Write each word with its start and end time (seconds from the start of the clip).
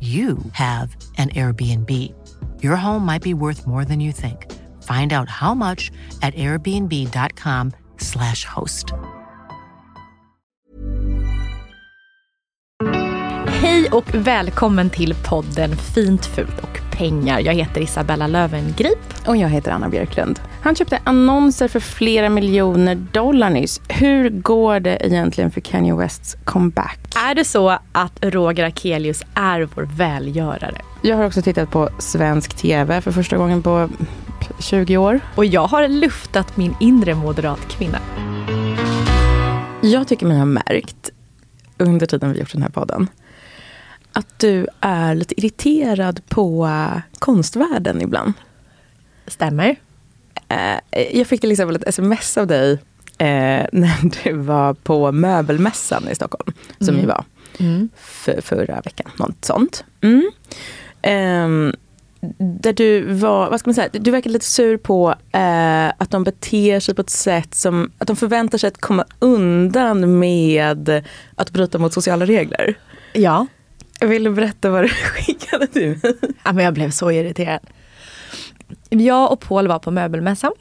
you 0.00 0.38
have 0.52 0.96
an 1.18 1.30
Airbnb. 1.30 1.90
Your 2.62 2.76
home 2.76 3.04
might 3.04 3.22
be 3.22 3.34
worth 3.34 3.66
more 3.66 3.84
than 3.84 3.98
you 3.98 4.12
think. 4.12 4.46
Find 4.84 5.12
out 5.12 5.28
how 5.28 5.54
much 5.54 5.90
at 6.22 6.32
airbnb.com/slash 6.34 8.44
host. 8.44 8.92
Hej 13.48 13.88
och 13.88 14.14
välkommen 14.14 14.90
till 14.90 15.14
podden 15.14 15.76
Fint, 15.76 16.26
fult 16.26 16.62
och 16.62 16.87
pengar. 16.98 17.40
Jag 17.40 17.54
heter 17.54 17.80
Isabella 17.80 18.26
Lövengrip. 18.26 18.98
Och 19.26 19.36
jag 19.36 19.48
heter 19.48 19.70
Anna 19.70 19.88
Björklund. 19.88 20.40
Han 20.62 20.74
köpte 20.74 20.98
annonser 21.04 21.68
för 21.68 21.80
flera 21.80 22.28
miljoner 22.28 22.94
dollar 22.94 23.50
nyss. 23.50 23.80
Hur 23.88 24.30
går 24.30 24.80
det 24.80 25.06
egentligen 25.06 25.50
för 25.50 25.60
Kanye 25.60 25.94
Wests 25.94 26.36
comeback? 26.44 26.98
Är 27.30 27.34
det 27.34 27.44
så 27.44 27.78
att 27.92 28.18
Roger 28.20 28.64
Akelius 28.64 29.22
är 29.34 29.68
vår 29.74 29.82
välgörare? 29.82 30.80
Jag 31.02 31.16
har 31.16 31.24
också 31.24 31.42
tittat 31.42 31.70
på 31.70 31.88
svensk 31.98 32.56
TV 32.56 33.00
för 33.00 33.12
första 33.12 33.36
gången 33.36 33.62
på 33.62 33.88
20 34.58 34.96
år. 34.96 35.20
Och 35.34 35.44
jag 35.44 35.66
har 35.66 35.88
luftat 35.88 36.56
min 36.56 36.74
inre 36.80 37.14
moderat 37.14 37.68
kvinna. 37.68 37.98
Jag 39.82 40.08
tycker 40.08 40.26
mig 40.26 40.38
ha 40.38 40.44
märkt 40.44 41.10
under 41.78 42.06
tiden 42.06 42.32
vi 42.32 42.38
gjort 42.38 42.52
den 42.52 42.62
här 42.62 42.70
podden 42.70 43.08
att 44.18 44.38
du 44.38 44.66
är 44.80 45.14
lite 45.14 45.40
irriterad 45.40 46.20
på 46.28 46.64
uh, 46.66 47.00
konstvärlden 47.18 48.02
ibland. 48.02 48.32
Stämmer. 49.26 49.76
Uh, 50.52 51.06
jag 51.12 51.26
fick 51.26 51.40
till 51.40 51.52
exempel 51.52 51.76
ett 51.76 51.88
sms 51.88 52.38
av 52.38 52.46
dig 52.46 52.72
uh, 52.72 52.78
när 53.72 54.24
du 54.24 54.32
var 54.32 54.74
på 54.74 55.12
möbelmässan 55.12 56.08
i 56.08 56.14
Stockholm. 56.14 56.52
Som 56.78 56.88
mm. 56.88 57.00
ju 57.00 57.06
var 57.06 57.24
mm. 57.58 57.88
för, 57.96 58.40
förra 58.40 58.80
veckan. 58.80 59.10
Något 59.16 59.44
sånt. 59.44 59.84
Mm. 60.00 60.30
Um, 61.44 61.72
där 62.38 62.72
du 62.72 63.12
var, 63.12 63.50
vad 63.50 63.60
ska 63.60 63.68
man 63.68 63.74
säga, 63.74 63.88
du 63.92 64.10
verkar 64.10 64.30
lite 64.30 64.46
sur 64.46 64.76
på 64.76 65.14
eh, 65.32 65.88
att 65.88 66.10
de 66.10 66.24
beter 66.24 66.80
sig 66.80 66.94
på 66.94 67.00
ett 67.00 67.10
sätt 67.10 67.54
som, 67.54 67.90
att 67.98 68.06
de 68.06 68.16
förväntar 68.16 68.58
sig 68.58 68.68
att 68.68 68.80
komma 68.80 69.04
undan 69.18 70.18
med 70.18 71.02
att 71.34 71.50
bryta 71.50 71.78
mot 71.78 71.92
sociala 71.92 72.26
regler. 72.26 72.78
Ja. 73.12 73.46
Vill 74.00 74.24
du 74.24 74.30
berätta 74.30 74.70
vad 74.70 74.84
du 74.84 74.88
skickade 74.88 75.66
till 75.66 76.00
ja, 76.44 76.52
men 76.52 76.64
Jag 76.64 76.74
blev 76.74 76.90
så 76.90 77.10
irriterad. 77.10 77.60
Jag 78.88 79.32
och 79.32 79.40
Paul 79.40 79.68
var 79.68 79.78
på 79.78 79.90
möbelmässan. 79.90 80.52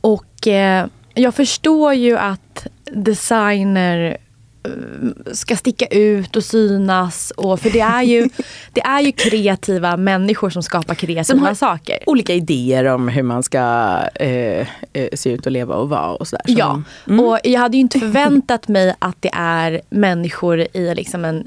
Och 0.00 0.46
eh, 0.46 0.86
jag 1.14 1.34
förstår 1.34 1.94
ju 1.94 2.16
att 2.16 2.66
designer 2.92 4.16
eh, 4.64 5.32
ska 5.32 5.56
sticka 5.56 5.86
ut 5.86 6.36
och 6.36 6.44
synas. 6.44 7.32
Och, 7.36 7.60
för 7.60 7.70
det 7.70 7.80
är, 7.80 8.02
ju, 8.02 8.28
det 8.72 8.80
är 8.80 9.00
ju 9.00 9.12
kreativa 9.12 9.96
människor 9.96 10.50
som 10.50 10.62
skapar 10.62 10.94
kreativa 10.94 11.24
som 11.24 11.38
har 11.38 11.54
saker. 11.54 11.98
Olika 12.06 12.34
idéer 12.34 12.84
om 12.84 13.08
hur 13.08 13.22
man 13.22 13.42
ska 13.42 13.98
eh, 14.14 14.66
eh 14.92 15.08
se 15.12 15.30
ut 15.30 15.46
och 15.46 15.52
leva 15.52 15.74
och 15.74 15.88
vara 15.88 16.14
och 16.14 16.28
sådär. 16.28 16.44
Så 16.46 16.54
ja, 16.58 16.82
mm. 17.06 17.20
och 17.20 17.38
jag 17.44 17.60
hade 17.60 17.76
ju 17.76 17.80
inte 17.80 17.98
förväntat 17.98 18.68
mig 18.68 18.94
att 18.98 19.16
det 19.20 19.30
är 19.32 19.80
människor 19.90 20.60
i 20.60 20.94
liksom 20.94 21.24
en 21.24 21.46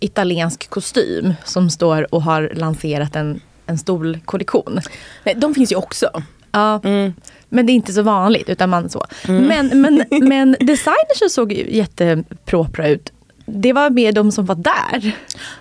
italiensk 0.00 0.70
kostym 0.70 1.34
som 1.44 1.70
står 1.70 2.14
och 2.14 2.22
har 2.22 2.52
lanserat 2.54 3.16
en, 3.16 3.40
en 3.66 3.78
stor 3.78 4.20
kollektion. 4.24 4.80
Nej, 5.24 5.34
de 5.34 5.54
finns 5.54 5.72
ju 5.72 5.76
också. 5.76 6.22
Ja, 6.52 6.80
mm. 6.84 7.14
men 7.48 7.66
det 7.66 7.72
är 7.72 7.74
inte 7.74 7.92
så 7.92 8.02
vanligt. 8.02 8.48
utan 8.48 8.70
man 8.70 8.90
så. 8.90 9.06
Mm. 9.28 9.44
Men, 9.44 9.80
men, 9.80 10.04
men 10.28 10.56
designers 10.60 11.32
såg 11.32 11.52
jättepropra 11.52 12.88
ut. 12.88 13.12
Det 13.46 13.72
var 13.72 13.90
mer 13.90 14.12
de 14.12 14.32
som 14.32 14.46
var 14.46 14.54
där. 14.54 15.16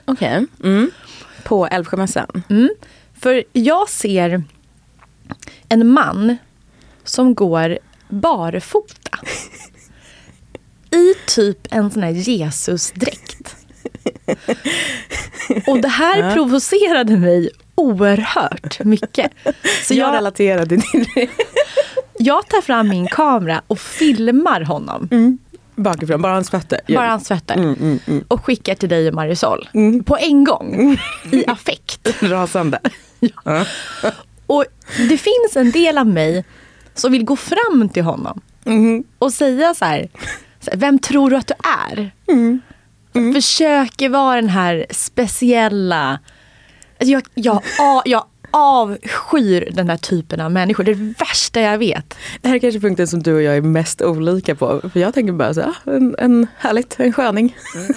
Okej. 0.05 0.47
Okay. 0.47 0.71
Mm. 0.71 0.91
På 1.43 1.67
Älvsjömässan? 1.67 2.43
Mm. 2.49 2.69
För 3.19 3.43
jag 3.53 3.89
ser 3.89 4.43
en 5.69 5.87
man 5.87 6.37
som 7.03 7.35
går 7.35 7.79
barfota. 8.09 9.19
I 10.91 11.13
typ 11.27 11.67
en 11.71 11.91
sån 11.91 12.03
här 12.03 12.11
Jesusdräkt. 12.11 13.40
Och 15.67 15.81
det 15.81 15.87
här 15.87 16.23
ja. 16.23 16.33
provocerade 16.33 17.17
mig 17.17 17.49
oerhört 17.75 18.83
mycket. 18.83 19.31
Så 19.83 19.93
jag, 19.93 20.07
jag 20.07 20.15
relaterade 20.15 20.77
till 20.81 21.05
det. 21.15 21.29
jag 22.17 22.47
tar 22.47 22.61
fram 22.61 22.89
min 22.89 23.07
kamera 23.07 23.61
och 23.67 23.79
filmar 23.79 24.61
honom. 24.61 25.07
Mm. 25.11 25.37
Bakifrån, 25.75 26.21
bara 26.21 26.33
hans 26.33 26.49
fötter? 26.49 26.79
Bara 26.87 27.09
hans 27.09 27.27
fötter. 27.27 27.55
Mm, 27.55 27.73
mm, 27.73 27.99
mm, 28.07 28.23
och 28.27 28.45
skickar 28.45 28.75
till 28.75 28.89
dig 28.89 29.07
och 29.07 29.13
Marisol. 29.13 29.69
Mm. 29.73 30.03
På 30.03 30.17
en 30.17 30.43
gång. 30.43 30.73
Mm. 30.73 30.97
I 31.31 31.45
affekt. 31.47 32.07
Rasande. 32.23 32.79
ja. 33.45 33.65
Och 34.47 34.65
det 34.97 35.17
finns 35.17 35.55
en 35.55 35.71
del 35.71 35.97
av 35.97 36.07
mig 36.07 36.45
som 36.93 37.11
vill 37.11 37.25
gå 37.25 37.35
fram 37.35 37.89
till 37.93 38.03
honom. 38.03 38.41
Mm. 38.65 39.03
Och 39.19 39.33
säga 39.33 39.73
så 39.73 39.85
här, 39.85 40.09
vem 40.73 40.99
tror 40.99 41.29
du 41.29 41.35
att 41.35 41.47
du 41.47 41.53
är? 41.89 42.11
Mm. 43.13 43.33
Försöker 43.33 44.09
vara 44.09 44.35
den 44.35 44.49
här 44.49 44.85
speciella... 44.89 46.19
Alltså 46.99 47.11
jag, 47.11 47.23
jag, 47.33 47.61
jag 48.05 48.25
avskyr 48.51 49.69
den 49.71 49.89
här 49.89 49.97
typen 49.97 50.41
av 50.41 50.51
människor. 50.51 50.83
Det 50.83 50.91
är 50.91 50.95
det 50.95 51.13
värsta 51.19 51.61
jag 51.61 51.77
vet. 51.77 52.17
Det 52.41 52.47
här 52.47 52.55
är 52.55 52.59
kanske 52.59 52.79
punkten 52.79 53.07
som 53.07 53.23
du 53.23 53.35
och 53.35 53.41
jag 53.41 53.57
är 53.57 53.61
mest 53.61 54.01
olika 54.01 54.55
på. 54.55 54.89
För 54.93 54.99
jag 54.99 55.13
tänker 55.13 55.33
bara 55.33 55.53
så 55.53 55.61
här, 55.61 55.75
en, 55.85 56.15
en 56.19 56.47
härligt, 56.57 56.99
en 56.99 57.13
sköning. 57.13 57.55
Mm. 57.75 57.87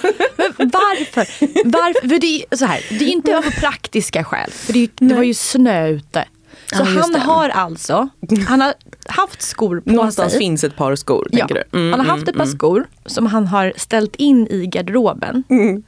Men 0.57 0.71
varför? 0.71 1.27
varför? 1.65 2.09
För 2.09 2.19
det 2.19 2.45
är 2.51 2.57
så 2.57 2.65
här, 2.65 2.81
det 2.99 3.05
är 3.05 3.09
inte 3.09 3.39
av 3.39 3.43
praktiska 3.43 4.25
skäl. 4.25 4.51
För 4.51 4.73
det, 4.73 4.91
det 4.97 5.15
var 5.15 5.23
ju 5.23 5.35
snö 5.35 5.89
ute. 5.89 6.25
Så 6.67 6.77
ja, 6.79 6.85
han 6.85 7.15
har 7.15 7.49
alltså, 7.49 8.09
han 8.47 8.61
har 8.61 8.75
haft 9.07 9.43
skor 9.43 9.81
på 9.81 9.91
Någonstans 9.91 10.33
sig. 10.33 10.39
finns 10.39 10.65
ett 10.65 10.77
par 10.77 10.97
skor. 10.97 11.29
Ja. 11.31 11.39
Tänker 11.39 11.55
du? 11.55 11.79
Mm, 11.79 11.93
han 11.93 12.01
har 12.01 12.07
haft 12.07 12.23
mm, 12.23 12.29
ett 12.29 12.37
par 12.37 12.45
mm. 12.45 12.57
skor 12.57 12.87
som 13.07 13.27
han 13.27 13.47
har 13.47 13.73
ställt 13.77 14.17
in 14.17 14.47
i 14.51 14.67
garderoben. 14.67 15.43
Mm. 15.49 15.83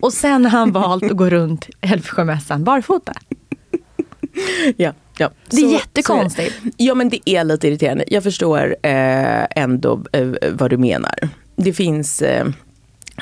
Och 0.00 0.12
sen 0.12 0.44
har 0.44 0.58
han 0.58 0.72
valt 0.72 1.04
att 1.04 1.16
gå 1.16 1.30
runt 1.30 1.68
Älvsjömässan 1.80 2.64
barfota. 2.64 3.12
ja. 4.76 4.92
Ja, 5.18 5.30
det 5.50 5.56
är 5.56 5.60
så, 5.60 5.72
jättekonstigt. 5.72 6.62
Så, 6.62 6.68
ja 6.76 6.94
men 6.94 7.08
det 7.08 7.30
är 7.30 7.44
lite 7.44 7.68
irriterande. 7.68 8.04
Jag 8.06 8.22
förstår 8.22 8.76
eh, 8.82 9.44
ändå 9.56 10.02
eh, 10.12 10.28
vad 10.52 10.70
du 10.70 10.76
menar. 10.76 11.28
Det 11.56 11.72
finns 11.72 12.22
eh, 12.22 12.46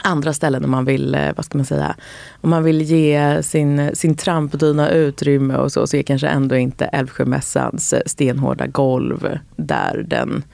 andra 0.03 0.33
ställen 0.33 0.65
om 0.65 0.71
man 0.71 0.85
vill, 0.85 1.15
eh, 1.15 1.31
vad 1.37 1.45
ska 1.45 1.59
man 1.59 1.65
säga, 1.65 1.97
om 2.41 2.51
man 2.51 2.65
vill 2.65 2.83
ge 2.83 3.43
sin, 3.43 3.97
sin 3.97 4.17
trampdyna 4.17 4.91
utrymme 4.91 5.57
och 5.57 5.73
så, 5.73 5.87
så 5.87 5.97
är 5.97 6.03
kanske 6.03 6.29
ändå 6.29 6.57
inte 6.57 6.85
Älvsjömässans 6.85 7.93
eh, 7.93 8.01
stenhårda 8.07 8.67
golv 8.67 9.39
där 9.57 10.05
den 10.07 10.45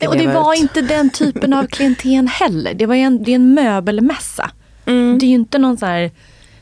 Nej, 0.00 0.08
och 0.08 0.16
det 0.16 0.26
var 0.26 0.54
ut. 0.54 0.60
inte 0.60 0.82
den 0.82 1.10
typen 1.10 1.52
av 1.52 1.66
klienten 1.66 2.28
heller. 2.28 2.74
Det, 2.74 2.86
var 2.86 2.94
en, 2.94 3.22
det 3.22 3.30
är 3.30 3.34
en 3.34 3.54
möbelmässa. 3.54 4.50
Mm. 4.86 5.18
Det 5.18 5.26
är 5.26 5.28
ju 5.28 5.34
inte 5.34 5.58
någon 5.58 5.76
sån 5.76 5.88
här 5.88 6.10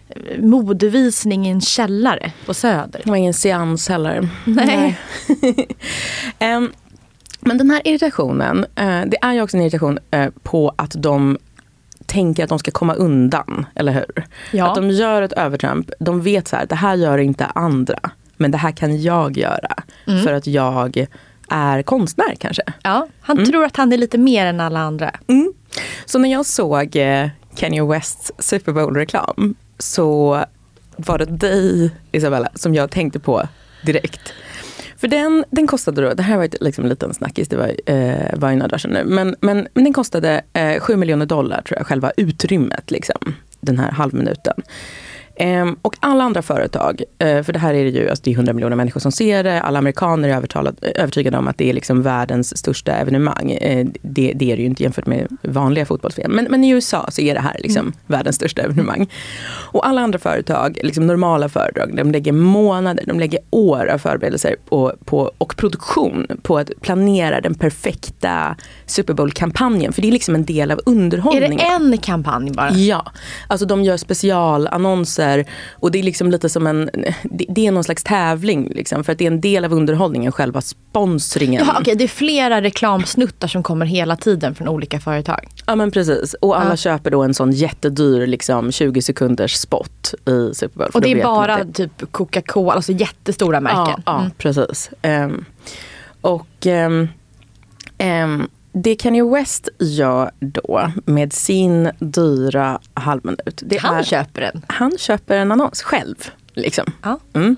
eh, 0.08 0.40
modevisning 0.40 1.46
i 1.46 1.50
en 1.50 1.60
källare 1.60 2.32
på 2.46 2.54
Söder. 2.54 3.00
Det 3.04 3.10
var 3.10 3.16
ingen 3.16 3.34
seans 3.34 3.88
heller. 3.88 4.28
Nej. 4.44 4.98
um, 6.56 6.72
men 7.40 7.58
den 7.58 7.70
här 7.70 7.82
irritationen, 7.84 8.66
det 9.06 9.16
är 9.22 9.32
ju 9.32 9.42
också 9.42 9.56
en 9.56 9.62
irritation 9.62 9.98
på 10.42 10.74
att 10.76 10.94
de 10.98 11.38
tänker 12.06 12.42
att 12.44 12.48
de 12.48 12.58
ska 12.58 12.70
komma 12.70 12.94
undan, 12.94 13.66
eller 13.74 13.92
hur? 13.92 14.26
Ja. 14.52 14.68
Att 14.68 14.74
de 14.74 14.90
gör 14.90 15.22
ett 15.22 15.32
övertramp, 15.32 15.90
de 16.00 16.22
vet 16.22 16.48
så 16.48 16.56
här, 16.56 16.66
det 16.66 16.74
här 16.74 16.94
gör 16.94 17.18
inte 17.18 17.44
andra. 17.44 17.98
Men 18.36 18.50
det 18.50 18.58
här 18.58 18.72
kan 18.72 19.02
jag 19.02 19.36
göra. 19.36 19.74
Mm. 20.06 20.22
För 20.22 20.32
att 20.32 20.46
jag 20.46 21.06
är 21.48 21.82
konstnär 21.82 22.34
kanske. 22.38 22.62
Ja, 22.82 23.08
han 23.20 23.36
mm. 23.38 23.50
tror 23.50 23.64
att 23.64 23.76
han 23.76 23.92
är 23.92 23.96
lite 23.96 24.18
mer 24.18 24.46
än 24.46 24.60
alla 24.60 24.80
andra. 24.80 25.10
Mm. 25.26 25.52
Så 26.04 26.18
när 26.18 26.32
jag 26.32 26.46
såg 26.46 26.96
eh, 26.96 27.28
Kanye 27.56 27.84
Wests 27.84 28.32
Super 28.38 28.72
Bowl-reklam 28.72 29.54
så 29.78 30.44
var 30.96 31.18
det 31.18 31.24
dig 31.24 31.90
Isabella 32.12 32.48
som 32.54 32.74
jag 32.74 32.90
tänkte 32.90 33.18
på 33.20 33.48
direkt. 33.82 34.32
För 35.04 35.08
den, 35.08 35.44
den 35.50 35.66
kostade 35.66 36.02
då, 36.02 36.14
det 36.14 36.22
här 36.22 36.36
var 36.36 36.48
liksom 36.60 36.84
en 36.84 36.88
liten 36.88 37.14
snackis, 37.14 37.48
det 37.48 37.56
var, 37.56 37.72
eh, 37.86 38.38
var 38.38 38.50
ju 38.50 38.56
några 38.56 38.68
dagar 38.68 38.78
sedan 38.78 38.90
nu. 38.90 39.04
Men, 39.04 39.36
men, 39.40 39.68
men 39.74 39.84
den 39.84 39.92
kostade 39.92 40.42
eh, 40.52 40.80
7 40.80 40.96
miljoner 40.96 41.26
dollar 41.26 41.62
tror 41.62 41.78
jag, 41.78 41.86
själva 41.86 42.12
utrymmet, 42.16 42.90
liksom, 42.90 43.34
den 43.60 43.78
här 43.78 43.90
halvminuten. 43.90 44.62
Um, 45.40 45.76
och 45.82 45.96
alla 46.00 46.24
andra 46.24 46.42
företag, 46.42 47.02
uh, 47.24 47.42
för 47.42 47.52
det 47.52 47.58
här 47.58 47.74
är 47.74 47.84
det 47.84 47.90
ju 47.90 48.08
alltså 48.08 48.22
det 48.24 48.30
är 48.30 48.34
100 48.34 48.52
miljoner 48.52 48.76
människor 48.76 49.00
som 49.00 49.12
ser 49.12 49.44
det, 49.44 49.62
alla 49.62 49.78
amerikaner 49.78 50.28
är 50.28 51.00
övertygade 51.00 51.38
om 51.38 51.48
att 51.48 51.58
det 51.58 51.70
är 51.70 51.72
liksom 51.72 52.02
världens 52.02 52.56
största 52.56 52.92
evenemang. 52.92 53.58
Uh, 53.62 53.86
det, 54.02 54.32
det, 54.34 54.52
är 54.52 54.56
det 54.56 54.62
ju 54.62 54.68
inte 54.68 54.82
jämfört 54.82 55.06
med 55.06 55.36
vanliga 55.42 55.86
fotbolls 55.86 56.18
men, 56.28 56.44
men 56.50 56.64
i 56.64 56.70
USA 56.70 57.06
så 57.10 57.20
är 57.20 57.34
det 57.34 57.40
här 57.40 57.56
liksom 57.58 57.80
mm. 57.80 57.92
världens 58.06 58.36
största 58.36 58.62
evenemang. 58.62 59.10
Och 59.46 59.86
alla 59.86 60.00
andra 60.00 60.18
företag, 60.18 60.78
liksom 60.82 61.06
normala 61.06 61.48
företag, 61.48 61.96
de 61.96 62.12
lägger 62.12 62.32
månader, 62.32 63.04
de 63.06 63.20
lägger 63.20 63.40
år 63.50 63.86
av 63.86 63.98
förberedelser 63.98 64.56
på, 64.68 64.92
på, 65.04 65.32
och 65.38 65.56
produktion 65.56 66.26
på 66.42 66.58
att 66.58 66.70
planera 66.80 67.40
den 67.40 67.54
perfekta 67.54 68.56
Super 68.86 69.14
Bowl-kampanjen. 69.14 69.92
För 69.92 70.02
det 70.02 70.08
är 70.08 70.12
liksom 70.12 70.34
en 70.34 70.44
del 70.44 70.70
av 70.70 70.80
underhållningen. 70.86 71.52
Är 71.52 71.78
det 71.78 71.94
en 71.94 71.98
kampanj 71.98 72.50
bara? 72.50 72.70
Ja. 72.70 73.12
Alltså 73.48 73.66
de 73.66 73.84
gör 73.84 73.96
specialannonser 73.96 75.23
annonser. 75.24 75.44
Och 75.72 75.90
det 75.90 75.98
är 75.98 76.02
liksom 76.02 76.30
lite 76.30 76.48
som 76.48 76.66
en, 76.66 76.90
det, 77.22 77.66
är 77.66 77.72
någon 77.72 77.84
slags 77.84 78.04
tävling 78.04 78.68
liksom, 78.74 79.04
för 79.04 79.12
att 79.12 79.18
det 79.18 79.24
är 79.24 79.30
en 79.30 79.40
del 79.40 79.64
av 79.64 79.72
underhållningen, 79.72 80.32
själva 80.32 80.60
sponsringen. 80.60 81.64
Jaha, 81.66 81.80
okay, 81.80 81.94
det 81.94 82.04
är 82.04 82.08
flera 82.08 82.62
reklamsnuttar 82.62 83.48
som 83.48 83.62
kommer 83.62 83.86
hela 83.86 84.16
tiden 84.16 84.54
från 84.54 84.68
olika 84.68 85.00
företag. 85.00 85.48
Ja 85.66 85.76
men 85.76 85.90
precis. 85.90 86.34
Och 86.34 86.60
alla 86.60 86.70
ja. 86.70 86.76
köper 86.76 87.10
då 87.10 87.22
en 87.22 87.34
sån 87.34 87.52
jättedyr 87.52 88.26
liksom, 88.26 88.72
20 88.72 89.02
sekunders 89.02 89.54
spot 89.54 90.14
i 90.26 90.54
Super 90.54 90.78
Bowl. 90.78 90.90
Och 90.94 91.00
det 91.00 91.12
är 91.12 91.22
bara 91.22 91.64
typ 91.64 92.12
Coca-Cola, 92.12 92.72
alltså 92.72 92.92
jättestora 92.92 93.60
märken. 93.60 94.02
Ja, 94.06 94.12
ja 94.12 94.18
mm. 94.18 94.30
precis. 94.38 94.90
Um, 95.02 95.44
och 96.20 96.66
um, 96.66 97.08
um, 97.98 98.48
det 98.74 98.96
Kanye 98.96 99.24
West 99.24 99.68
gör 99.78 100.30
då 100.40 100.92
med 101.04 101.32
sin 101.32 101.90
dyra 101.98 102.80
halvminut. 102.94 103.62
Det 103.66 103.76
han 103.76 103.96
är, 103.96 104.02
köper 104.02 104.40
den? 104.40 104.62
Han 104.68 104.98
köper 104.98 105.36
en 105.36 105.52
annons 105.52 105.82
själv. 105.82 106.30
Liksom. 106.54 106.84
Ja. 107.02 107.18
Mm. 107.32 107.56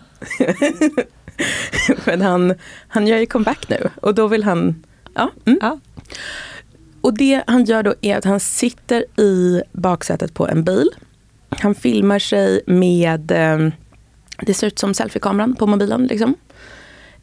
Men 2.05 2.23
han, 2.23 2.55
han 2.89 3.07
gör 3.07 3.19
ju 3.19 3.27
comeback 3.27 3.69
nu 3.69 3.91
och 4.03 4.15
då 4.15 4.27
vill 4.27 4.45
han... 4.45 4.85
Ja, 5.15 5.31
mm. 5.45 5.59
ja. 5.63 5.79
Och 7.01 7.15
det 7.15 7.43
han 7.47 7.65
gör 7.65 7.83
då 7.83 7.95
är 8.01 8.17
att 8.17 8.25
han 8.25 8.41
sitter 8.41 9.21
i 9.21 9.63
baksätet 9.73 10.35
på 10.35 10.49
en 10.49 10.65
bil. 10.65 10.89
Han 11.49 11.75
filmar 11.75 12.19
sig 12.19 12.61
med, 12.67 13.31
eh, 13.31 13.73
det 14.43 14.55
ser 14.55 14.67
ut 14.67 14.79
som 14.79 14.95
selfiekameran 14.95 15.55
på 15.55 15.67
mobilen. 15.67 16.07
Liksom. 16.07 16.35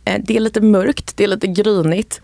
Eh, 0.05 0.21
det 0.23 0.35
är 0.35 0.39
lite 0.39 0.61
mörkt, 0.61 1.17
det 1.17 1.23
är 1.23 1.27
lite 1.27 1.47
grynigt. 1.47 2.21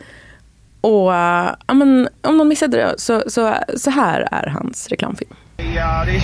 Och 0.82 1.12
uh, 1.12 1.76
men, 1.76 2.10
om 2.22 2.38
någon 2.38 2.48
missade 2.48 2.78
det 2.78 2.94
så, 2.98 3.24
så, 3.28 3.56
så 3.78 3.90
här 3.92 4.28
är 4.32 4.50
hans 4.50 4.88
reklamfilm. 4.88 5.34
Y'all, 5.58 6.06
this 6.06 6.24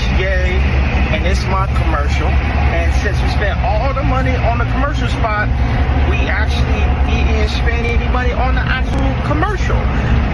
and 1.12 1.26
this 1.26 1.44
my 1.48 1.68
commercial. 1.84 2.28
And 2.28 2.94
since 3.04 3.22
we 3.22 3.30
spent 3.30 3.60
all 3.60 3.94
the 3.94 4.04
money 4.04 4.36
on 4.36 4.60
the 4.60 4.66
commercial 4.72 5.10
spot, 5.10 5.50
we 6.10 6.18
actually 6.28 6.84
didn't 7.08 7.50
spend 7.50 7.86
any 7.86 8.08
money 8.14 8.32
on 8.32 8.56
the 8.56 8.62
actual 8.62 9.14
commercial. 9.28 9.80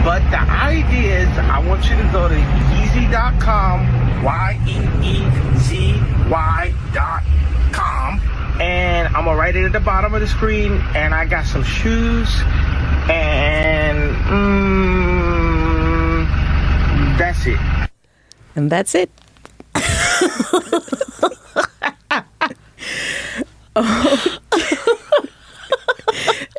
But 0.04 0.22
the 0.30 0.42
idea 0.42 1.22
is 1.22 1.30
I 1.38 1.60
want 1.68 1.90
you 1.90 1.98
to 1.98 2.04
go 2.12 2.30
to 2.30 2.36
Yeezy.com, 2.36 4.24
Y-E-E-Z-Y.com. 4.24 5.22
And 8.60 9.08
I'm 9.16 9.26
gonna 9.26 9.38
write 9.38 9.56
it 9.56 9.66
at 9.66 9.72
the 9.72 9.80
bottom 9.80 10.14
of 10.14 10.22
the 10.22 10.28
screen. 10.28 10.74
And 10.96 11.14
I 11.14 11.26
got 11.26 11.46
some 11.46 11.64
shoes 11.64 12.44
And 13.10 14.16
mm, 14.30 14.68
that's 17.18 17.48
it. 17.48 17.60
And 18.56 18.72
that's 18.72 18.96
it. 18.96 19.10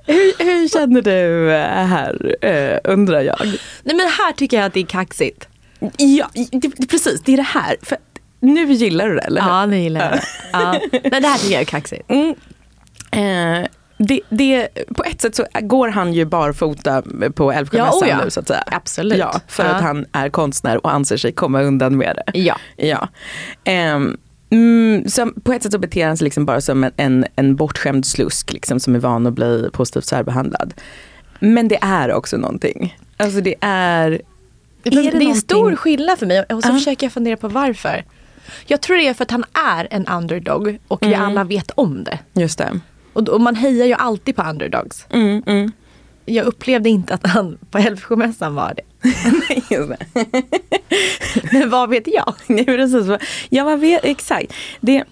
hur, 0.06 0.45
hur, 0.45 0.69
känner 0.69 1.03
du 1.03 1.50
här, 1.50 2.37
uh, 2.45 2.79
undrar 2.93 3.21
jag? 3.21 3.47
Nej 3.83 3.97
men 3.97 4.09
här 4.09 4.33
tycker 4.33 4.56
jag 4.56 4.67
att 4.67 4.75
det 4.75 4.81
är 4.81 4.87
kaxigt. 4.87 5.49
Ja, 5.97 6.31
det, 6.53 6.88
precis. 6.88 7.21
Det 7.21 7.33
är 7.33 7.37
det 7.37 7.43
här. 7.43 7.77
För 7.83 7.99
nu 8.43 8.73
gillar 8.73 9.09
du 9.09 9.15
det, 9.15 9.21
eller 9.21 9.41
Ja, 9.41 9.67
nu 9.67 9.79
gillar 9.79 10.00
jag 10.00 10.12
det. 10.12 10.23
Ja. 10.53 10.73
Nej, 10.93 11.21
det 11.21 11.29
här 11.29 11.39
tycker 11.39 11.53
jag 11.53 11.61
är 11.61 11.67
kaxigt. 11.67 12.11
Mm. 12.11 12.35
Uh, 13.17 13.67
det, 13.99 14.21
det, 14.29 14.69
på 14.97 15.05
ett 15.05 15.21
sätt 15.21 15.37
så 15.37 15.44
går 15.61 15.89
han 15.89 16.12
ju 16.12 16.25
barfota 16.25 17.03
på 17.35 17.53
Älvsjömässan 17.53 18.09
ja, 18.09 18.15
oh 18.15 18.19
ja. 18.19 18.25
nu 18.25 18.31
så 18.31 18.41
att 18.41 18.49
säga. 18.49 18.65
Absolut. 18.67 19.19
Ja, 19.19 19.41
för 19.49 19.65
ja. 19.65 19.71
att 19.71 19.83
han 19.83 20.06
är 20.12 20.29
konstnär 20.29 20.87
och 20.87 20.93
anser 20.93 21.17
sig 21.17 21.33
komma 21.33 21.62
undan 21.62 21.97
med 21.97 22.19
det. 22.27 22.39
Ja. 22.39 22.56
ja. 22.77 23.09
Um, 23.94 24.19
Mm, 24.53 25.09
så 25.09 25.33
på 25.45 25.53
ett 25.53 25.62
sätt 25.62 25.73
så 25.73 25.79
beter 25.79 26.06
han 26.06 26.16
sig 26.16 26.25
liksom 26.25 26.47
bara 26.47 26.61
som 26.61 26.85
en, 26.85 26.93
en, 26.97 27.26
en 27.37 27.57
bortskämd 27.57 28.07
slusk 28.07 28.52
liksom, 28.52 28.81
som 28.81 28.95
är 28.95 28.99
van 28.99 29.26
att 29.26 29.33
bli 29.33 29.71
positivt 29.73 30.05
särbehandlad. 30.05 30.75
Men 31.40 31.69
det 31.69 31.78
är 31.83 32.12
också 32.12 32.37
någonting. 32.37 32.97
Alltså 33.16 33.40
det 33.40 33.55
är... 33.61 34.11
Är 34.11 34.21
det, 34.83 34.90
det 34.90 34.97
är 34.99 35.02
någonting? 35.05 35.35
stor 35.35 35.76
skillnad 35.76 36.19
för 36.19 36.26
mig 36.26 36.43
och 36.43 36.62
så 36.62 36.69
uh. 36.69 36.75
försöker 36.75 37.07
jag 37.07 37.12
fundera 37.12 37.37
på 37.37 37.49
varför. 37.49 38.05
Jag 38.66 38.80
tror 38.80 38.96
det 38.96 39.08
är 39.08 39.14
för 39.14 39.25
att 39.25 39.30
han 39.30 39.44
är 39.52 39.88
en 39.90 40.06
underdog 40.06 40.78
och 40.88 41.02
mm. 41.02 41.11
vi 41.11 41.25
alla 41.26 41.44
vet 41.44 41.70
om 41.70 42.04
det. 42.04 42.18
Just 42.32 42.58
det. 42.58 42.80
Och, 43.12 43.28
och 43.28 43.40
man 43.40 43.54
hejar 43.54 43.87
ju 43.87 43.92
alltid 43.92 44.37
på 44.37 44.42
underdogs. 44.42 45.06
Mm, 45.11 45.42
mm. 45.46 45.72
Jag 46.25 46.46
upplevde 46.46 46.88
inte 46.88 47.14
att 47.14 47.26
han 47.26 47.58
på 47.70 47.78
Älvsjömässan 47.78 48.54
var 48.54 48.75
det. 48.76 48.82
Men 51.52 51.70
vad 51.70 51.90
vet 51.90 52.06
jag? 52.06 52.34
Nej, 52.46 52.64
precis. 52.64 53.28
Ja, 53.49 53.64
vad 53.64 53.80
vet, 53.80 54.04
exakt. 54.04 54.52
Det, 54.80 55.04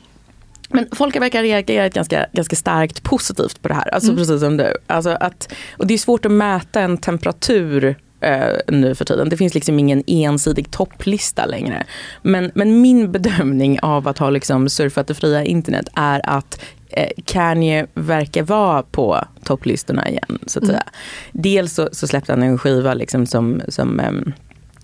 men 0.68 0.88
folk 0.92 1.16
verkar 1.16 1.42
reagera 1.42 1.88
ganska, 1.88 2.26
ganska 2.32 2.56
starkt 2.56 3.02
positivt 3.02 3.62
på 3.62 3.68
det 3.68 3.74
här. 3.74 3.94
Alltså 3.94 4.10
mm. 4.10 4.18
precis 4.18 4.40
som 4.40 4.56
du. 4.56 4.74
Alltså 4.86 5.10
att, 5.10 5.52
och 5.76 5.86
det 5.86 5.94
är 5.94 5.98
svårt 5.98 6.24
att 6.24 6.32
mäta 6.32 6.80
en 6.80 6.98
temperatur 6.98 7.96
eh, 8.20 8.56
nu 8.68 8.94
för 8.94 9.04
tiden. 9.04 9.28
Det 9.28 9.36
finns 9.36 9.54
liksom 9.54 9.78
ingen 9.78 10.02
ensidig 10.06 10.70
topplista 10.70 11.46
längre. 11.46 11.84
Men, 12.22 12.50
men 12.54 12.80
min 12.80 13.12
bedömning 13.12 13.80
av 13.80 14.08
att 14.08 14.18
ha 14.18 14.30
liksom 14.30 14.68
surfat 14.68 15.06
det 15.06 15.14
fria 15.14 15.44
internet 15.44 15.88
är 15.94 16.20
att 16.24 16.60
eh, 16.88 17.10
Kanye 17.24 17.86
verkar 17.94 18.42
vara 18.42 18.82
på 18.82 19.24
topplistorna 19.44 20.08
igen. 20.08 20.38
Så 20.46 20.58
att 20.58 20.64
mm. 20.64 20.74
säga. 20.74 20.84
Dels 21.32 21.74
så, 21.74 21.88
så, 21.92 22.06
släppte 22.06 22.32
han 22.32 22.42
en 22.42 22.58
skiva 22.58 22.94
liksom 22.94 23.26
som, 23.26 23.62
som 23.68 24.00
eh, 24.00 24.12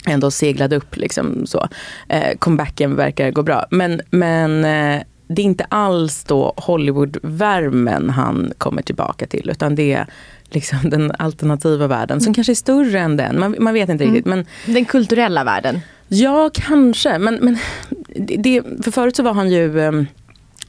ändå 0.06 0.30
seglade 0.30 0.76
upp. 0.76 0.96
Liksom, 0.96 1.46
så. 1.46 1.68
Eh, 2.08 2.36
comebacken 2.38 2.96
verkar 2.96 3.30
gå 3.30 3.42
bra. 3.42 3.66
Men, 3.70 4.00
men 4.10 4.64
eh, 4.64 5.02
det 5.28 5.42
är 5.42 5.46
inte 5.46 5.64
alls 5.64 6.24
då 6.24 6.54
Hollywood-värmen 6.56 8.10
han 8.10 8.52
kommer 8.58 8.82
tillbaka 8.82 9.26
till. 9.26 9.50
Utan 9.50 9.74
det 9.74 9.92
är 9.92 10.06
liksom 10.44 10.78
den 10.90 11.12
alternativa 11.18 11.86
världen 11.86 12.20
som 12.20 12.28
mm. 12.28 12.34
kanske 12.34 12.52
är 12.52 12.54
större 12.54 13.00
än 13.00 13.16
den. 13.16 13.40
Man, 13.40 13.56
man 13.58 13.74
vet 13.74 13.88
inte 13.88 14.04
mm. 14.04 14.14
riktigt. 14.14 14.30
Men, 14.30 14.46
den 14.66 14.84
kulturella 14.84 15.44
världen? 15.44 15.80
Ja, 16.08 16.50
kanske. 16.54 17.18
Men, 17.18 17.34
men 17.34 17.58
det, 18.38 18.62
för 18.84 18.90
förut 18.90 19.16
så 19.16 19.22
var 19.22 19.32
han 19.34 19.50
ju 19.50 19.78
um, 19.78 20.06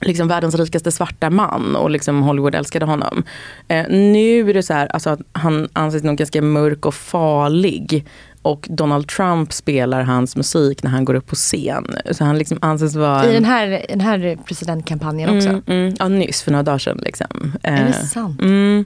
liksom 0.02 0.28
världens 0.28 0.56
rikaste 0.56 0.92
svarta 0.92 1.30
man 1.30 1.76
och 1.76 1.90
liksom 1.90 2.24
Hollywood 2.24 2.56
älskade 2.56 2.86
honom. 2.86 3.24
Eh, 3.68 3.86
nu 3.90 4.50
är 4.50 4.54
det 4.54 4.64
så 4.64 4.74
här, 4.74 4.88
alltså 4.88 5.10
att 5.10 5.20
han 5.32 5.70
anses 5.74 6.04
nog 6.04 6.18
ganska 6.18 6.42
mörk 6.42 6.86
och 6.86 6.96
farlig. 6.96 8.06
Och 8.41 8.67
Donald 8.70 9.08
Trump 9.08 9.53
spelar 9.53 10.01
hans 10.01 10.36
musik 10.36 10.84
när 10.84 10.91
han 10.91 11.06
går 11.06 11.13
upp 11.13 11.27
på 11.27 11.36
scen. 11.36 11.88
Så 12.12 12.24
han 12.24 12.38
liksom 12.38 12.58
anses 12.62 12.96
vara... 12.96 13.25
I 13.29 13.34
den 13.34 13.46
här, 13.46 13.86
den 13.89 14.01
här 14.01 14.38
presidentkampanjen 14.46 15.38
också? 15.38 15.50
Mm, 15.50 15.63
mm, 15.67 15.96
ja, 16.00 16.08
nyss, 16.08 16.41
för 16.41 16.51
några 16.51 16.63
dagar 16.63 16.77
sedan. 16.77 17.00
Liksom. 17.03 17.53
Är 17.63 17.84
det 17.84 17.89
Eh, 17.89 18.03
sant? 18.06 18.41
Mm. 18.41 18.86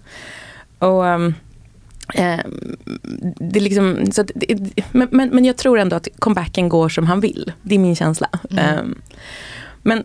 Och, 0.80 1.08
ehm, 1.08 1.34
det 3.40 3.60
är 3.60 3.62
liksom, 3.62 4.12
så 4.12 4.22
att, 4.22 4.32
men, 4.92 5.08
men, 5.12 5.30
men 5.30 5.46
jag 5.46 5.58
tror 5.58 5.80
ändå 5.80 5.96
att 5.96 6.08
comebacken 6.20 6.70
går 6.70 6.90
som 6.90 7.08
han 7.08 7.20
vill. 7.20 7.52
Det 7.62 7.76
är 7.76 7.80
min 7.80 7.96
känsla. 7.96 8.30
Ehm, 8.58 8.96
men 9.82 10.04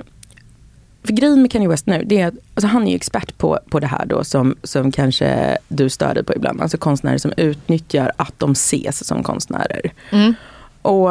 för 1.07 1.13
grejen 1.13 1.43
med 1.43 1.51
Kanye 1.51 1.69
West 1.69 1.87
nu, 1.87 2.03
det 2.07 2.21
är 2.21 2.27
att 2.27 2.35
alltså 2.55 2.67
han 2.67 2.87
är 2.87 2.91
ju 2.91 2.97
expert 2.97 3.39
på, 3.39 3.59
på 3.71 3.81
det 3.81 3.87
här 3.87 4.07
då 4.07 4.25
som, 4.25 4.57
som 4.63 4.93
kanske 4.93 5.59
du 5.69 5.89
stör 5.91 6.15
dig 6.15 6.25
på 6.25 6.35
ibland. 6.35 6.61
Alltså 6.63 6.79
konstnärer 6.79 7.19
som 7.19 7.33
utnyttjar 7.37 8.13
att 8.17 8.35
de 8.39 8.53
ses 8.53 9.07
som 9.07 9.23
konstnärer. 9.23 9.93
Mm. 10.11 10.35
Och 10.83 11.11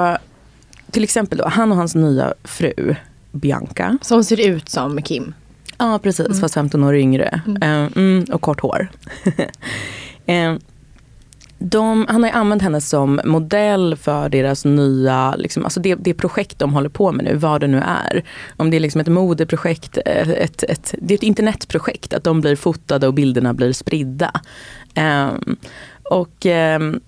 till 0.91 1.03
exempel 1.03 1.37
då, 1.37 1.47
han 1.47 1.71
och 1.71 1.77
hans 1.77 1.95
nya 1.95 2.33
fru 2.43 2.95
Bianca. 3.31 3.97
Som 4.01 4.23
ser 4.23 4.47
ut 4.49 4.69
som 4.69 5.01
Kim. 5.01 5.33
Ja, 5.77 5.99
precis. 6.03 6.41
Fast 6.41 6.53
15 6.53 6.83
år 6.83 6.95
yngre. 6.95 7.41
Eh, 7.61 7.87
Mm, 7.95 8.25
och 8.31 8.41
kort 8.41 8.61
hår. 8.61 8.87
De, 11.57 12.05
han 12.09 12.23
har 12.23 12.29
ju 12.29 12.35
använt 12.35 12.61
henne 12.61 12.81
som 12.81 13.21
modell 13.25 13.95
för 13.95 14.29
deras 14.29 14.65
nya, 14.65 15.35
liksom, 15.35 15.63
alltså 15.63 15.79
det, 15.79 15.95
det 15.95 16.13
projekt 16.13 16.59
de 16.59 16.73
håller 16.73 16.89
på 16.89 17.11
med 17.11 17.25
nu, 17.25 17.35
vad 17.35 17.61
det 17.61 17.67
nu 17.67 17.77
är. 17.77 18.23
Om 18.57 18.69
det 18.69 18.77
är 18.77 18.79
liksom 18.79 19.01
ett 19.01 19.07
modeprojekt, 19.07 19.97
eh, 20.05 20.29
ett, 20.29 20.63
ett, 20.63 20.95
det 20.97 21.13
är 21.13 21.17
ett 21.17 21.23
internetprojekt, 21.23 22.13
att 22.13 22.23
de 22.23 22.41
blir 22.41 22.55
fotade 22.55 23.07
och 23.07 23.13
bilderna 23.13 23.53
blir 23.53 23.73
spridda. 23.73 24.31
Um, 24.97 25.57
och 26.03 26.45
um, 26.45 26.99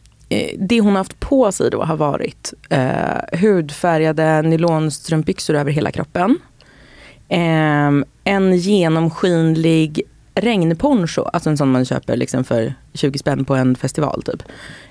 det 0.60 0.82
hon 0.82 0.92
har 0.92 0.98
haft 0.98 1.20
på 1.20 1.52
sig 1.52 1.70
då 1.70 1.84
har 1.84 1.98
varit 1.98 2.54
uh, 2.74 3.40
hudfärgade 3.40 4.42
nylonstrumpbyxor 4.42 5.54
över 5.54 5.72
hela 5.72 5.92
kroppen. 5.92 6.38
Um, 7.30 8.06
en 8.24 8.58
genomskinlig 8.58 10.02
regnponcho, 10.38 11.22
alltså 11.22 11.50
en 11.50 11.58
sån 11.58 11.72
man 11.72 11.86
köper 11.86 12.18
liksom 12.18 12.44
för 12.44 12.74
20 12.94 13.20
spänn 13.20 13.46
på 13.46 13.56
en 13.56 13.76
festival 13.76 14.24
typ. 14.24 14.44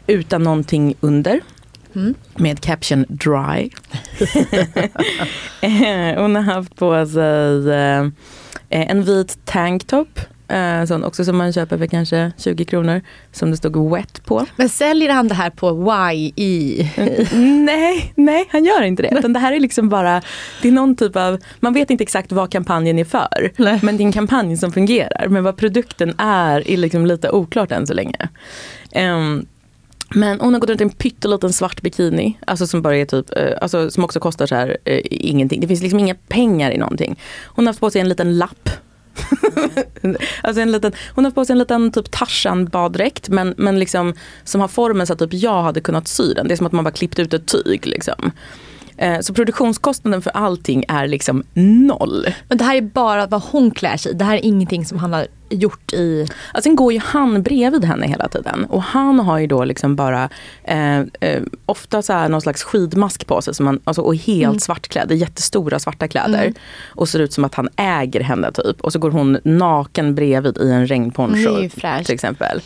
Utan 0.07 0.43
någonting 0.43 0.95
under. 1.01 1.41
Med 2.37 2.61
caption 2.61 3.05
dry. 3.09 3.71
Eh, 5.61 6.23
Hon 6.23 6.35
har 6.37 6.43
haft 6.43 6.77
på 6.77 7.07
sig 7.07 7.71
eh, 7.71 8.07
en 8.69 9.03
vit 9.03 9.39
tanktop. 9.45 10.21
Eh, 10.49 10.85
sån 10.85 11.05
också 11.05 11.25
som 11.25 11.37
man 11.37 11.53
köper 11.53 11.79
för 11.79 11.87
kanske 11.87 12.33
20 12.39 12.65
kronor. 12.65 13.01
Som 13.33 13.51
det 13.51 13.57
stod 13.57 13.91
wet 13.97 14.25
på. 14.25 14.47
Men 14.57 14.69
säljer 14.69 15.13
han 15.13 15.29
det 15.29 15.35
här 15.35 15.51
på 15.51 15.93
YE? 16.13 16.91
nej, 17.65 18.13
nej, 18.15 18.49
han 18.51 18.65
gör 18.65 18.83
inte 18.83 19.03
det. 19.03 19.19
Utan 19.19 19.33
det 19.33 19.39
här 19.39 19.53
är 19.53 19.61
liksom 19.61 19.89
bara, 19.89 20.23
det 20.63 20.69
är 20.69 20.73
någon 20.73 20.97
typ 20.97 21.17
av, 21.17 21.39
man 21.61 21.73
vet 21.73 21.91
inte 21.91 22.03
exakt 22.03 22.33
vad 22.33 22.53
kampanjen 22.53 22.99
är 22.99 23.05
för. 23.05 23.53
Nej. 23.57 23.81
Men 23.83 23.97
det 23.97 24.03
är 24.03 24.07
en 24.07 24.13
kampanj 24.13 24.57
som 24.57 24.73
fungerar. 24.73 25.29
Men 25.29 25.45
vad 25.45 25.57
produkten 25.57 26.15
är, 26.19 26.71
är 26.71 26.77
liksom 26.77 27.07
lite 27.07 27.31
oklart 27.31 27.73
än 27.73 27.87
så 27.87 27.95
länge. 27.95 28.29
Ehm, 28.93 29.47
men 30.15 30.41
hon 30.41 30.53
har 30.53 30.61
gått 30.61 30.71
runt 30.71 30.81
i 30.81 30.85
en 30.85 30.91
pytteliten 30.91 31.53
svart 31.53 31.83
bikini. 31.83 32.39
Alltså 32.47 32.67
som 32.67 32.83
bara 32.83 32.97
är 32.97 33.05
typ, 33.05 33.37
eh, 33.37 33.53
alltså 33.61 33.91
som 33.91 34.05
också 34.05 34.21
kostar 34.21 34.47
så 34.47 34.55
här 34.55 34.77
eh, 34.85 35.01
ingenting. 35.11 35.61
Det 35.61 35.69
finns 35.69 35.83
liksom 35.83 35.99
inga 35.99 36.15
pengar 36.15 36.71
i 36.71 36.79
någonting. 36.79 37.21
Hon 37.45 37.67
har 37.67 37.73
haft 37.73 37.81
på 37.81 37.91
sig 37.91 38.01
en 38.01 38.09
liten 38.09 38.39
lapp. 38.39 38.71
alltså 40.43 40.61
en 40.63 40.73
liten, 40.73 40.93
hon 41.15 41.25
har 41.25 41.33
på 41.33 41.45
sig 41.45 41.55
en 41.55 41.59
liten 41.59 41.93
typ 41.93 42.11
Tarzan 42.11 42.67
baddräkt 42.67 43.29
men, 43.29 43.55
men 43.57 43.79
liksom 43.79 44.15
som 44.45 44.61
har 44.61 44.69
formen 44.69 45.07
så 45.07 45.13
att 45.13 45.19
typ 45.19 45.33
jag 45.33 45.63
hade 45.63 45.81
kunnat 45.81 46.09
sy 46.09 46.35
den. 46.35 46.49
Det 46.49 46.55
är 46.55 46.57
som 46.57 46.67
att 46.67 46.73
man 46.73 46.85
bara 46.85 46.91
klippt 46.91 47.19
ut 47.19 47.35
ett 47.35 47.47
tyg 47.47 47.87
liksom. 47.87 48.33
Eh, 48.99 49.21
Så 49.21 49.35
produktionskostnaden 49.35 50.23
för 50.23 50.31
allting 50.31 50.85
är 50.89 51.07
liksom 51.07 51.43
noll. 51.55 52.27
Men 52.49 52.59
det 52.59 52.65
här 52.65 52.77
är 52.77 52.81
bara 52.81 53.27
vad 53.27 53.43
hon 53.43 53.71
klär 53.71 53.97
sig 53.97 54.13
i. 54.13 54.15
Det 54.15 54.25
här 54.25 54.35
är 54.37 54.45
ingenting 54.45 54.85
som 54.87 54.99
han 54.99 55.13
har 55.13 55.27
gjort 55.51 55.93
i... 55.93 56.21
Alltså 56.53 56.63
sen 56.69 56.77
går 56.77 56.93
ju 56.93 56.99
han 57.05 57.43
bredvid 57.43 57.85
henne 57.85 58.07
hela 58.07 58.29
tiden. 58.29 58.65
Och 58.65 58.83
han 58.83 59.21
har 59.21 59.39
ju 59.39 59.47
då 59.47 59.65
liksom 59.65 59.97
bara 59.97 60.29
eh, 60.65 60.99
eh, 60.99 61.43
ofta 61.67 62.03
så 62.03 62.13
här 62.13 62.29
någon 62.29 62.41
slags 62.41 62.63
skidmask 62.63 63.27
på 63.27 63.43
sig. 63.43 63.55
Som 63.55 63.67
han, 63.67 63.81
alltså, 63.85 64.03
och 64.03 64.17
helt 64.17 64.63
svartklädd, 64.63 65.13
jättestora 65.13 65.79
svarta 65.79 66.09
kläder. 66.09 66.53
Och 66.87 67.09
ser 67.09 67.19
ut 67.19 67.33
som 67.33 67.45
att 67.45 67.55
han 67.55 67.69
äger 67.77 68.21
henne 68.21 68.53
typ. 68.53 68.81
Och 68.81 68.93
så 68.93 68.99
går 68.99 69.11
hon 69.11 69.39
naken 69.45 70.15
bredvid 70.15 70.59
i 70.59 70.71
en 70.71 70.87
regnponcho. 70.87 71.61
Det 71.61 71.69
fräscht. 71.69 72.07
Till 72.07 72.15
exempel. 72.15 72.61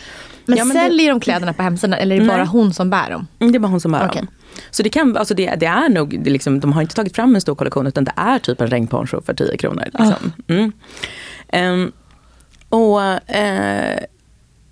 Men, 0.46 0.58
Ja, 0.58 0.64
men 0.64 0.76
det- 0.76 0.82
säljer 0.82 1.08
de 1.10 1.20
kläderna 1.20 1.52
på 1.52 1.62
hemsidan 1.62 1.98
eller 2.00 2.16
är 2.16 2.20
det 2.20 2.26
Nej. 2.26 2.36
bara 2.36 2.44
hon 2.44 2.74
som 2.74 2.90
bär 2.90 3.10
dem? 3.10 3.26
Mm, 3.40 3.52
Det 3.52 3.56
är 3.56 3.60
bara 3.60 3.68
hon 3.68 3.80
som 3.80 3.92
bär 3.92 4.06
Okej. 4.08 4.20
dem. 4.22 4.28
Så 4.70 4.82
det, 4.82 4.90
kan, 4.90 5.16
alltså 5.16 5.34
det, 5.34 5.54
det 5.54 5.66
är 5.66 5.88
nog, 5.88 6.24
det 6.24 6.30
liksom, 6.30 6.60
de 6.60 6.72
har 6.72 6.82
inte 6.82 6.94
tagit 6.94 7.16
fram 7.16 7.34
en 7.34 7.40
stor 7.40 7.54
kollektion 7.54 7.86
utan 7.86 8.04
det 8.04 8.12
är 8.16 8.38
typ 8.38 8.60
en 8.60 8.66
regnponcho 8.66 9.20
för 9.20 9.34
10 9.34 9.56
kronor. 9.56 9.84
Liksom. 9.84 10.32
Mm. 10.48 10.72
Ehm, 11.48 11.92
och, 12.68 13.30
eh, 13.30 14.04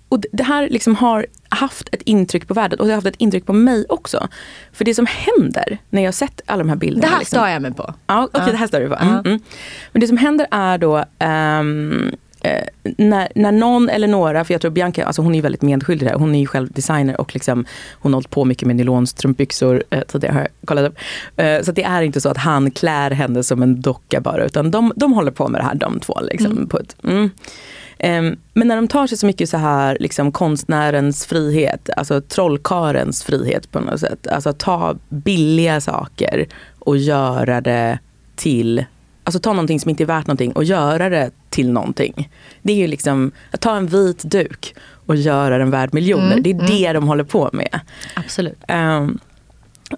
och 0.09 0.23
det 0.31 0.43
här 0.43 0.69
liksom 0.69 0.95
har 0.95 1.25
haft 1.49 1.89
ett 1.91 2.01
intryck 2.01 2.47
på 2.47 2.53
världen 2.53 2.79
och 2.79 2.85
det 2.85 2.91
har 2.91 2.97
haft 2.97 3.07
ett 3.07 3.15
intryck 3.17 3.45
på 3.45 3.53
mig 3.53 3.85
också. 3.89 4.27
För 4.73 4.85
det 4.85 4.93
som 4.93 5.05
händer 5.05 5.77
när 5.89 6.01
jag 6.01 6.07
har 6.07 6.11
sett 6.11 6.41
alla 6.45 6.63
de 6.63 6.69
här 6.69 6.75
bilderna. 6.75 7.01
Det 7.07 7.11
här 7.11 7.19
liksom, 7.19 7.37
stör 7.37 7.47
jag 7.47 7.61
mig 7.61 7.73
på. 7.73 7.93
Ja, 8.07 8.29
okej 8.33 8.51
det 8.51 8.57
här 8.57 8.67
står 8.67 8.79
det 8.79 8.89
på. 8.89 8.95
Mm, 8.95 9.15
mm. 9.15 9.39
Men 9.91 10.01
det 10.01 10.07
som 10.07 10.17
händer 10.17 10.47
är 10.51 10.77
då 10.77 11.05
ehm, 11.19 12.11
eh, 12.41 12.63
när, 12.97 13.31
när 13.35 13.51
någon 13.51 13.89
eller 13.89 14.07
några, 14.07 14.43
för 14.43 14.53
jag 14.53 14.61
tror 14.61 14.71
Bianca, 14.71 15.05
alltså 15.05 15.21
hon 15.21 15.35
är 15.35 15.41
väldigt 15.41 15.61
medskyldig 15.61 16.07
här. 16.07 16.15
Hon 16.15 16.35
är 16.35 16.39
ju 16.39 16.45
själv 16.45 16.71
designer 16.71 17.21
och 17.21 17.33
liksom, 17.33 17.65
hon 17.93 18.13
har 18.13 18.17
hållit 18.17 18.29
på 18.29 18.45
mycket 18.45 18.67
med 18.67 18.75
nylonstrumpbyxor 18.75 19.83
eh, 19.89 20.01
tidigare 20.01 20.33
har 20.33 20.41
jag 20.41 20.49
kollat 20.65 20.91
upp. 20.91 20.97
Eh, 21.35 21.61
så 21.61 21.71
det 21.71 21.83
är 21.83 22.01
inte 22.01 22.21
så 22.21 22.29
att 22.29 22.37
han 22.37 22.71
klär 22.71 23.11
henne 23.11 23.43
som 23.43 23.63
en 23.63 23.81
docka 23.81 24.21
bara 24.21 24.45
utan 24.45 24.71
de, 24.71 24.93
de 24.95 25.13
håller 25.13 25.31
på 25.31 25.47
med 25.47 25.61
det 25.61 25.65
här 25.65 25.75
de 25.75 25.99
två. 25.99 26.19
Liksom, 26.21 26.67
på 26.67 26.79
ett, 26.79 26.95
mm. 27.03 27.29
Ehm, 27.99 28.37
Men 28.53 28.67
när 28.67 28.75
de 28.75 28.87
tar 28.87 29.07
sig 29.07 29.17
så 29.17 29.25
mycket 29.25 29.49
så 29.49 29.57
här 29.57 29.97
liksom 29.99 30.31
konstnärens 30.31 31.25
frihet, 31.25 31.89
alltså 31.97 32.21
trollkarens 32.21 33.23
frihet 33.23 33.71
på 33.71 33.79
något 33.79 33.99
sätt. 33.99 34.27
Alltså 34.27 34.53
ta 34.53 34.95
billiga 35.09 35.81
saker 35.81 36.47
och 36.79 36.97
göra 36.97 37.61
det 37.61 37.99
till, 38.35 38.85
alltså 39.29 39.39
ta 39.39 39.53
någonting 39.53 39.79
som 39.79 39.89
inte 39.89 40.03
är 40.03 40.05
värt 40.05 40.27
någonting 40.27 40.51
och 40.51 40.63
göra 40.63 41.09
det 41.09 41.31
till 41.49 41.71
någonting. 41.71 42.29
Det 42.61 42.73
är 42.73 42.77
ju 42.77 42.87
liksom 42.87 43.31
att 43.51 43.61
ta 43.61 43.77
en 43.77 43.87
vit 43.87 44.23
duk 44.23 44.75
och 45.05 45.15
göra 45.15 45.57
den 45.57 45.71
värd 45.71 45.93
miljoner. 45.93 46.39
det 46.39 46.49
är 46.49 46.67
det 46.67 46.93
de 46.93 47.07
håller 47.07 47.23
på 47.23 47.49
med. 47.53 47.79
Absolut. 48.13 48.57
Ehm, 48.67 49.19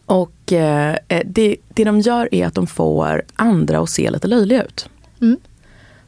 och 0.05 0.53
eh, 0.53 0.95
det, 1.25 1.55
det 1.69 1.83
de 1.83 1.99
gör 1.99 2.29
är 2.31 2.47
att 2.47 2.53
de 2.53 2.67
får 2.67 3.21
andra 3.35 3.79
att 3.79 3.89
se 3.89 4.11
lite 4.11 4.27
löjliga 4.27 4.63
ut. 4.63 4.89
Mm. 5.21 5.37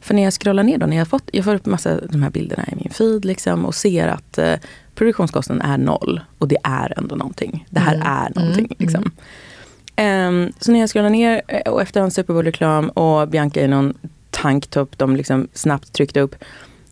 För 0.00 0.14
när 0.14 0.22
jag 0.22 0.32
scrollar 0.32 0.62
ner 0.62 0.78
då, 0.78 0.86
när 0.86 0.96
jag, 0.96 1.08
fått, 1.08 1.30
jag 1.32 1.44
får 1.44 1.54
upp 1.54 1.66
massa 1.66 2.00
de 2.10 2.22
här 2.22 2.30
bilderna 2.30 2.64
i 2.72 2.76
min 2.76 2.90
feed 2.90 3.24
liksom, 3.24 3.64
och 3.64 3.74
ser 3.74 4.08
att 4.08 4.38
eh, 4.38 4.54
produktionskostnaden 4.94 5.70
är 5.70 5.78
noll. 5.78 6.20
Och 6.38 6.48
det 6.48 6.58
är 6.62 6.98
ändå 6.98 7.16
någonting. 7.16 7.66
Det 7.70 7.80
här 7.80 8.02
är 8.04 8.40
någonting. 8.40 8.76
Liksom. 8.78 9.10
Ehm, 9.96 10.52
så 10.60 10.72
när 10.72 10.80
jag 10.80 10.88
scrollar 10.90 11.10
ner 11.10 11.42
eh, 11.48 11.72
och 11.72 11.82
efter 11.82 12.00
en 12.00 12.10
Super 12.10 12.32
Bowl-reklam 12.34 12.88
och 12.88 13.28
Bianca 13.28 13.60
i 13.60 13.68
någon 13.68 13.94
tanktop 14.30 14.98
de 14.98 15.16
liksom 15.16 15.48
snabbt 15.52 15.92
tryckte 15.92 16.20
upp. 16.20 16.34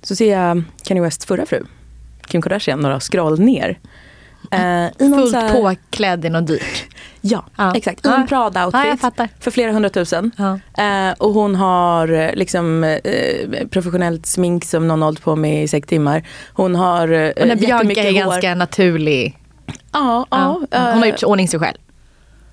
Så 0.03 0.17
ser 0.17 0.33
jag 0.37 0.63
Kanye 0.85 1.03
Wests 1.03 1.27
förra 1.27 1.47
fru, 1.47 1.65
Kim 2.27 2.43
Kardashian, 2.43 2.81
några 2.81 3.01
scroll 3.01 3.41
ner. 3.41 3.79
Någon 4.99 5.19
Fullt 5.19 5.35
här- 5.35 5.53
påklädd 5.53 6.25
i 6.25 6.29
något 6.29 6.47
dyrt. 6.47 6.85
Ja, 7.25 7.45
Ja. 7.57 7.75
exakt. 7.77 8.07
I 8.07 8.09
en 8.09 8.27
Prada-outfit. 8.27 9.13
Ja, 9.17 9.29
för 9.41 9.51
flera 9.51 9.73
hundratusen. 9.73 10.31
Ja. 10.37 10.59
Eh, 10.85 11.13
och 11.19 11.33
hon 11.33 11.55
har 11.55 12.09
eh, 12.13 12.35
liksom 12.35 12.85
eh, 12.85 13.67
professionellt 13.71 14.27
smink 14.27 14.65
som 14.65 14.89
någon 14.89 15.03
hållit 15.03 15.23
på 15.23 15.37
med 15.37 15.63
i 15.65 15.69
sex 15.69 15.89
timmar. 15.89 16.23
Hon 16.53 16.75
har 16.75 17.09
eh, 17.09 17.31
Och 17.31 17.47
när 17.49 17.57
Bianca 17.57 18.01
är 18.01 18.13
hår. 18.13 18.19
ganska 18.31 18.55
naturlig. 18.55 19.39
Ja, 19.93 20.27
ja, 20.31 20.61
Hon 20.71 20.99
har 20.99 21.07
gjort 21.07 21.23
ordning 21.23 21.49
sig 21.49 21.61
själv. 21.61 21.79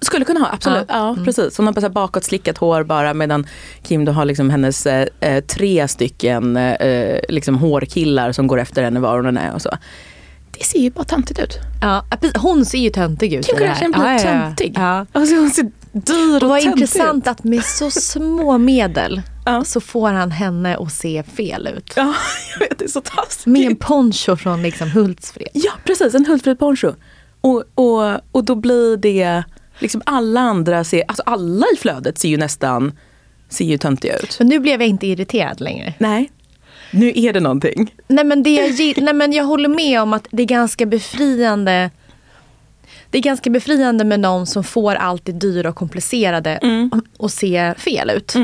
Skulle 0.02 0.26
kunna 0.26 0.40
ha, 0.40 0.50
absolut. 0.54 0.86
Ja. 0.90 1.18
precis. 1.26 1.58
Hon 1.58 1.66
har 1.66 1.74
bara 1.74 1.82
så 1.82 1.88
här 1.88 1.94
bakåt 1.94 2.24
slickat 2.24 2.58
hår 2.58 2.84
bara 2.84 3.14
medan 3.14 3.48
Kim 3.84 4.06
då 4.06 4.12
har 4.12 4.26
liksom 4.26 4.50
hennes 4.50 4.86
eh, 4.86 5.08
eh, 5.20 5.44
tre 5.44 5.88
stycken 5.88 6.58
eh, 6.58 7.20
liksom 7.30 7.56
hårkillar 7.56 8.32
som 8.32 8.48
går 8.48 8.60
efter 8.60 8.84
henne 8.84 9.00
var 9.00 9.16
hon 9.16 9.26
än 9.26 9.38
är 9.38 9.54
och 9.54 9.62
så. 9.62 9.70
Det 10.52 10.66
ser 10.66 10.80
ju 10.80 10.90
bara 10.92 11.04
töntigt 11.06 11.40
ut. 11.40 11.58
Ja, 11.82 12.06
hon 12.38 12.66
ser 12.66 12.78
ju 12.78 12.90
töntig 12.90 13.34
ut 13.34 13.46
Kim. 13.48 13.58
Kardashian 13.58 13.92
blir 13.92 14.04
Ja, 14.04 14.12
ja, 14.12 14.20
ja. 14.20 14.42
töntig. 14.42 14.74
Ja. 14.76 15.06
Alltså 15.12 15.36
hon 15.36 15.50
ser 15.50 15.72
dyr 15.92 16.36
och 16.36 16.44
Och 16.44 16.50
vad 16.50 16.62
intressant 16.62 17.24
ut. 17.24 17.28
att 17.28 17.44
med 17.44 17.64
så 17.64 17.92
små 17.92 18.58
medel 18.58 19.22
Ja. 19.46 19.64
så 19.64 19.82
får 19.82 20.10
han 20.12 20.32
henne 20.32 20.78
att 20.78 20.94
se 20.94 21.24
fel 21.24 21.68
ut. 21.78 21.94
Ja, 21.96 22.14
jag 22.54 22.60
vet, 22.70 22.80
det 22.80 22.86
är 22.86 22.90
så 22.90 23.02
taskigt. 23.02 23.46
Med 23.46 23.62
en 23.68 23.76
poncho 23.76 24.36
från 24.36 24.62
liksom 24.62 24.90
Hultsfred. 24.92 25.48
Ja, 25.54 25.72
precis. 25.84 26.16
En 26.16 26.26
Hultfred 26.26 26.60
poncho. 26.60 26.94
Och, 27.42 27.64
och, 27.76 28.20
och 28.32 28.44
då 28.44 28.56
blir 28.56 28.98
det, 28.98 29.44
liksom 29.80 30.02
alla 30.06 30.40
andra 30.40 30.84
ser, 30.84 31.04
alltså 31.08 31.24
alla 31.26 31.66
i 31.74 31.78
flödet 31.78 32.18
ser 32.18 32.30
ju 32.30 32.38
nästan, 32.38 32.92
ser 33.50 33.66
ju 33.66 33.78
töntiga 33.78 34.18
ut. 34.18 34.36
Men 34.40 34.48
nu 34.48 34.60
blev 34.60 34.82
jag 34.82 34.90
inte 34.90 35.08
irriterad 35.08 35.62
längre. 35.62 35.94
Nej, 35.98 36.32
nu 36.92 37.12
är 37.16 37.34
det 37.34 37.40
någonting. 37.40 37.96
Nej 38.08 38.26
men, 38.26 38.44
det 38.44 38.56
jag, 38.56 39.04
nej 39.04 39.14
men 39.14 39.34
jag 39.34 39.44
håller 39.44 39.70
med 39.70 40.02
om 40.02 40.14
att 40.14 40.28
det 40.32 40.44
är 40.44 40.48
ganska 40.48 40.86
befriande. 40.86 41.92
det 43.10 43.18
är 43.18 43.22
ganska 43.22 43.50
befriande 43.50 44.04
med 44.04 44.20
någon 44.20 44.46
som 44.48 44.64
får 44.64 44.96
allt 44.96 45.26
det 45.26 45.32
dyra 45.32 45.70
och 45.70 45.76
komplicerade 45.76 46.60
och 47.18 47.32
se 47.32 47.74
fel 47.78 48.10
ut. 48.10 48.36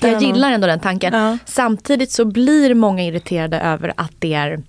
Jag 0.00 0.22
gillar 0.22 0.52
ändå 0.52 0.66
den 0.66 0.80
tanken. 0.80 1.14
Ja. 1.14 1.38
Samtidigt 1.46 2.10
så 2.10 2.24
blir 2.24 2.74
många 2.74 3.04
irriterade 3.04 3.60
över 3.60 3.92
att 3.96 4.12
det 4.18 4.34
är, 4.34 4.62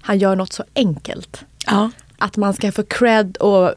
han 0.00 0.18
gör 0.18 0.36
något 0.36 0.52
så 0.52 0.64
enkelt. 0.74 1.44
Ja. 1.66 1.90
Att 2.20 2.36
man 2.36 2.54
ska 2.54 2.72
få 2.72 2.82
cred 2.82 3.36
och, 3.36 3.74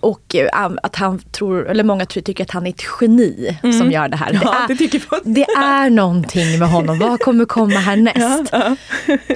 och 0.00 0.34
eh, 0.34 0.70
att 0.82 0.96
han 0.96 1.18
tror, 1.18 1.68
eller 1.68 1.84
många 1.84 2.06
tycker 2.06 2.44
att 2.44 2.50
han 2.50 2.66
är 2.66 2.70
ett 2.70 2.82
geni 3.00 3.58
som 3.78 3.90
gör 3.90 4.08
det 4.08 4.16
här. 4.16 4.30
Mm. 4.30 4.42
Ja, 4.44 4.64
det, 4.68 4.74
är, 4.84 5.24
det 5.24 5.34
det 5.34 5.44
är 5.56 5.90
någonting 5.90 6.58
med 6.58 6.68
honom. 6.68 6.98
Vad 6.98 7.20
kommer 7.20 7.44
komma 7.44 7.76
härnäst? 7.76 8.52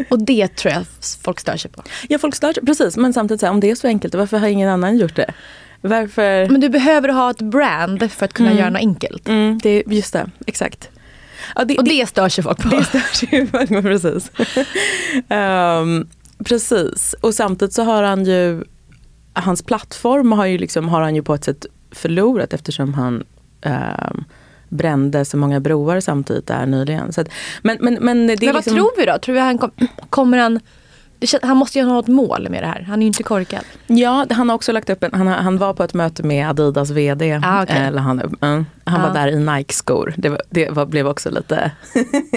Och 0.11 0.19
det 0.19 0.57
tror 0.57 0.75
jag 0.75 0.85
folk 1.23 1.41
stör 1.41 1.57
sig 1.57 1.71
på. 1.71 1.83
Ja, 2.09 2.19
folk 2.19 2.35
stör 2.35 2.53
sig, 2.53 2.65
precis. 2.67 2.97
Men 2.97 3.13
samtidigt, 3.13 3.41
så 3.41 3.47
här, 3.47 3.53
om 3.53 3.61
det 3.61 3.71
är 3.71 3.75
så 3.75 3.87
enkelt, 3.87 4.15
varför 4.15 4.39
har 4.39 4.49
ingen 4.49 4.69
annan 4.69 4.99
gjort 4.99 5.17
det? 5.17 5.33
Varför? 5.81 6.49
Men 6.49 6.61
du 6.61 6.69
behöver 6.69 7.09
ha 7.09 7.31
ett 7.31 7.43
brand 7.43 8.13
för 8.13 8.25
att 8.25 8.33
kunna 8.33 8.53
göra 8.53 8.71
något 8.71 8.81
enkelt. 8.81 9.29
Mm, 9.29 9.59
det, 9.63 9.83
just 9.87 10.13
det, 10.13 10.31
exakt. 10.47 10.89
Ja, 11.55 11.65
det, 11.65 11.79
Och 11.79 11.85
det 11.85 12.09
stör 12.09 12.29
sig 12.29 12.45
folk 12.45 12.63
på. 12.63 12.69
Det 12.69 12.85
stör 12.85 13.15
sig 13.15 13.47
folk 13.47 13.71
med, 13.71 13.83
precis. 13.83 14.31
Ehm, 15.29 16.07
precis, 16.45 17.15
och 17.21 17.35
samtidigt 17.35 17.75
så 17.75 17.83
har 17.83 18.03
han 18.03 18.25
ju, 18.25 18.65
hans 19.33 19.63
plattform 19.63 20.33
har, 20.33 20.47
ju 20.47 20.59
liksom, 20.59 20.89
har 20.89 21.01
han 21.01 21.15
ju 21.15 21.23
på 21.23 21.35
ett 21.35 21.45
sätt 21.45 21.67
förlorat 21.91 22.53
eftersom 22.53 22.95
han 22.95 23.25
um, 23.65 24.25
brände 24.69 25.25
så 25.25 25.37
många 25.37 25.61
broar 25.61 26.01
samtidigt 26.01 26.47
där 26.47 26.67
nyligen. 26.67 27.13
Så 27.13 27.21
att, 27.21 27.29
men, 27.63 27.79
men, 27.81 27.95
men, 27.95 28.27
det 28.27 28.37
Men 28.41 28.47
vad 28.47 28.55
liksom, 28.55 28.75
tror 28.75 28.91
vi 28.97 29.07
då? 29.07 29.19
Tror 29.19 29.35
vi 29.35 29.41
han 29.41 29.59
kom, 29.59 29.71
kommer 30.11 30.39
han... 30.39 30.61
Han 31.43 31.57
måste 31.57 31.79
ju 31.79 31.85
ha 31.85 31.93
något 31.93 32.09
mål 32.09 32.47
med 32.51 32.63
det 32.63 32.67
här. 32.67 32.83
Han 32.89 32.99
är 32.99 33.01
ju 33.03 33.07
inte 33.07 33.23
korkad. 33.23 33.61
Ja, 33.87 34.27
han 34.31 34.49
har 34.49 34.57
också 34.57 34.73
lagt 34.73 34.91
upp 34.91 35.05
en, 35.05 35.11
han, 35.15 35.27
han 35.27 35.59
var 35.59 35.75
på 35.75 35.85
ett 35.85 35.95
möte 35.95 36.23
med 36.23 36.49
Adidas 36.51 36.91
VD. 36.91 37.41
Ah, 37.45 37.63
okej. 37.63 37.77
eller 37.79 37.99
han 38.03 38.21
mm, 38.21 38.67
han 38.85 39.01
Ah. 39.01 39.07
var 39.07 39.15
där 39.15 39.29
i 39.29 39.37
Nike-skor. 39.39 40.15
Det, 40.17 40.29
var, 40.29 40.43
det 40.51 40.71
var, 40.71 40.87
blev 40.87 41.09
också 41.09 41.31
lite 41.31 41.71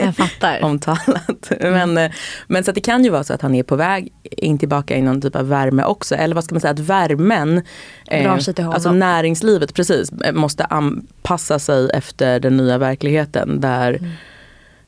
omtalat. 0.62 1.52
Men, 1.60 1.98
eh, 1.98 2.12
men 2.48 2.64
så 2.64 2.72
det 2.72 2.82
kan 2.82 3.04
ju 3.04 3.10
vara 3.10 3.24
så 3.24 3.34
att 3.34 3.42
han 3.42 3.56
är 3.56 3.64
på 3.64 3.76
väg 3.76 4.14
in 4.24 4.58
tillbaka 4.60 4.96
i 4.98 5.02
någon 5.02 5.22
typ 5.22 5.36
av 5.36 5.50
värme 5.50 5.84
också. 5.84 6.16
Eller 6.16 6.36
vad 6.36 6.44
ska 6.44 6.56
man 6.56 6.62
säga, 6.62 6.72
att 6.72 6.80
värmen, 6.80 7.62
eh, 8.08 8.32
alltså 8.66 8.92
näringslivet 8.92 9.74
precis, 9.74 10.12
eh, 10.12 10.34
måste 10.34 10.66
anpassa 10.66 11.60
sig 11.60 11.90
efter 11.94 12.40
den 12.40 12.58
nya 12.58 12.78
verkligheten. 12.78 13.62
Där 13.62 13.94
Mm. 13.94 14.12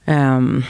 ehm, 0.06 0.64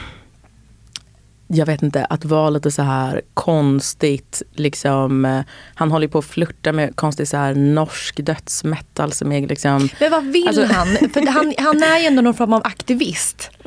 jag 1.48 1.66
vet 1.66 1.82
inte, 1.82 2.04
att 2.04 2.24
vara 2.24 2.50
lite 2.50 2.70
så 2.70 2.82
här 2.82 3.20
konstigt, 3.34 4.42
liksom, 4.54 5.24
eh, 5.24 5.40
han 5.74 5.90
håller 5.90 6.08
på 6.08 6.18
att 6.18 6.24
flirta 6.24 6.72
med 6.72 6.96
konstig 6.96 7.28
så 7.28 7.36
här 7.36 7.54
norsk 7.54 8.16
dödsmetal 8.26 9.12
som 9.12 9.32
är 9.32 9.46
liksom 9.48 9.88
Men 10.00 10.10
vad 10.10 10.24
vill 10.24 10.48
Alltså- 10.48 10.64
han? 10.64 10.86
För 10.86 11.26
han, 11.26 11.54
han 11.58 11.82
är 11.82 11.98
ju 11.98 12.06
ändå 12.06 12.22
någon 12.22 12.34
form 12.34 12.52
av 12.52 12.62
aktivist. 12.64 13.50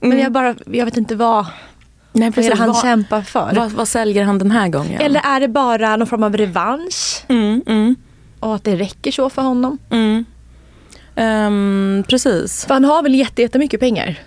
Men 0.00 0.18
jag 0.18 0.32
bara, 0.32 0.54
jag 0.66 0.84
vet 0.84 0.96
inte 0.96 1.16
vad, 1.16 1.46
Nej, 2.12 2.30
vad 2.36 2.44
är 2.44 2.50
det 2.50 2.56
han 2.56 2.68
vad, 2.68 2.82
kämpar 2.82 3.22
för. 3.22 3.52
vad, 3.54 3.72
vad 3.72 3.88
säljer 3.88 4.24
han 4.24 4.38
den 4.38 4.50
här 4.50 4.68
gången? 4.68 5.00
Eller 5.00 5.20
är 5.24 5.40
det 5.40 5.48
bara 5.48 5.96
någon 5.96 6.06
form 6.06 6.22
av 6.22 6.36
revansch? 6.36 7.24
Mm, 7.28 7.62
mm, 7.66 7.96
Och 8.40 8.54
att 8.54 8.64
det 8.64 8.76
räcker 8.76 9.10
så 9.12 9.30
för 9.30 9.42
honom? 9.42 9.78
mm. 9.90 10.24
Ehm, 11.16 12.04
precis. 12.08 12.64
För 12.66 12.74
han 12.74 12.84
har 12.84 13.02
väl 13.02 13.14
jätte- 13.14 13.42
jättemycket 13.42 13.80
pengar? 13.80 14.18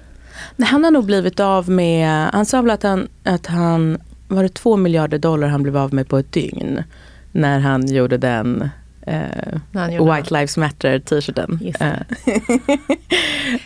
Nej, 0.56 0.70
Han 0.70 0.84
har 0.84 0.92
nog 0.92 1.06
blivit 1.06 1.40
av 1.40 1.70
med, 1.70 2.30
han 2.34 2.46
sa 2.46 2.62
väl 2.62 2.72
att 2.72 2.84
han, 2.84 3.08
att 3.24 3.48
han, 3.48 3.98
var 4.28 4.44
det 4.44 4.50
två 4.50 4.78
miljarder 4.78 5.18
dollar 5.18 5.48
han 5.48 5.64
blev 5.64 5.78
av 5.78 5.94
med 5.94 6.08
på 6.08 6.18
ett 6.18 6.32
dygn. 6.32 6.84
När 7.32 7.60
han 7.60 7.88
gjorde 7.88 8.18
den 8.18 8.70
eh, 9.02 9.60
White 10.16 10.34
Lives 10.34 10.58
Matter 10.58 11.00
t-shirten. 11.00 11.60
Eh. 11.80 11.94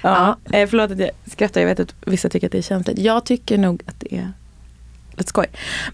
ja, 0.02 0.38
eh, 0.52 0.68
förlåt 0.68 0.92
att 0.92 1.00
jag 1.00 1.10
skrattar, 1.26 1.62
jag 1.62 1.68
vet 1.68 1.80
att 1.80 1.96
vissa 2.06 2.30
tycker 2.30 2.48
att 2.48 2.52
det 2.52 2.58
är 2.58 2.62
känsligt. 2.62 3.00
Jag 3.00 3.26
tycker 3.26 3.58
nog 3.58 3.84
att 3.86 4.00
det 4.00 4.18
är 4.18 4.32
lite 5.18 5.30
skoj. 5.30 5.46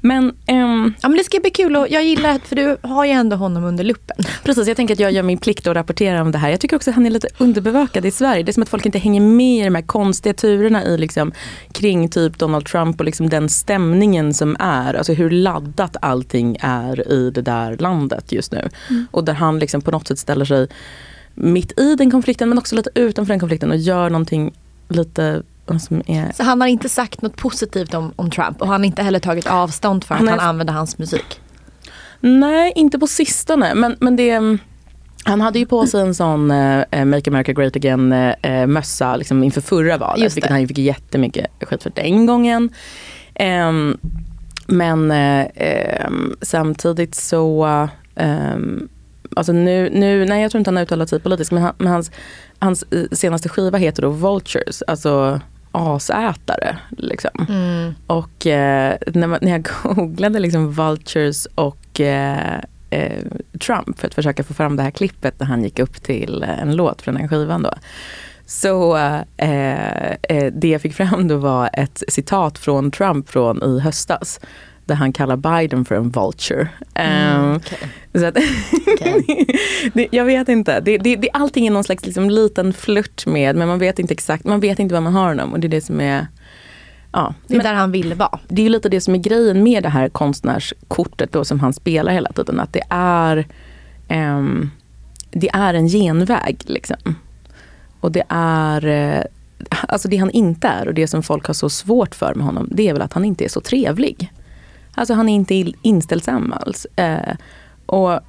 Men 0.02 0.36
ehm, 0.46 0.94
Ja 1.02 1.10
men 1.10 1.18
det 1.18 1.24
ska 1.24 1.40
bli 1.40 1.50
kul 1.50 1.76
och 1.76 1.88
jag 1.90 2.04
gillar 2.04 2.36
att 2.36 2.48
för 2.48 2.56
du 2.56 2.78
har 2.82 3.06
ju 3.06 3.12
ändå 3.12 3.36
honom 3.36 3.64
under 3.64 3.84
luppen. 3.84 4.18
Precis, 4.44 4.68
jag 4.68 4.78
tänker 4.78 4.94
att 4.94 5.00
jag 5.00 5.12
gör 5.12 5.24
min 5.24 5.38
plikt 5.38 5.68
att 5.68 5.76
rapportera 5.76 6.22
om 6.22 6.32
det 6.32 6.38
här. 6.38 6.50
Jag 6.50 6.60
tycker 6.60 6.76
också 6.76 6.90
att 6.90 6.96
han 6.96 7.06
är 7.06 7.10
lite 7.10 7.28
underbevakad 7.38 8.06
i 8.06 8.12
Sverige. 8.12 8.44
Det 8.44 8.52
är 8.52 8.54
som 8.54 8.64
att 8.64 8.70
folk 8.70 8.86
inte 8.86 9.00
hänger 9.00 9.22
med 9.22 9.62
i 9.62 9.64
de 9.64 9.76
här 9.76 9.82
konstiga 9.82 10.34
turerna 10.34 10.84
i 10.84 10.98
liksom, 10.98 11.32
kring 11.72 12.10
typ 12.10 12.38
Donald 12.38 12.66
Trump 12.66 13.00
och 13.00 13.06
liksom 13.06 13.30
den 13.30 13.50
stämningen 13.50 14.34
som 14.34 14.58
är. 14.60 14.94
Alltså 14.94 15.14
hur 15.14 15.30
laddat 15.30 15.98
allting 16.02 16.58
är 16.60 17.12
i 17.12 17.32
det 17.32 17.42
där 17.42 17.78
landet 17.78 18.32
just 18.32 18.52
nu. 18.52 18.70
Och 19.12 19.24
där 19.24 19.34
han 19.34 19.60
liksom 19.60 19.82
på 19.82 19.92
något 19.92 20.08
sätt 20.08 20.20
ställer 20.20 20.46
sig 20.46 20.68
mitt 21.36 21.80
i 21.80 21.96
den 21.96 22.12
konflikten 22.12 22.50
men 22.50 22.58
också 22.58 22.76
lite 22.76 22.90
utanför 22.96 23.34
den 23.34 23.40
konflikten 23.40 23.72
och 23.72 23.78
gör 23.78 24.10
någonting 24.10 24.54
lite 24.90 25.44
är 25.68 26.32
Så 26.34 26.44
han 26.44 26.62
har 26.62 26.68
inte 26.68 26.90
sagt 26.90 27.22
något 27.22 27.36
positivt 27.36 27.94
om, 27.94 28.14
om 28.16 28.30
Trump 28.30 28.62
och 28.62 28.68
han 28.68 28.82
har 28.82 28.86
inte 28.86 29.04
heller 29.04 29.20
tagit 29.20 29.48
avstånd 29.48 30.04
för 30.04 30.16
att 30.16 30.20
Han 30.20 30.28
han, 30.28 30.40
använder 30.40 30.74
hans 30.74 30.98
musik. 30.98 31.40
Nej, 32.20 32.74
inte 32.76 33.00
på 33.00 33.08
sistone. 33.08 33.76
Men, 33.76 33.96
men 34.00 34.16
det, 34.16 34.30
mm, 34.30 34.60
han 35.24 35.42
hade 35.42 35.60
ju 35.60 35.66
på 35.66 35.88
sig 35.88 36.02
en 36.02 36.16
sån 36.16 36.52
eh, 36.52 37.06
Make 37.06 37.30
America 37.30 37.54
Great 37.54 37.76
Again 37.76 38.12
eh, 38.12 38.34
eh, 38.42 38.68
mössa 38.68 39.16
liksom 39.16 39.44
inför 39.44 39.62
förra 39.62 39.98
valet. 39.98 40.36
Vilket 40.36 40.52
han 40.52 40.62
ju 40.62 40.68
fick 40.68 40.78
jättemycket 40.78 41.48
skit 41.62 41.84
för 41.84 41.92
den 41.96 42.26
gången. 42.26 42.70
Ehm, 43.36 43.98
men 44.68 45.12
eh, 45.12 45.48
ehm, 45.56 46.36
samtidigt 46.42 47.16
så 47.16 47.66
ehm, 48.16 48.90
Alltså 49.36 49.54
nu, 49.54 49.90
nu, 49.94 50.26
nej 50.26 50.42
jag 50.42 50.52
tror 50.52 50.60
inte 50.60 50.68
han 50.68 50.76
har 50.76 50.84
uttalat 50.84 51.10
sig 51.10 51.20
politiskt 51.20 51.52
men, 51.52 51.64
han, 51.64 51.74
men 51.78 51.88
hans, 51.88 52.12
hans 52.62 52.84
eh, 52.92 53.06
senaste 53.12 53.50
skiva 53.50 53.78
heter 53.78 54.02
då 54.02 54.10
Vultures, 54.10 54.82
alltså 54.88 55.40
asätare. 55.72 56.78
Liksom. 56.90 57.46
Och 58.08 58.48
eh, 58.48 58.98
när, 59.08 59.28
man, 59.28 59.40
när 59.42 59.52
jag 59.52 59.68
googlade 59.96 60.40
liksom 60.40 60.72
Vultures 60.72 61.46
och 61.56 62.00
eh, 62.00 62.60
eh, 62.90 63.24
Trump 63.60 64.00
för 64.00 64.08
att 64.08 64.14
försöka 64.14 64.44
få 64.44 64.54
fram 64.54 64.76
det 64.76 64.84
här 64.84 64.92
klippet 64.92 65.40
när 65.40 65.48
han 65.48 65.64
gick 65.64 65.80
upp 65.80 66.04
till 66.04 66.44
en 66.44 66.76
låt 66.76 67.02
från 67.02 67.16
den 67.16 67.30
skivan 67.30 67.64
då. 67.64 67.74
Så 68.46 68.98
eh, 69.38 70.12
eh, 70.12 70.54
det 70.54 70.68
jag 70.68 70.82
fick 70.82 70.94
fram 70.94 71.28
då 71.28 71.38
var 71.38 71.70
ett 71.74 72.04
citat 72.08 72.58
från 72.58 72.92
Trump 72.92 73.30
från 73.30 73.64
i 73.64 73.80
höstas. 73.80 74.40
Där 74.92 74.96
han 74.96 75.14
kallar 75.14 75.36
Biden 75.38 75.86
för 75.86 75.96
en 75.96 76.10
vulture. 76.10 76.70
Ehm, 76.94 77.60
så 78.14 78.26
att, 78.26 78.34
det, 79.94 80.08
jag 80.12 80.26
vet 80.26 80.50
inte. 80.50 80.80
Det, 80.80 80.98
det, 80.98 81.16
det, 81.16 81.30
allting 81.34 81.68
är 81.68 81.72
någon 81.72 81.84
slags 81.84 82.06
liksom, 82.06 82.30
liten 82.30 82.74
flört 82.74 83.26
med 83.26 83.56
men 83.56 83.68
man 83.68 83.80
vet 83.80 84.00
inte 84.00 84.14
exakt, 84.14 84.46
man 84.46 84.60
vet 84.60 84.80
inte 84.80 84.94
vad 84.94 85.04
man 85.04 85.14
har 85.14 85.28
honom 85.28 85.54
och 85.54 85.60
det 85.60 85.68
är 85.68 85.70
det 85.70 85.82
som 85.82 86.02
är 86.02 86.28
Ja, 87.12 87.34
Det 87.48 87.56
är 87.56 87.64
där 87.64 87.74
han 87.74 87.92
ville 87.92 88.16
vara. 88.16 88.40
det 88.48 88.62
är 88.62 88.64
ju 88.64 88.70
lite 88.70 88.90
det 88.90 89.02
som 89.02 89.16
är 89.16 89.20
grejen 89.20 89.64
med 89.64 89.84
det 89.84 89.90
här 89.90 90.10
konstnärskortet 90.10 91.32
då 91.32 91.46
som 91.46 91.60
han 91.60 91.74
spelar 91.74 92.14
hela 92.14 92.32
tiden. 92.32 92.60
Att 92.60 92.74
det 92.74 92.84
är, 92.90 93.48
ehm, 94.08 94.70
det 95.32 95.50
är 95.54 95.74
en 95.74 95.88
genväg. 95.88 96.58
Liksom. 96.66 97.16
Och 98.00 98.12
det 98.12 98.24
är, 98.30 98.86
eh, 98.86 99.24
alltså 99.88 100.08
det 100.08 100.18
han 100.18 100.32
inte 100.32 100.68
är 100.68 100.88
och 100.88 100.94
det 100.94 101.08
som 101.08 101.24
folk 101.24 101.48
har 101.48 101.54
så 101.54 101.70
svårt 101.70 102.16
för 102.16 102.36
med 102.36 102.46
honom, 102.46 102.68
det 102.72 102.90
är 102.90 102.94
väl 102.94 103.02
att 103.02 103.14
han 103.14 103.26
inte 103.26 103.44
är 103.46 103.50
så 103.50 103.62
trevlig. 103.62 104.32
Alltså 105.02 105.14
han 105.14 105.30
är 105.30 105.36
inte 105.36 105.72
inställsam 105.82 106.54
alls. 106.54 106.88
Eh, 106.96 107.36
och, 107.86 108.20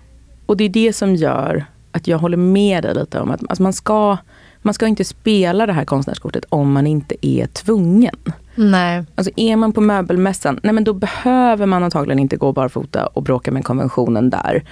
och 0.46 0.56
det 0.56 0.64
är 0.64 0.68
det 0.68 0.92
som 0.92 1.14
gör 1.14 1.64
att 1.90 2.06
jag 2.06 2.18
håller 2.18 2.36
med 2.36 2.82
dig 2.82 2.94
lite 2.94 3.20
om 3.20 3.30
att 3.30 3.40
alltså 3.48 3.62
man, 3.62 3.72
ska, 3.72 4.16
man 4.62 4.74
ska 4.74 4.86
inte 4.86 5.04
spela 5.04 5.66
det 5.66 5.72
här 5.72 5.84
konstnärskortet 5.84 6.44
om 6.48 6.72
man 6.72 6.86
inte 6.86 7.26
är 7.26 7.46
tvungen. 7.46 8.16
Nej. 8.54 9.04
Alltså 9.14 9.32
är 9.36 9.56
man 9.56 9.72
på 9.72 9.80
möbelmässan, 9.80 10.60
nej 10.62 10.72
men 10.72 10.84
då 10.84 10.92
behöver 10.92 11.66
man 11.66 11.84
antagligen 11.84 12.18
inte 12.18 12.36
gå 12.36 12.52
barfota 12.52 13.06
och 13.06 13.22
bråka 13.22 13.50
med 13.50 13.64
konventionen 13.64 14.30
där. 14.30 14.64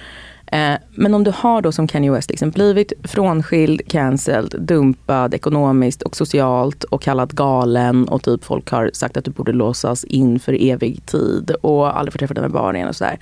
Eh, 0.51 0.73
men 0.91 1.13
om 1.13 1.23
du 1.23 1.31
har 1.35 1.61
då 1.61 1.71
som 1.71 1.87
Kanye 1.87 2.11
West 2.11 2.29
liksom 2.29 2.49
blivit 2.49 2.93
frånskild, 3.03 3.81
cancelled, 3.87 4.55
dumpad 4.59 5.33
ekonomiskt 5.33 6.01
och 6.01 6.15
socialt 6.15 6.83
och 6.83 7.01
kallad 7.01 7.35
galen 7.35 8.07
och 8.07 8.23
typ 8.23 8.43
folk 8.43 8.69
har 8.71 8.91
sagt 8.93 9.17
att 9.17 9.25
du 9.25 9.31
borde 9.31 9.51
låsas 9.53 10.03
in 10.03 10.39
för 10.39 10.57
evig 10.61 11.05
tid 11.05 11.51
och 11.61 11.97
aldrig 11.99 12.13
få 12.13 12.17
träffa 12.19 12.33
dina 12.33 12.49
barn 12.49 12.75
igen 12.75 12.87
och 12.87 12.95
sådär. 12.95 13.19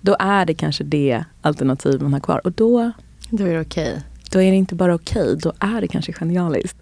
Då 0.00 0.16
är 0.18 0.46
det 0.46 0.54
kanske 0.54 0.84
det 0.84 1.24
alternativ 1.42 2.02
man 2.02 2.12
har 2.12 2.20
kvar 2.20 2.40
och 2.44 2.52
då, 2.52 2.92
Då 3.30 3.44
är 3.44 3.54
det 3.54 3.60
okej. 3.60 4.02
då 4.32 4.42
är 4.42 4.50
det 4.50 4.56
inte 4.56 4.74
bara 4.74 4.94
okej, 4.94 5.36
då 5.42 5.52
är 5.58 5.80
det 5.80 5.88
kanske 5.88 6.12
genialiskt. 6.12 6.76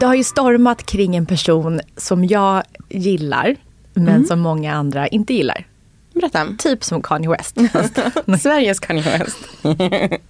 Det 0.00 0.06
har 0.06 0.14
ju 0.14 0.24
stormat 0.24 0.82
kring 0.86 1.16
en 1.16 1.26
person 1.26 1.80
som 1.96 2.24
jag 2.24 2.62
gillar 2.88 3.56
men 4.04 4.26
som 4.26 4.40
många 4.40 4.74
andra 4.74 5.08
inte 5.08 5.34
gillar. 5.34 5.66
Berätta. 6.12 6.46
Typ 6.58 6.84
som 6.84 7.02
Kanye 7.02 7.30
West. 7.30 7.56
Sveriges 8.42 8.80
Kanye 8.80 9.02
West. 9.02 9.38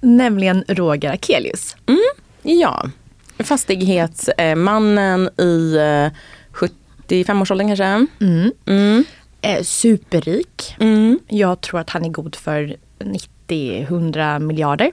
Nämligen 0.00 0.64
Roger 0.68 1.12
Akelius. 1.12 1.76
Ja, 2.42 2.90
fastighetsmannen 3.38 5.30
i 5.38 5.76
eh, 5.76 6.10
35-årsåldern 7.08 7.68
kanske? 7.68 8.06
Eh, 9.40 9.62
superrik. 9.62 10.76
Mm. 10.80 11.18
Jag 11.28 11.60
tror 11.60 11.80
att 11.80 11.90
han 11.90 12.04
är 12.04 12.08
god 12.08 12.36
för 12.36 12.76
90-100 13.48 14.38
miljarder. 14.38 14.92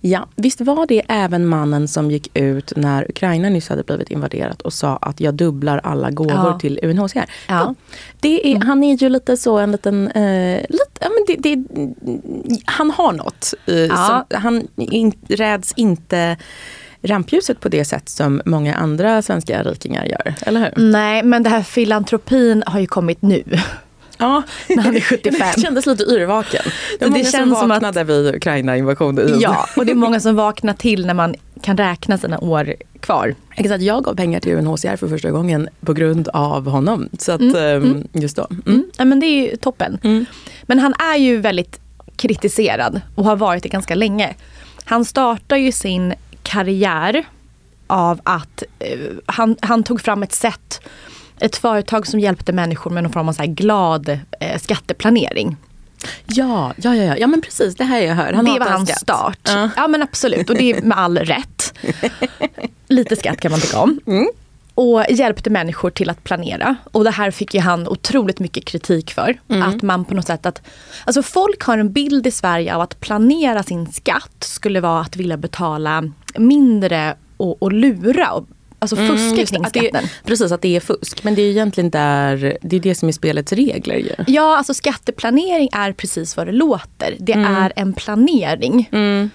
Ja, 0.00 0.28
visst 0.36 0.60
var 0.60 0.86
det 0.86 1.02
även 1.08 1.46
mannen 1.46 1.88
som 1.88 2.10
gick 2.10 2.28
ut 2.38 2.72
när 2.76 3.10
Ukraina 3.10 3.48
nyss 3.48 3.68
hade 3.68 3.82
blivit 3.82 4.10
invaderat 4.10 4.62
och 4.62 4.72
sa 4.72 4.96
att 4.96 5.20
jag 5.20 5.34
dubblar 5.34 5.80
alla 5.84 6.10
gåvor 6.10 6.32
Ja. 6.32 6.58
till 6.58 6.78
UNHCR. 6.82 7.24
Ja. 7.48 7.74
Det 8.20 8.52
är, 8.52 8.60
Han 8.60 8.84
är 8.84 8.96
ju 8.96 9.08
lite 9.08 9.36
så 9.36 9.58
en 9.58 9.72
liten... 9.72 10.08
Eh, 10.08 10.60
lite, 10.68 10.84
ja, 11.00 11.08
men 11.08 11.24
det, 11.26 11.36
det, 11.56 11.64
han 12.64 12.90
har 12.90 13.12
något. 13.12 13.54
Eh, 13.66 13.74
Ja. 13.76 14.24
som, 14.30 14.38
han 14.40 14.68
in, 14.76 15.12
räds 15.28 15.72
inte 15.76 16.36
rampljuset 17.02 17.60
på 17.60 17.68
det 17.68 17.84
sätt 17.84 18.08
som 18.08 18.42
många 18.44 18.74
andra 18.74 19.22
svenska 19.22 19.62
rikingar 19.62 20.04
gör. 20.04 20.34
Eller 20.42 20.60
hur? 20.60 20.90
Nej, 20.92 21.22
men 21.22 21.42
det 21.42 21.50
här 21.50 21.62
filantropin 21.62 22.62
har 22.66 22.80
ju 22.80 22.86
kommit 22.86 23.22
nu. 23.22 23.42
Ja, 24.20 24.42
När 24.68 24.82
han 24.82 24.96
är 24.96 25.00
75. 25.00 25.32
Det 25.56 25.60
kändes 25.62 25.86
lite 25.86 26.02
yrvaken. 26.04 26.62
Det, 26.98 27.04
Det 27.04 27.10
många 27.10 27.24
känns 27.24 27.32
som 27.36 27.50
som 27.54 27.70
att- 27.70 27.82
vaknade 27.82 28.04
vid 28.04 28.34
Ukraina-invasionen. 28.34 29.40
Ja, 29.40 29.66
och 29.76 29.86
det 29.86 29.92
är 29.92 29.96
många 29.96 30.20
som 30.20 30.36
vaknar 30.36 30.74
till 30.74 31.06
när 31.06 31.14
man 31.14 31.34
kan 31.62 31.76
räkna 31.76 32.18
sina 32.18 32.38
år 32.38 32.74
kvar. 33.00 33.34
Exakt, 33.56 33.82
jag 33.82 34.04
gav 34.04 34.14
pengar 34.14 34.40
till 34.40 34.52
UNHCR 34.54 34.96
för 34.96 35.08
första 35.08 35.30
gången 35.30 35.68
på 35.80 35.92
grund 35.92 36.28
av 36.28 36.66
honom. 36.68 37.08
Så 37.18 37.32
att, 37.32 37.40
ehm, 37.40 38.08
just 38.12 38.36
då. 38.36 38.46
Mm. 38.50 38.62
Mm. 38.66 38.84
Ja, 38.98 39.04
men 39.04 39.20
det 39.20 39.26
är 39.26 39.50
ju 39.50 39.56
toppen. 39.56 39.98
Men 40.62 40.78
han 40.78 40.94
är 41.12 41.16
ju 41.16 41.36
väldigt 41.36 41.80
kritiserad 42.16 43.00
och 43.14 43.24
har 43.24 43.36
varit 43.36 43.62
det 43.62 43.68
ganska 43.68 43.94
länge. 43.94 44.34
Han 44.84 45.04
startar 45.04 45.56
ju 45.56 45.72
sin 45.72 46.14
karriär 46.42 47.24
av 47.86 48.20
att 48.24 48.62
eh, 48.78 48.98
han, 49.26 49.56
han 49.60 49.82
tog 49.82 50.00
fram 50.00 50.22
ett 50.22 50.32
sätt, 50.32 50.80
ett 51.40 51.56
företag 51.56 52.06
som 52.06 52.20
hjälpte 52.20 52.52
människor 52.52 52.90
med 52.90 53.02
någon 53.02 53.12
form 53.12 53.28
av 53.28 53.32
så 53.32 53.42
glad 53.46 54.08
eh, 54.40 54.58
skatteplanering. 54.60 55.56
Ja, 56.26 56.72
ja, 56.76 56.94
ja, 56.94 57.16
ja, 57.16 57.26
men 57.26 57.40
precis. 57.40 57.76
Det 57.76 57.84
här 57.84 58.00
jag 58.00 58.14
hör. 58.14 58.32
Han 58.32 58.44
det 58.44 58.58
var 58.58 58.66
hans 58.66 58.88
skatt. 58.88 59.00
start. 59.00 59.38
Ja. 59.42 59.70
Ja 59.76 59.88
men 59.88 60.02
absolut 60.02 60.50
och 60.50 60.56
det 60.56 60.72
är 60.72 60.82
med 60.82 60.98
all 60.98 61.18
rätt. 61.18 61.74
Lite 62.88 63.16
skatt 63.16 63.40
kan 63.40 63.50
man 63.50 63.60
tycka 63.60 63.78
om. 63.78 64.00
Mm. 64.06 64.28
Och 64.74 65.04
hjälpte 65.10 65.50
människor 65.50 65.90
till 65.90 66.10
att 66.10 66.24
planera. 66.24 66.76
Och 66.92 67.04
det 67.04 67.10
här 67.10 67.30
fick 67.30 67.54
ju 67.54 67.60
han 67.60 67.88
otroligt 67.88 68.40
mycket 68.40 68.64
kritik 68.64 69.10
för. 69.10 69.38
Mm. 69.48 69.62
Att 69.62 69.82
man 69.82 70.04
på 70.04 70.14
något 70.14 70.26
sätt 70.26 70.46
att, 70.46 70.62
alltså 71.04 71.22
folk 71.22 71.62
har 71.62 71.78
en 71.78 71.92
bild 71.92 72.26
i 72.26 72.30
Sverige 72.30 72.74
av 72.74 72.80
att 72.80 73.00
planera 73.00 73.62
sin 73.62 73.92
skatt 73.92 74.36
skulle 74.40 74.80
vara 74.80 75.00
att 75.00 75.16
vilja 75.16 75.36
betala 75.36 76.04
mindre 76.36 77.16
och, 77.36 77.62
och 77.62 77.72
lura. 77.72 78.30
Och, 78.30 78.46
alltså 78.82 78.96
fuska 78.96 79.34
Mm, 79.34 79.46
kring 79.46 79.64
att 79.64 79.72
det, 79.72 79.80
skatten. 79.80 80.08
precis, 80.24 80.52
att 80.52 80.62
det 80.62 80.76
är 80.76 80.80
fusk. 80.80 81.24
Men 81.24 81.34
det 81.34 81.42
är 81.42 81.44
ju 81.44 81.50
egentligen 81.50 81.90
där, 81.90 82.58
det 82.62 82.76
är 82.76 82.80
det 82.80 82.94
som 82.94 83.08
är 83.08 83.12
spelets 83.12 83.52
regler 83.52 83.94
ju. 83.96 84.14
Ja, 84.26 84.56
alltså 84.56 84.74
skatteplanering 84.74 85.68
är 85.72 85.92
precis 85.92 86.36
vad 86.36 86.46
det 86.46 86.52
låter. 86.52 87.16
Det 87.18 87.32
Mm. 87.32 87.54
är 87.56 87.72
en 87.76 87.92
planering 87.92 88.88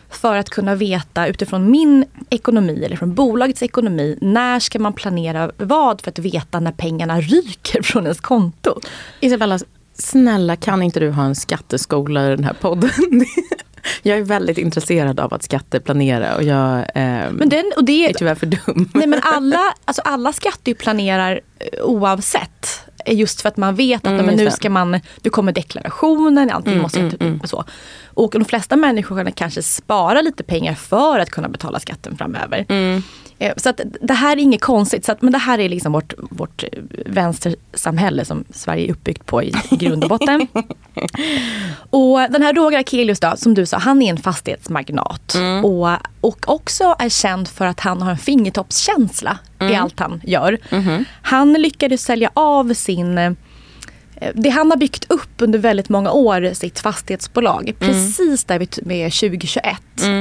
för 0.10 0.36
att 0.38 0.50
kunna 0.50 0.76
veta 0.76 1.28
utifrån 1.28 1.72
min 1.72 2.06
ekonomi 2.30 2.84
eller 2.86 2.96
från 2.96 3.14
bolagets 3.14 3.64
ekonomi. 3.64 4.18
När 4.22 4.60
ska 4.60 4.80
man 4.80 4.94
planera 4.94 5.52
vad 5.58 6.02
för 6.02 6.12
att 6.12 6.20
veta 6.20 6.60
när 6.60 6.72
pengarna 6.72 7.22
ryker 7.22 7.82
från 7.82 8.04
ens 8.04 8.20
konto? 8.22 8.80
Isabella, 9.20 9.60
snälla 9.98 10.56
kan 10.56 10.84
inte 10.84 11.00
du 11.00 11.10
ha 11.10 11.24
en 11.26 11.36
skatteskola 11.36 12.26
i 12.28 12.30
den 12.30 12.44
här 12.44 12.54
podden? 12.54 12.90
jag 14.02 14.18
är 14.18 14.24
väldigt 14.24 14.58
intresserad 14.58 15.20
av 15.20 15.34
att 15.34 15.44
skatteplanera 15.44 16.36
och 16.36 16.44
jag 16.44 16.86
ehm, 16.96 17.36
Men 17.36 17.50
den, 17.50 17.72
och 17.78 17.84
det, 17.84 18.10
är 18.10 18.14
tyvärr 18.14 18.36
för 18.36 18.46
dum. 18.46 18.90
nej 18.94 19.08
men 19.08 19.20
alla, 19.24 19.74
alltså 19.86 20.02
alla 20.06 20.34
skatteplanerar 20.34 21.42
eh, 21.60 21.84
oavsett. 21.84 22.82
Eh, 23.06 23.16
Just 23.16 23.42
för 23.42 23.50
att 23.50 23.58
man 23.58 23.76
vet 23.76 24.08
att 24.08 24.16
Mm, 24.16 24.26
men 24.26 24.36
nu 24.36 24.52
ska 24.52 24.70
man, 24.70 25.00
nu 25.22 25.30
kommer 25.30 25.52
deklarationen, 25.52 26.50
allting 26.50 26.82
måste 26.82 27.00
mm, 27.00 27.42
så. 27.44 27.64
Och 28.06 28.32
de 28.32 28.46
flesta 28.46 28.76
människor 28.76 29.16
kanske 29.32 29.62
spara 29.62 30.22
lite 30.22 30.44
pengar 30.44 30.74
för 30.74 31.20
att 31.20 31.30
kunna 31.30 31.50
betala 31.50 31.80
skatten 31.80 32.18
framöver. 32.18 32.66
Eh, 32.72 33.00
Så 33.58 33.70
att 33.70 33.82
det 34.02 34.14
här 34.14 34.38
är 34.38 34.42
inget 34.42 34.62
konstigt, 34.62 35.06
så 35.06 35.12
att, 35.12 35.22
men 35.22 35.32
det 35.32 35.38
här 35.38 35.60
är 35.60 35.70
liksom 35.70 35.92
vårt, 35.92 36.14
vårt 36.18 36.64
eh, 36.64 36.70
vänstersamhälle 37.06 38.26
som 38.26 38.44
Sverige 38.50 38.88
är 38.88 38.92
uppbyggt 38.92 39.26
på 39.26 39.44
i, 39.44 39.54
grund 39.72 40.04
och 40.04 40.10
botten. 40.10 40.48
och 41.90 42.20
den 42.20 42.42
här 42.42 42.54
Roger 42.54 42.80
Akelius 42.80 43.20
då, 43.20 43.34
som 43.38 43.54
du 43.54 43.66
sa, 43.66 43.78
han 43.78 44.02
är 44.02 44.10
en 44.10 44.18
fastighetsmagnat. 44.18 45.36
Och, 45.64 45.90
och 46.22 46.46
också 46.48 46.96
är 47.00 47.10
känd 47.10 47.48
för 47.48 47.66
att 47.66 47.80
han 47.80 48.02
har 48.02 48.12
en 48.12 48.18
fingertoppskänsla 48.18 49.40
i 49.72 49.76
allt 49.76 50.00
han 50.00 50.22
gör. 50.24 50.58
Han 51.22 51.54
lyckades 51.54 52.02
sälja 52.04 52.32
av 52.34 52.74
sin 52.74 53.18
eh, 53.18 53.32
det 54.34 54.50
han 54.50 54.72
har 54.72 54.78
byggt 54.78 55.06
upp 55.12 55.30
under 55.38 55.60
väldigt 55.60 55.90
många 55.90 56.12
år, 56.12 56.54
sitt 56.54 56.80
fastighetsbolag, 56.80 57.74
precis 57.80 58.44
där 58.44 58.60
vid 58.60 58.80
med 58.84 59.14
2021, 59.14 59.76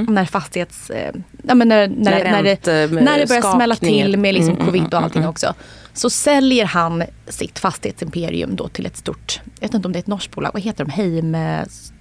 när 0.08 0.24
fastighets... 0.24 0.90
eh, 0.90 1.14
Ja, 1.48 1.54
men 1.54 1.68
när, 1.68 1.88
när, 1.88 1.94
När 2.10 2.24
när, 2.30 2.42
det, 2.42 3.00
när 3.00 3.18
det 3.18 3.28
börjar 3.28 3.54
smälla 3.54 3.76
till 3.76 4.16
med 4.18 4.34
liksom 4.34 4.54
Mm, 4.54 4.66
covid 4.66 4.80
mm, 4.80 4.92
och 4.92 5.02
allting 5.02 5.26
också. 5.26 5.54
Så 5.94 6.10
säljer 6.10 6.64
han 6.64 7.02
sitt 7.28 7.58
fastighetsimperium 7.58 8.56
då 8.56 8.68
till 8.68 8.86
ett 8.86 8.96
stort, 8.96 9.40
jag 9.60 9.68
vet 9.68 9.74
inte 9.74 9.88
om 9.88 9.92
det 9.92 9.98
är 9.98 10.00
ett 10.00 10.06
norskt 10.06 10.34
bolag, 10.34 10.50
vad 10.52 10.62
heter 10.62 10.84
de? 10.84 10.90
Heim... 10.90 11.34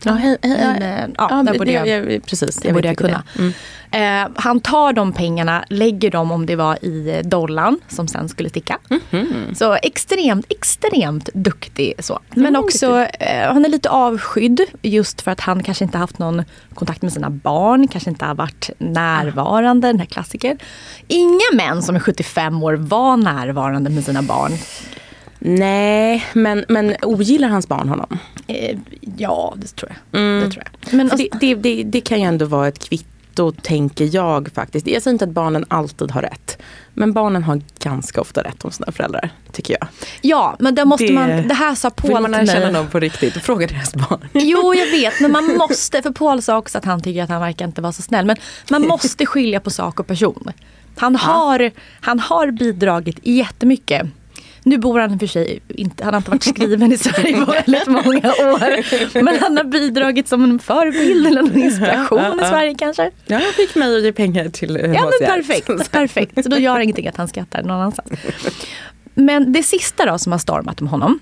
Ja, 0.06 0.12
hej, 0.14 0.38
hej, 0.42 0.58
Heim 0.58 1.14
ja, 1.18 1.28
där 1.44 1.54
det- 1.54 1.60
borde 1.60 1.72
jag, 1.72 1.88
jag, 1.88 2.26
precis, 2.26 2.56
borde 2.56 2.68
jag 2.68 2.74
vet 2.76 2.86
vilka 2.86 2.96
kunna. 2.96 3.24
Mm. 3.38 3.54
Eh, 3.92 4.32
han 4.36 4.60
tar 4.60 4.94
de 4.94 5.14
pengarna, 5.14 5.66
lägger 5.70 6.12
dem 6.12 6.32
om 6.32 6.46
det 6.46 6.56
var 6.56 6.86
i 6.86 7.22
dollarn 7.26 7.80
som 7.88 8.08
sen 8.08 8.30
skulle 8.30 8.50
sticka. 8.50 8.78
Mhm. 8.90 9.56
Så 9.56 9.74
extremt, 9.74 10.46
extremt 10.50 11.30
duktig 11.34 11.94
så. 12.00 12.20
Men 12.30 12.46
Mm, 12.46 12.62
också, 12.64 13.00
eh, 13.20 13.54
han 13.54 13.66
är 13.66 13.70
lite 13.70 13.90
avskydd 13.90 14.62
just 14.82 15.22
för 15.22 15.32
att 15.32 15.40
han 15.40 15.64
kanske 15.64 15.84
inte 15.84 15.98
haft 15.98 16.20
någon 16.20 16.44
kontakt 16.74 17.02
med 17.02 17.14
sina 17.14 17.30
barn, 17.30 17.88
kanske 17.88 18.10
inte 18.10 18.26
har 18.26 18.36
varit 18.36 18.70
närvarande, 18.78 19.88
den 19.88 20.00
här 20.00 20.06
klassikern. 20.06 20.58
Inga 21.08 21.40
män 21.54 21.84
som 21.84 21.96
är 21.96 22.00
75 22.00 22.64
år 22.64 22.74
var 22.74 23.18
närvarande 23.18 23.90
med 23.90 24.04
sina 24.06 24.22
barn. 24.22 24.52
Nej, 25.46 26.26
men, 26.34 26.66
men 26.70 26.96
ogillar 27.02 27.48
hans 27.50 27.68
barn 27.68 27.90
honom? 27.90 28.18
Eh, 28.48 28.78
ja, 29.18 29.54
det 29.58 29.68
tror 29.76 29.92
jag. 30.12 30.22
Det, 30.44 30.52
tror 30.52 30.64
jag. 30.82 30.94
Men 30.94 31.12
alltså, 31.12 31.28
det, 31.32 31.40
det, 31.40 31.56
det, 31.56 31.84
det 31.84 32.02
kan 32.02 32.20
ju 32.22 32.26
ändå 32.28 32.46
vara 32.46 32.68
ett 32.68 32.80
kvitto, 32.90 33.52
tänker 33.52 34.16
jag 34.16 34.50
faktiskt. 34.56 34.88
Jag 34.88 35.02
säger 35.02 35.14
inte 35.14 35.26
att 35.26 35.32
barnen 35.32 35.66
alltid 35.68 36.12
har 36.12 36.22
rätt. 36.22 36.58
Men 36.94 37.14
barnen 37.14 37.44
har 37.44 37.62
ganska 37.80 38.22
ofta 38.22 38.44
rätt 38.44 38.66
om 38.66 38.72
sina 38.72 38.92
föräldrar, 38.92 39.30
tycker 39.52 39.78
jag. 39.80 39.88
ja, 40.22 40.56
men 40.60 40.76
då 40.76 40.86
måste 40.86 41.06
Det- 41.06 41.14
man, 41.14 41.48
det 41.48 41.54
här 41.54 41.76
sa 41.76 41.92
Vill 42.04 42.12
Paul 42.12 42.22
man 42.22 42.34
till 42.34 42.46
lära 42.46 42.60
känna 42.60 42.72
någon 42.72 42.90
på 42.90 43.00
riktigt, 43.00 43.34
fråga 43.34 43.68
deras 43.68 43.94
barn. 43.96 44.20
Jo, 44.34 44.74
jag 44.74 44.92
vet, 44.92 45.20
men 45.20 45.32
man 45.32 45.58
måste, 45.58 46.02
för 46.02 46.12
Paul 46.12 46.42
sa 46.42 46.58
också 46.58 46.78
att 46.78 46.86
han 46.86 47.02
tycker 47.02 47.24
att 47.24 47.30
han 47.30 47.42
verkar 47.42 47.66
inte 47.66 47.82
vara 47.82 47.92
så 47.94 48.02
snäll. 48.02 48.26
Men 48.26 48.38
man 48.70 48.82
måste 48.88 49.26
skilja 49.26 49.60
på 49.60 49.70
sak 49.70 50.00
och 50.00 50.08
person. 50.08 50.52
Han 50.98 51.16
har, 51.16 51.72
han 52.02 52.20
har 52.20 52.52
bidragit 52.52 53.20
jättemycket. 53.24 54.08
Nu 54.66 54.78
bor 54.78 55.00
han 55.00 55.20
för 55.20 55.28
sig 55.28 55.60
inte, 55.68 56.04
han 56.04 56.14
har 56.14 56.20
inte 56.20 56.32
varit 56.32 56.44
skriven 56.44 56.92
i 56.92 56.98
Sverige 56.98 57.46
på 57.46 57.52
väldigt 57.52 57.88
många 57.88 58.30
år. 58.30 59.24
Men 59.24 59.40
han 59.40 59.58
har 59.58 59.64
bidragit 59.64 60.28
som 60.28 60.44
en 60.44 60.60
förebild 60.60 61.28
eller 61.28 61.42
en 61.42 61.58
inspiration 61.58 62.40
i 62.40 62.46
Sverige 62.46 62.76
kanske. 62.78 63.12
Ja, 63.26 63.42
jag 63.42 63.54
fick 63.54 63.76
mig 63.76 63.98
att 63.98 64.04
ge 64.04 64.12
pengar 64.12 64.50
till 64.50 64.76
Ja 64.96 65.12
men 65.20 65.30
perfekt, 65.30 65.92
perfekt. 65.92 66.44
Så 66.44 66.50
då 66.50 66.58
gör 66.58 66.78
det 66.78 66.84
ingenting 66.84 67.08
att 67.08 67.18
han 67.18 67.28
skrattar 67.28 67.64
någon 67.64 67.72
annanstans. 67.72 68.10
Men 69.14 69.54
det 69.54 69.64
sista 69.64 70.06
då 70.06 70.18
som 70.18 70.32
har 70.32 70.40
stormat 70.40 70.82
om 70.82 70.88
honom. 70.88 71.20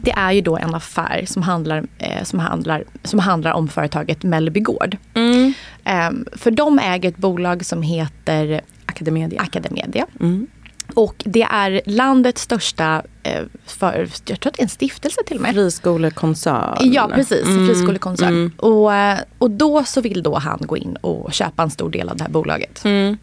Det 0.00 0.10
är 0.10 0.32
ju 0.32 0.40
då 0.40 0.56
en 0.56 0.74
affär 0.74 1.24
som 1.26 1.42
handlar, 1.42 1.84
eh, 1.98 2.22
som 2.24 2.38
handlar, 2.38 2.84
som 3.04 3.18
handlar 3.18 3.52
om 3.52 3.68
företaget 3.68 4.22
Mellby 4.22 4.60
Gård. 4.60 4.96
Mm. 5.14 5.54
Ehm, 5.84 6.26
för 6.32 6.50
de 6.50 6.78
äger 6.78 7.08
ett 7.08 7.16
bolag 7.16 7.64
som 7.64 7.82
heter 7.82 8.60
Academedia. 8.86 9.42
Academedia. 9.42 10.06
Mm. 10.20 10.46
Och 10.94 11.14
det 11.26 11.42
är 11.42 11.80
landets 11.86 12.42
största, 12.42 13.02
eh, 13.22 13.42
för, 13.66 14.08
jag 14.26 14.40
tror 14.40 14.50
att 14.50 14.56
det 14.56 14.60
är 14.60 14.64
en 14.64 14.68
stiftelse 14.68 15.20
till 15.26 15.36
och 15.36 15.42
med. 15.42 15.54
Friskolekoncern. 15.54 16.92
Ja 16.92 17.10
precis, 17.14 17.46
Mm. 17.46 17.66
friskolekoncern. 17.68 18.28
Mm. 18.28 18.52
Och, 18.56 18.94
eh, 18.94 19.18
och 19.38 19.50
då 19.50 19.84
så 19.84 20.00
vill 20.00 20.22
då 20.22 20.38
han 20.38 20.58
gå 20.62 20.76
in 20.76 20.96
och 21.00 21.32
köpa 21.32 21.62
en 21.62 21.70
stor 21.70 21.90
del 21.90 22.08
av 22.08 22.16
det 22.16 22.22
här 22.24 22.30
bolaget. 22.30 22.84
Mm. 22.84 23.18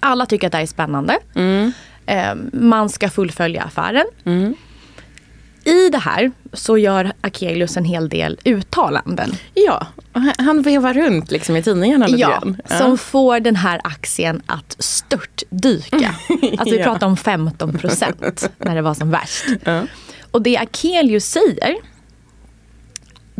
Alla 0.00 0.26
tycker 0.26 0.46
att 0.46 0.50
det 0.52 0.56
här 0.58 0.62
är 0.62 0.66
spännande. 0.66 1.18
Mm. 1.34 1.72
Eh, 2.06 2.34
man 2.52 2.88
ska 2.88 3.10
fullfölja 3.10 3.62
affären. 3.62 4.06
Mm. 5.66 5.78
I 5.78 5.90
det 5.90 5.98
här 5.98 6.32
så 6.52 6.78
gör 6.78 7.12
Akelius 7.20 7.76
en 7.76 7.84
hel 7.84 8.08
del 8.08 8.38
uttalanden. 8.44 9.32
Ja, 9.54 9.86
han- 10.38 10.62
vevar 10.62 10.94
runt 10.94 11.30
liksom 11.30 11.56
i 11.56 11.62
tidningarna 11.62 12.06
lite 12.06 12.20
Ja, 12.20 12.28
grann. 12.28 12.56
som 12.78 12.98
får 12.98 13.40
den 13.40 13.56
här 13.56 13.80
aktien 13.84 14.42
att 14.46 14.76
störtdyka. 14.78 16.14
Alltså 16.58 16.74
vi 16.74 16.78
Ja. 16.78 16.84
pratar 16.84 17.06
om 17.06 17.16
15 17.16 17.78
procent 17.78 18.50
när 18.58 18.74
det 18.74 18.82
var 18.82 18.94
som 18.94 19.10
värst. 19.10 19.44
Ja. 19.64 19.82
Och 20.30 20.42
det 20.42 20.56
Akelius 20.58 21.24
säger 21.24 21.76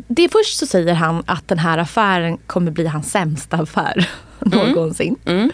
det 0.08 0.28
först 0.32 0.58
så 0.58 0.66
säger 0.66 0.94
han 0.94 1.22
att 1.26 1.48
den 1.48 1.58
här 1.58 1.78
affären 1.78 2.36
kommer 2.46 2.70
bli 2.70 2.86
hans 2.86 3.10
sämsta 3.10 3.56
affär 3.56 4.08
någonsin. 4.38 5.16
Mm. 5.24 5.50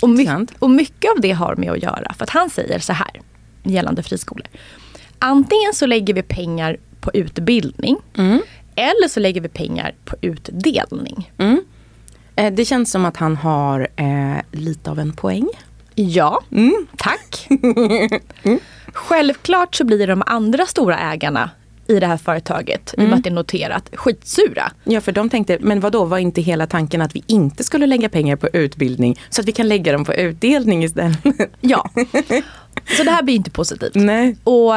Och, 0.00 0.10
my- 0.10 0.46
och 0.58 0.70
mycket 0.70 1.10
av 1.10 1.20
det 1.20 1.32
har 1.32 1.56
med 1.56 1.70
att 1.72 1.82
göra. 1.82 2.12
För 2.14 2.24
att 2.24 2.30
han 2.30 2.50
säger 2.50 2.78
så 2.78 2.92
här. 2.92 3.10
gällande 3.62 4.02
friskolor. 4.02 4.46
Antingen 5.18 5.72
så 5.74 5.86
lägger 5.86 6.14
vi 6.14 6.22
pengar 6.22 6.76
på 7.00 7.10
utbildning 7.14 7.96
Mm. 8.18 8.40
eller 8.76 9.08
så 9.08 9.20
lägger 9.20 9.40
vi 9.40 9.48
pengar 9.48 9.94
på 10.04 10.16
utdelning. 10.20 11.32
Eh, 12.36 12.52
Det 12.52 12.64
känns 12.64 12.90
som 12.90 13.04
att 13.04 13.16
han 13.16 13.36
har 13.36 13.88
eh, 13.96 14.36
lite 14.52 14.90
av 14.90 14.98
en 14.98 15.12
poäng. 15.12 15.48
Ja, 15.94 16.40
tack. 16.96 17.48
Självklart 18.92 19.74
så 19.74 19.84
blir 19.84 20.06
de 20.06 20.22
andra 20.26 20.66
stora 20.66 20.98
ägarna 20.98 21.50
i 21.88 22.00
det 22.00 22.06
här 22.06 22.16
företaget, 22.16 22.94
i 22.98 23.00
och 23.00 23.08
med 23.08 23.14
att 23.14 23.22
det 23.24 23.28
är 23.28 23.34
noterat, 23.34 23.90
skitsura. 23.92 24.72
Ja, 24.84 25.00
för 25.00 25.12
de 25.12 25.30
tänkte, 25.30 25.58
men 25.60 25.80
vad 25.80 25.92
då 25.92 26.04
var 26.04 26.18
inte 26.18 26.40
hela 26.40 26.66
tanken 26.66 27.02
att 27.02 27.16
vi 27.16 27.22
inte 27.26 27.64
skulle 27.64 27.86
lägga 27.86 28.08
pengar 28.08 28.36
på 28.36 28.48
utbildning 28.52 29.20
så 29.28 29.40
att 29.40 29.48
vi 29.48 29.52
kan 29.52 29.68
lägga 29.68 29.92
dem 29.92 30.04
på 30.04 30.14
utdelning 30.14 30.84
istället? 30.84 31.18
Ja. 31.60 31.90
Så 32.96 33.04
det 33.04 33.10
här 33.10 33.22
blir 33.22 33.34
inte 33.34 33.50
positivt. 33.50 33.94
Nej. 33.94 34.36
Och, 34.44 34.74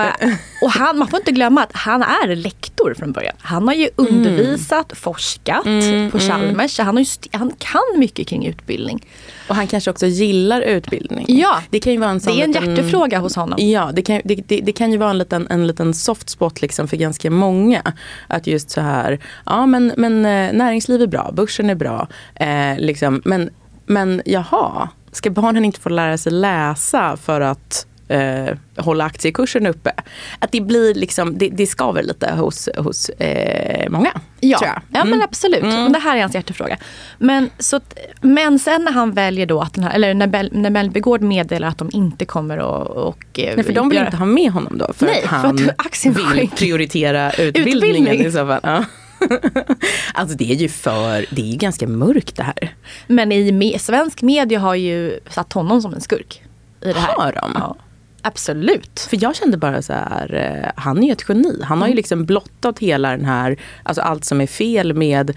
och 0.61 0.71
han, 0.71 0.97
man 0.97 1.07
får 1.07 1.19
inte 1.19 1.31
glömma 1.31 1.63
att 1.63 1.71
han 1.73 2.03
är 2.03 2.35
lektor 2.35 2.93
från 2.97 3.11
början. 3.11 3.35
Han 3.39 3.67
har 3.67 3.75
ju 3.75 3.89
undervisat, 3.95 4.97
forskat 4.97 5.63
på 6.11 6.19
Chalmers. 6.19 6.71
Så 6.71 6.83
han, 6.83 6.95
har 6.97 7.03
ju 7.03 7.09
han 7.31 7.51
kan 7.57 7.81
mycket 7.99 8.27
kring 8.27 8.45
utbildning. 8.45 9.05
Och 9.49 9.55
han 9.55 9.67
kanske 9.67 9.91
också 9.91 10.05
gillar 10.05 10.61
utbildning. 10.61 11.25
Ja, 11.27 11.61
det 11.69 11.79
kan 11.79 11.93
ju 11.93 11.99
vara 11.99 12.09
en 12.09 12.19
det 12.19 12.31
är 12.31 12.43
en 12.43 12.51
liten- 12.51 12.75
hjärtefråga 12.75 13.19
hos 13.19 13.35
honom. 13.35 13.59
Ja, 13.61 13.91
det 13.93 14.01
kan, 14.01 14.21
det, 14.25 14.35
det, 14.35 14.61
det 14.61 14.71
kan 14.71 14.91
ju 14.91 14.97
vara 14.97 15.09
en 15.09 15.17
liten, 15.17 15.47
en 15.49 15.67
liten 15.67 15.93
soft 15.93 16.29
spot 16.29 16.61
liksom 16.61 16.87
för 16.87 16.97
ganska 16.97 17.29
många. 17.31 17.93
Att 18.27 18.47
just 18.47 18.69
så 18.69 18.81
här, 18.81 19.19
ja 19.45 19.65
men, 19.65 19.93
men 19.97 20.25
eh, 20.25 20.53
näringsliv 20.53 21.01
är 21.01 21.07
bra, 21.07 21.31
börsen 21.33 21.69
är 21.69 21.75
bra. 21.75 22.07
Eh, 22.35 22.77
liksom, 22.77 23.21
men, 23.25 23.49
men 23.85 24.21
jaha, 24.25 24.89
ska 25.11 25.29
barnen 25.29 25.65
inte 25.65 25.79
få 25.79 25.89
lära 25.89 26.17
sig 26.17 26.31
läsa 26.31 27.17
för 27.17 27.41
att 27.41 27.85
eh, 28.09 28.55
hålla 28.77 29.03
aktiekursen 29.03 29.67
uppe? 29.67 29.91
Att 30.39 30.51
det 30.51 30.61
blir 30.61 30.93
liksom, 30.93 31.37
det, 31.37 31.49
det 31.49 31.67
skaver 31.67 32.03
lite 32.03 32.31
hos, 32.35 32.69
hos 32.77 33.09
eh, 33.09 33.89
många. 33.89 34.11
Ja, 34.39 34.57
tror 34.57 34.69
jag. 34.69 34.81
ja 34.99 35.05
men 35.05 35.21
absolut. 35.21 35.61
Men 35.63 35.91
det 35.93 35.99
här 35.99 36.17
är 36.17 36.21
hans 36.21 36.33
hjärtefråga. 36.35 36.77
Men, 37.17 37.49
så, 37.59 37.79
men 38.21 38.59
sen 38.59 38.83
när 38.83 38.91
han 38.91 39.11
väljer 39.11 39.45
då 39.45 39.61
att 39.61 39.73
den 39.73 39.83
här, 39.83 39.93
eller 39.93 40.13
när, 40.13 40.27
Bell, 40.27 40.49
när 40.53 40.69
Mellbygård 40.69 41.21
meddelar 41.21 41.67
att 41.67 41.77
de 41.77 41.89
inte 41.93 42.25
kommer 42.25 42.57
att 42.57 42.87
och, 42.89 43.39
eh, 43.39 43.55
Nej, 43.55 43.63
för 43.65 43.73
de 43.73 43.89
vill 43.89 43.95
göra- 43.97 44.07
inte 44.07 44.17
ha 44.17 44.25
med 44.25 44.51
honom 44.51 44.77
då. 44.77 44.93
För 44.93 45.05
Nej, 45.05 45.23
att 45.23 45.29
för 45.29 45.35
han 45.35 45.69
att 45.69 45.85
aktien 45.85 46.13
vill 46.13 46.49
prioritera 46.49 47.31
utbildningen 47.33 48.07
Utbildning. 48.07 48.25
i 48.25 48.31
så 48.31 48.47
fall. 48.47 48.59
Ja. 48.63 48.85
alltså 50.13 50.37
det 50.37 50.51
är 50.51 50.55
ju 50.55 50.69
för, 50.69 51.25
det 51.35 51.41
är 51.41 51.45
ju 51.45 51.57
ganska 51.57 51.87
mörkt 51.87 52.35
det 52.35 52.43
här. 52.43 52.75
Men 53.07 53.31
i 53.31 53.51
me, 53.51 53.79
svensk 53.79 54.21
media 54.21 54.59
har 54.59 54.75
ju 54.75 55.19
satt 55.29 55.53
honom 55.53 55.81
som 55.81 55.93
en 55.93 56.01
skurk. 56.01 56.43
I 56.81 56.87
det 56.93 56.99
här. 56.99 57.13
Har 57.17 57.31
de? 57.31 57.51
Ja, 57.55 57.75
absolut. 58.21 58.99
För 59.09 59.23
jag 59.23 59.35
kände 59.35 59.57
bara 59.57 59.81
så 59.81 59.93
här, 59.93 60.33
eh, 60.65 60.71
han 60.81 60.97
är 60.97 61.07
ju 61.07 61.11
ett 61.11 61.25
geni. 61.29 61.61
Han 61.63 61.77
har 61.77 61.85
Mm. 61.87 61.89
ju 61.89 61.95
liksom 61.95 62.25
blottat 62.25 62.79
hela 62.79 63.11
den 63.11 63.25
här, 63.25 63.57
alltså 63.83 64.01
allt 64.01 64.25
som 64.25 64.41
är 64.41 64.47
fel 64.47 64.93
med 64.93 65.35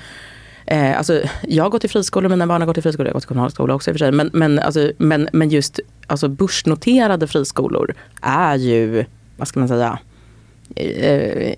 Eh, 0.67 0.99
alltså, 0.99 1.23
jag 1.43 1.65
har 1.65 1.71
gått 1.71 1.85
i 1.85 1.89
friskolor, 1.89 2.29
mina 2.29 2.47
barn 2.47 2.61
har 2.63 2.67
gått 2.67 2.79
i 2.79 2.83
friskolor, 2.83 3.07
jag 3.07 3.13
har 3.13 3.15
gått 3.15 3.25
i 3.25 3.27
kommunal 3.27 3.51
skola 3.51 3.75
också 3.75 3.91
i 3.91 3.93
och 3.93 3.95
för 3.95 3.99
sig. 3.99 4.13
Men, 4.13 4.31
men, 4.33 4.59
alltså, 4.59 4.93
men, 4.99 5.29
men 5.33 5.51
just 5.51 5.81
alltså, 6.07 6.29
börsnoterade 6.29 7.27
friskolor 7.27 7.95
är 8.21 8.57
ju, 8.57 9.05
vad 9.37 9.49
ska 9.49 9.61
man 9.61 9.69
säga, 9.69 9.99
eh, 10.77 11.55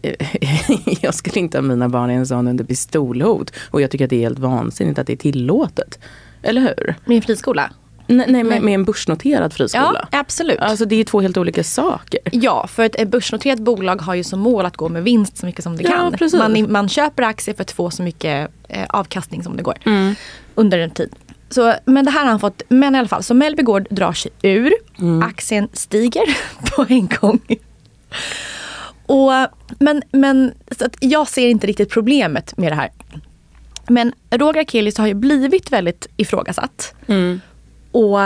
jag 1.01 1.15
skulle 1.15 1.41
inte 1.41 1.59
ha 1.59 1.63
mina 1.63 1.89
barn 1.89 2.11
i 2.11 2.15
en 2.15 2.27
sån 2.27 2.49
under 2.49 2.65
pistolhot. 2.65 3.53
Och 3.71 3.81
jag 3.81 3.91
tycker 3.91 4.05
att 4.05 4.11
det 4.11 4.17
är 4.17 4.21
helt 4.21 4.39
vansinnigt 4.39 4.99
att 4.99 5.07
det 5.07 5.13
är 5.13 5.17
tillåtet. 5.17 5.99
Eller 6.43 6.61
hur? 6.61 6.95
Min 7.05 7.23
friskola. 7.23 7.71
Nej, 8.07 8.27
nej 8.29 8.45
med, 8.45 8.63
med 8.63 8.75
en 8.75 8.85
börsnoterad 8.85 9.53
friskola. 9.53 10.09
Ja, 10.13 10.19
absolut. 10.19 10.59
Alltså 10.61 10.85
det 10.85 10.97
är 10.97 11.05
två 11.05 11.21
helt 11.21 11.37
olika 11.37 11.65
saker. 11.65 12.21
Ja, 12.33 12.67
för 12.67 12.83
ett 12.83 13.09
börsnoterat 13.09 13.59
bolag 13.59 14.03
har 14.03 14.15
ju 14.15 14.25
som 14.25 14.41
mål 14.41 14.67
att 14.67 14.77
gå 14.77 14.89
med 14.89 15.05
vinst 15.05 15.37
så 15.37 15.47
mycket 15.47 15.63
som 15.65 15.77
det 15.77 15.83
Ja, 15.83 15.91
kan. 15.91 16.13
precis. 16.13 16.39
Man, 16.39 16.73
man 16.73 16.89
köper 16.89 17.23
aktier 17.23 17.55
för 17.55 17.63
att 17.63 17.71
få 17.71 17.91
så 17.91 18.03
mycket 18.03 18.51
eh, 18.69 18.85
avkastning 18.89 19.43
som 19.43 19.57
det 19.57 19.63
går 19.63 19.77
Mm. 19.87 20.15
under 20.55 20.79
en 20.79 20.91
tid. 20.91 21.15
Så, 21.51 21.75
men 21.85 22.05
det 22.05 22.11
här 22.11 22.21
har 22.21 22.31
han 22.31 22.41
fått, 22.41 22.63
men 22.69 22.95
i 22.95 22.99
alla 22.99 23.09
fall, 23.09 23.23
så 23.23 23.35
Mellby 23.35 23.63
Gård 23.63 23.87
drar 23.91 24.13
sig 24.13 24.31
ur. 24.43 24.73
Mm. 24.99 25.23
Aktien 25.23 25.69
stiger 25.73 26.37
på 26.77 26.87
en 26.89 27.07
gång. 27.21 27.41
Och, 29.07 29.31
men 29.79 30.03
men 30.13 30.53
så 30.79 30.85
att 30.85 30.97
jag 31.01 31.29
ser 31.29 31.49
inte 31.49 31.67
riktigt 31.67 31.91
problemet 31.91 32.57
med 32.57 32.73
det 32.73 32.77
här. 32.77 32.91
Men 33.89 34.13
Roger 34.31 34.61
Akelius 34.61 34.99
har 34.99 35.07
ju 35.07 35.15
blivit 35.15 35.73
väldigt 35.73 36.07
ifrågasatt. 36.17 36.95
Och, 37.95 38.19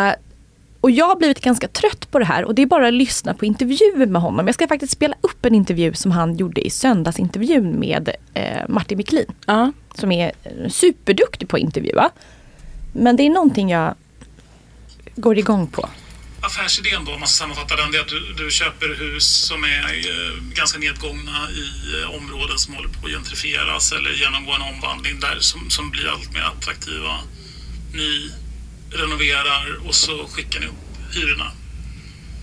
och 0.81 0.91
jag 0.91 1.09
har 1.09 1.17
blivit 1.17 1.41
ganska 1.41 1.69
trött 1.69 2.11
på 2.11 2.19
det 2.19 2.25
här 2.25 2.45
och 2.45 2.55
det 2.55 2.63
är 2.63 2.67
bara 2.67 2.89
att 2.89 2.95
lyssna 2.95 3.35
på 3.35 3.45
intervjuer 3.45 4.07
med 4.07 4.23
honom. 4.23 4.47
Jag 4.47 4.55
ska 4.55 4.69
faktiskt 4.69 4.93
spela 4.93 5.15
upp 5.21 5.47
en 5.47 5.55
intervju 5.55 5.95
som 5.95 6.11
han 6.11 6.37
gjorde 6.37 6.67
i 6.67 6.71
söndagsintervjun 6.71 7.81
med 7.81 8.11
eh, 8.35 8.63
Martin 8.69 8.99
Wiklin. 8.99 9.27
Ja. 9.47 9.73
Som 9.95 10.13
är 10.13 10.33
eh, 10.43 10.69
superduktig 10.69 11.49
på 11.49 11.57
att 11.57 11.63
intervjua. 11.63 12.11
Men 12.93 13.17
det 13.17 13.23
är 13.23 13.31
någonting 13.31 13.71
jag 13.71 13.95
går 15.17 15.39
igång 15.39 15.67
på. 15.67 15.89
affärsidén 16.41 17.05
då, 17.05 17.13
om 17.13 17.21
man 17.21 17.29
ska 17.29 17.43
sammanfatta 17.43 17.77
den, 17.77 17.93
det 17.93 17.99
är 17.99 18.03
att 18.03 18.09
du, 18.09 18.45
du 18.45 18.51
köper 18.51 18.89
hus 18.95 19.27
som 19.49 19.65
är 19.65 19.85
eh, 19.85 20.55
ganska 20.55 20.79
nedgångna 20.79 21.39
i 21.51 21.67
eh, 21.95 22.17
områden 22.17 22.59
som 22.59 22.75
håller 22.75 22.89
på 22.89 23.07
att 23.07 23.13
gentrifieras 23.13 23.93
eller 23.93 24.11
genomgår 24.11 24.55
en 24.55 24.75
omvandling 24.75 25.21
där 25.21 25.39
som, 25.41 25.71
som 25.71 25.91
blir 25.91 26.07
allt 26.09 26.33
mer 26.33 26.43
attraktiva. 26.43 27.15
Ni 27.95 28.31
renoverar 28.91 29.79
och 29.87 29.95
så 29.95 30.27
skickar 30.27 30.61
ni 30.61 30.67
upp 30.67 31.15
hyrorna 31.15 31.53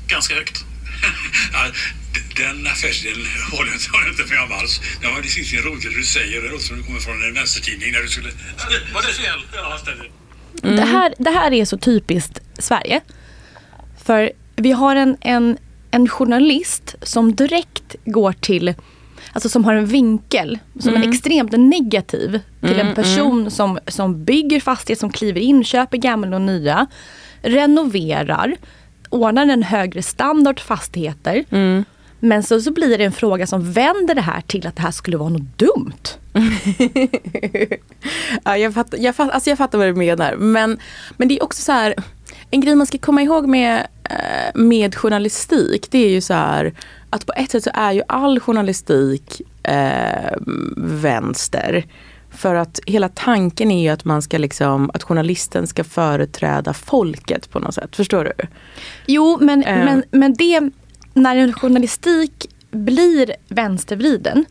ganska 0.08 0.36
högt. 0.36 0.66
Den 2.38 2.68
affärsidén 2.68 3.26
håller 3.52 3.72
jag 3.72 3.76
inte, 3.76 3.92
håller 3.92 4.06
jag 4.06 4.14
inte 4.14 4.34
med 4.34 4.44
om 4.44 4.52
alls. 4.52 4.82
Det 5.24 5.30
finns 5.30 5.54
ju 5.54 5.62
roligt 5.62 5.84
det 5.84 5.90
du 5.90 6.04
säger. 6.04 6.42
Det 6.42 6.50
låter 6.50 6.66
som 6.66 6.78
du 6.78 6.84
kommer 6.84 7.00
från 7.00 7.24
en 7.24 7.34
vänstertidning 7.34 7.92
när 7.92 8.02
du 8.02 8.08
skulle... 8.08 8.30
Var 8.94 9.02
det 9.02 9.14
fel? 9.14 9.40
Ja, 9.54 9.78
stämmer. 9.78 10.12
Det, 10.76 10.86
här, 10.86 11.14
det 11.20 11.30
här 11.30 11.54
är 11.54 11.66
så 11.66 11.78
typiskt 11.78 12.40
Sverige. 12.60 13.02
För 14.06 14.32
vi 14.56 14.72
har 14.72 14.96
en, 14.96 15.18
en, 15.22 15.58
en 15.92 16.08
journalist 16.08 16.96
som 17.02 17.36
direkt 17.36 17.96
går 18.06 18.34
till, 18.34 18.74
alltså 19.36 19.50
som 19.50 19.66
har 19.66 19.74
en 19.74 19.86
vinkel 19.86 20.60
som 20.80 20.96
är 20.96 21.10
extremt 21.10 21.52
negativ 21.52 22.40
till 22.62 22.80
en 22.80 22.96
person 22.96 23.52
som, 23.52 23.80
som 23.88 24.24
bygger 24.24 24.60
fastighet, 24.60 25.00
som 25.00 25.10
kliver 25.10 25.42
in, 25.42 25.64
köper 25.64 25.98
gamla 25.98 26.36
och 26.36 26.42
nya, 26.42 26.88
renoverar, 27.42 28.56
ordnar 29.10 29.48
en 29.48 29.64
högre 29.64 30.02
standard 30.02 30.60
fastigheter. 30.60 31.46
Men 32.20 32.44
så, 32.44 32.62
så 32.62 32.72
blir 32.72 32.98
det 32.98 33.04
en 33.04 33.12
fråga 33.12 33.48
som 33.48 33.72
vänder 33.72 34.16
det 34.16 34.22
här 34.22 34.42
till 34.42 34.68
att 34.68 34.76
det 34.76 34.82
här 34.82 34.92
skulle 34.92 35.18
vara 35.18 35.30
något 35.30 35.58
dumt. 35.58 36.04
Ja, 38.44 38.58
jag, 38.58 38.74
fattar, 38.74 38.98
jag, 38.98 39.16
fattar, 39.16 39.34
alltså 39.34 39.50
jag 39.50 39.58
fattar 39.58 39.78
vad 39.78 39.88
du 39.88 39.94
menar. 39.96 40.36
Men, 40.36 40.80
men 41.18 41.28
det 41.28 41.38
är 41.40 41.44
också 41.44 41.62
så 41.62 41.72
här, 41.72 41.96
en 42.52 42.62
grej 42.62 42.76
man 42.76 42.88
ska 42.88 42.98
komma 42.98 43.22
ihåg 43.22 43.48
med, 43.48 43.88
eh, 44.04 44.52
med 44.62 44.96
journalistik, 44.96 45.88
det 45.92 45.98
är 45.98 46.10
ju 46.10 46.22
så 46.22 46.34
här 46.34 46.74
att 47.10 47.26
på 47.26 47.34
ett 47.36 47.52
sätt 47.52 47.64
så 47.64 47.70
är 47.74 47.92
ju 47.92 48.02
all 48.08 48.40
journalistik 48.40 49.42
eh, 49.64 50.34
vänster. 50.78 51.86
För 52.32 52.56
att 52.56 52.80
hela 52.86 53.10
tanken 53.10 53.72
är 53.72 53.84
ju 53.84 53.90
att 53.90 54.06
man 54.06 54.22
ska 54.22 54.38
liksom, 54.38 54.92
att 54.94 55.04
journalisten 55.04 55.68
ska 55.68 55.84
företräda 55.84 56.74
folket 56.74 57.50
på 57.50 57.60
något 57.60 57.74
sätt. 57.74 57.96
Förstår 57.96 58.24
du? 58.24 58.48
Jo, 59.06 59.38
men, 59.42 59.64
Eh. 59.64 59.86
men, 59.86 60.04
men 60.12 60.34
det, 60.34 60.70
när 61.14 61.36
en 61.36 61.54
journalistik 61.54 62.50
blir 62.72 63.36
vänstervriden 63.48 64.46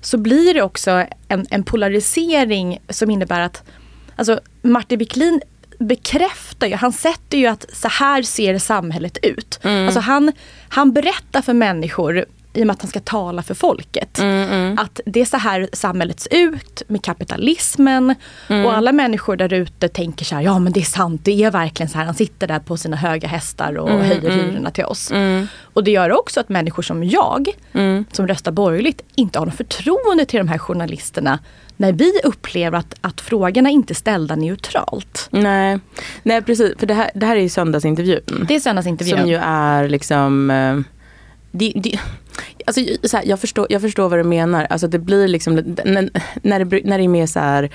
så 0.00 0.18
blir 0.18 0.54
det 0.54 0.62
också 0.62 1.04
en, 1.28 1.46
en 1.50 1.62
polarisering 1.62 2.78
som 2.88 3.10
innebär 3.10 3.40
att 3.40 3.62
alltså, 4.16 4.40
Martin 4.62 4.98
Wiklin 4.98 5.40
bekräftar 5.78 6.66
ju, 6.66 6.74
han 6.74 6.92
sätter 6.92 7.38
ju 7.38 7.46
att 7.46 7.64
så 7.72 7.88
här 7.88 8.22
ser 8.22 8.58
samhället 8.58 9.18
ut. 9.22 9.60
Alltså 9.62 10.00
han, 10.00 10.32
han 10.68 10.92
berättar 10.92 11.42
för 11.42 11.52
människor 11.52 12.24
i 12.52 12.62
och 12.62 12.66
med 12.66 12.74
att 12.74 12.82
han 12.82 12.88
ska 12.88 13.00
tala 13.00 13.42
för 13.42 13.54
folket. 13.54 14.18
Att 14.76 15.00
det 15.06 15.20
är 15.20 15.24
så 15.24 15.36
här 15.36 15.68
samhället 15.72 16.20
ser 16.20 16.36
ut 16.36 16.82
med 16.88 17.02
kapitalismen. 17.04 18.14
Och 18.48 18.76
alla 18.76 18.92
människor 18.92 19.36
där 19.36 19.52
ute 19.52 19.88
tänker 19.88 20.24
så 20.24 20.34
här, 20.34 20.42
ja 20.42 20.58
men 20.58 20.72
det 20.72 20.80
är 20.80 20.84
sant, 20.84 21.20
det 21.24 21.44
är 21.44 21.50
verkligen 21.50 21.90
så 21.90 21.98
här. 21.98 22.04
Han 22.04 22.14
sitter 22.14 22.46
där 22.46 22.58
på 22.58 22.76
sina 22.76 22.96
höga 22.96 23.28
hästar 23.28 23.78
och 23.78 23.90
höjer 23.90 24.30
hyrorna 24.30 24.70
till 24.70 24.84
oss. 24.84 25.12
Och 25.60 25.84
det 25.84 25.90
gör 25.90 26.12
också 26.18 26.40
att 26.40 26.48
människor 26.48 26.82
som 26.82 27.04
jag, 27.04 27.48
som 28.12 28.28
röstar 28.28 28.52
borgerligt, 28.52 29.02
inte 29.14 29.38
har 29.38 29.46
något 29.46 29.56
förtroende 29.56 30.24
till 30.24 30.38
de 30.38 30.48
här 30.48 30.58
journalisterna. 30.58 31.38
När 31.76 31.92
vi 31.92 32.12
upplever 32.24 32.78
att, 32.78 32.94
att 33.00 33.20
frågorna 33.20 33.70
inte 33.70 33.92
är 33.92 33.94
ställda 33.94 34.36
neutralt. 34.36 35.28
Nej, 35.30 35.78
Nej 36.22 36.42
precis. 36.42 36.78
För 36.78 36.86
det 36.86 36.94
här, 36.94 37.10
det 37.14 37.26
här 37.26 37.36
är 37.36 37.40
ju 37.40 37.48
söndagsintervjun. 37.48 38.46
Det 38.48 38.54
är 38.54 38.60
söndagsintervjun. 38.60 39.18
Som 39.18 39.28
ju 39.28 39.36
är 39.36 39.88
liksom 39.88 40.50
eh, 40.50 40.78
det, 41.50 41.72
det, 41.76 41.98
alltså, 42.66 42.82
så 43.08 43.16
här, 43.16 43.24
jag, 43.26 43.40
förstår, 43.40 43.66
jag 43.70 43.82
förstår 43.82 44.08
vad 44.08 44.18
du 44.18 44.24
menar. 44.24 44.66
Alltså, 44.70 44.86
det 44.88 44.98
blir 44.98 45.28
liksom, 45.28 45.54
när, 45.84 46.10
när, 46.42 46.58
det, 46.58 46.64
blir- 46.64 46.84
när 46.84 46.98
det 46.98 47.04
är 47.04 47.08
mer 47.08 47.26
så 47.26 47.40
här 47.40 47.70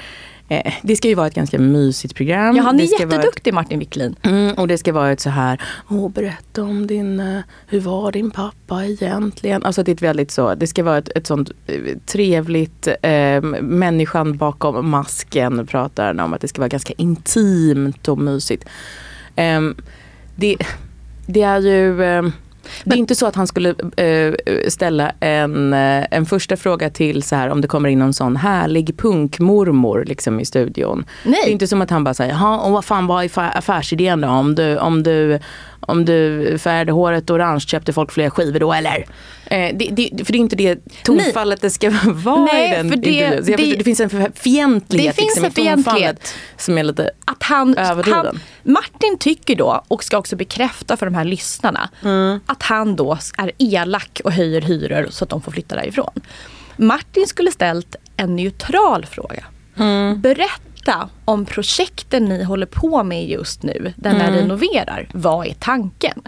Eh, 0.49 0.73
det 0.81 0.95
ska 0.95 1.07
ju 1.07 1.15
vara 1.15 1.27
ett 1.27 1.33
ganska 1.35 1.59
mysigt 1.59 2.15
program. 2.15 2.55
Ja, 2.55 2.63
han 2.63 2.79
är 2.79 2.83
vara 2.83 2.95
ett- 2.95 2.99
jätteduktig 3.13 3.53
Martin 3.53 3.79
Wiklin. 3.79 4.15
Mm, 4.21 4.53
och 4.53 4.67
det 4.67 4.77
ska 4.77 4.93
vara 4.93 5.11
ett 5.11 5.19
så 5.19 5.29
här, 5.29 5.61
åh 5.89 6.09
berätta 6.09 6.63
om 6.63 6.87
din, 6.87 7.19
eh, 7.19 7.39
hur 7.67 7.79
var 7.79 8.11
din 8.11 8.31
pappa 8.31 8.85
egentligen? 8.85 9.63
Alltså 9.63 9.83
det 9.83 9.91
är 9.91 9.93
ett 9.93 10.01
väldigt 10.01 10.31
så, 10.31 10.55
det 10.55 10.67
ska 10.67 10.83
vara 10.83 10.97
ett, 10.97 11.09
ett 11.15 11.27
sånt 11.27 11.51
eh, 11.67 11.75
trevligt, 12.05 12.87
eh, 13.01 13.41
människan 13.61 14.37
bakom 14.37 14.89
masken 14.89 15.67
pratar 15.67 16.05
han 16.07 16.19
om 16.19 16.33
att 16.33 16.41
det 16.41 16.47
ska 16.47 16.61
vara 16.61 16.69
ganska 16.69 16.93
intimt 16.97 18.07
och 18.07 18.17
mysigt. 18.17 18.65
Ehm, 19.35 19.75
det, 20.35 20.57
det 21.25 21.41
är 21.41 21.59
ju 21.59 22.01
ehm, 22.65 22.81
det 22.83 22.95
är 22.95 22.97
inte 22.97 23.15
så 23.15 23.25
att 23.25 23.35
han 23.35 23.47
skulle 23.47 23.69
eh, 23.97 24.33
ställa 24.67 25.11
en, 25.19 25.73
eh, 25.73 26.05
en 26.11 26.25
första 26.25 26.57
fråga 26.57 26.89
till 26.89 27.23
så 27.23 27.35
här 27.35 27.49
om 27.49 27.61
det 27.61 27.67
kommer 27.67 27.89
in 27.89 27.99
någon 27.99 28.13
sån 28.13 28.35
härlig 28.35 28.97
punkmormor 28.97 30.03
liksom 30.07 30.39
i 30.39 30.45
studion. 30.45 31.05
Nej. 31.23 31.39
Det 31.43 31.49
är 31.49 31.51
inte 31.51 31.67
som 31.67 31.81
att 31.81 31.89
han 31.89 32.03
bara 32.03 32.13
säger, 32.13 32.31
jaha 32.33 32.59
och 32.59 32.71
vad 32.71 32.85
fan 32.85 33.07
fa- 33.11 33.51
affärsidén 33.57 34.21
då? 34.21 34.27
Om 34.27 34.55
du, 34.55 34.77
om 34.77 35.03
du, 35.03 35.39
om 35.87 36.05
du 36.05 36.57
färgade 36.57 36.91
håret 36.91 37.29
orange, 37.29 37.59
köpte 37.59 37.93
folk 37.93 38.11
fler 38.11 38.29
skivor 38.29 38.59
då 38.59 38.73
eller? 38.73 39.05
Eh, 39.45 39.75
det, 39.75 39.89
det, 39.91 40.25
för 40.25 40.33
det 40.33 40.37
är 40.37 40.39
inte 40.39 40.55
det 40.55 40.79
tonfallet 41.03 41.61
det 41.61 41.69
ska 41.69 41.89
vara 42.05 42.45
Nej, 42.45 42.69
i 42.73 42.75
den 42.75 42.89
för 42.89 42.95
det- 42.97 43.39
det- 43.57 43.75
det 43.77 43.83
finns 43.83 43.99
en 43.99 44.09
fientlighet 44.35 45.15
Det 45.15 45.21
finns 45.21 45.35
liksom, 45.35 45.45
en 45.45 45.51
fientlighet. 45.83 46.33
som 46.57 46.77
är 46.77 46.83
lite 46.83 47.11
att 47.25 47.43
han, 47.43 47.77
Överdriven. 47.77 48.39
Martin 48.63 49.17
tycker 49.19 49.55
då, 49.55 49.83
och 49.87 50.03
ska 50.03 50.17
också 50.17 50.35
bekräfta 50.35 50.97
för 50.97 51.05
de 51.05 51.15
här 51.15 51.25
lyssnarna, 51.25 51.89
Mm. 52.03 52.39
att 52.45 52.63
han 52.63 52.95
då 52.95 53.17
är 53.37 53.51
elak 53.57 54.21
och 54.23 54.31
höjer 54.31 54.61
hyror 54.61 55.07
så 55.09 55.23
att 55.23 55.29
de 55.29 55.41
får 55.41 55.51
flytta 55.51 55.75
därifrån. 55.75 56.11
Martin 56.77 57.27
skulle 57.27 57.51
ställt 57.51 57.95
en 58.17 58.35
neutral 58.35 59.05
fråga. 59.05 59.43
Mm. 59.77 60.21
Berätta 60.21 60.72
om 61.25 61.45
projekten 61.45 62.25
ni 62.25 62.43
håller 62.43 62.65
på 62.65 63.03
med 63.03 63.27
just 63.29 63.63
nu, 63.63 63.93
där 63.95 64.09
Mm. 64.15 64.33
renoverar. 64.33 65.07
Vad 65.13 65.47
är 65.47 65.53
tanken? 65.53 66.21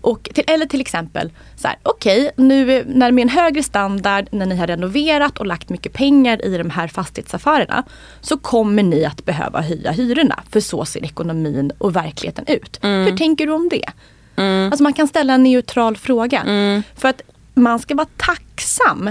Och 0.00 0.28
till, 0.34 0.44
eller 0.46 0.66
till 0.66 0.80
exempel, 0.80 1.30
så 1.56 1.68
här, 1.68 1.76
okej, 1.82 2.30
nu 2.36 2.84
när 2.88 3.12
med 3.12 3.22
en 3.22 3.28
högre 3.28 3.62
standard, 3.62 4.28
när 4.30 4.46
ni 4.46 4.56
har 4.56 4.66
renoverat 4.66 5.38
och 5.38 5.46
lagt 5.46 5.68
mycket 5.68 5.92
pengar 5.92 6.44
i 6.44 6.58
de 6.58 6.70
här 6.70 6.88
fastighetsaffärerna, 6.88 7.82
så 8.20 8.36
kommer 8.38 8.82
ni 8.82 9.04
att 9.04 9.24
behöva 9.24 9.60
höja 9.60 9.90
hyrorna. 9.90 10.42
För 10.50 10.60
så 10.60 10.84
ser 10.84 11.04
ekonomin 11.04 11.72
och 11.78 11.96
verkligheten 11.96 12.44
ut. 12.48 12.78
Hur 12.82 13.16
tänker 13.16 13.46
du 13.46 13.52
om 13.52 13.68
det? 13.68 13.84
Alltså 14.70 14.82
man 14.82 14.92
kan 14.92 15.08
ställa 15.08 15.34
en 15.34 15.42
neutral 15.42 15.96
fråga. 15.96 16.42
För 16.96 17.08
att 17.08 17.22
man 17.54 17.78
ska 17.78 17.94
vara 17.94 18.08
tacksam 18.16 19.10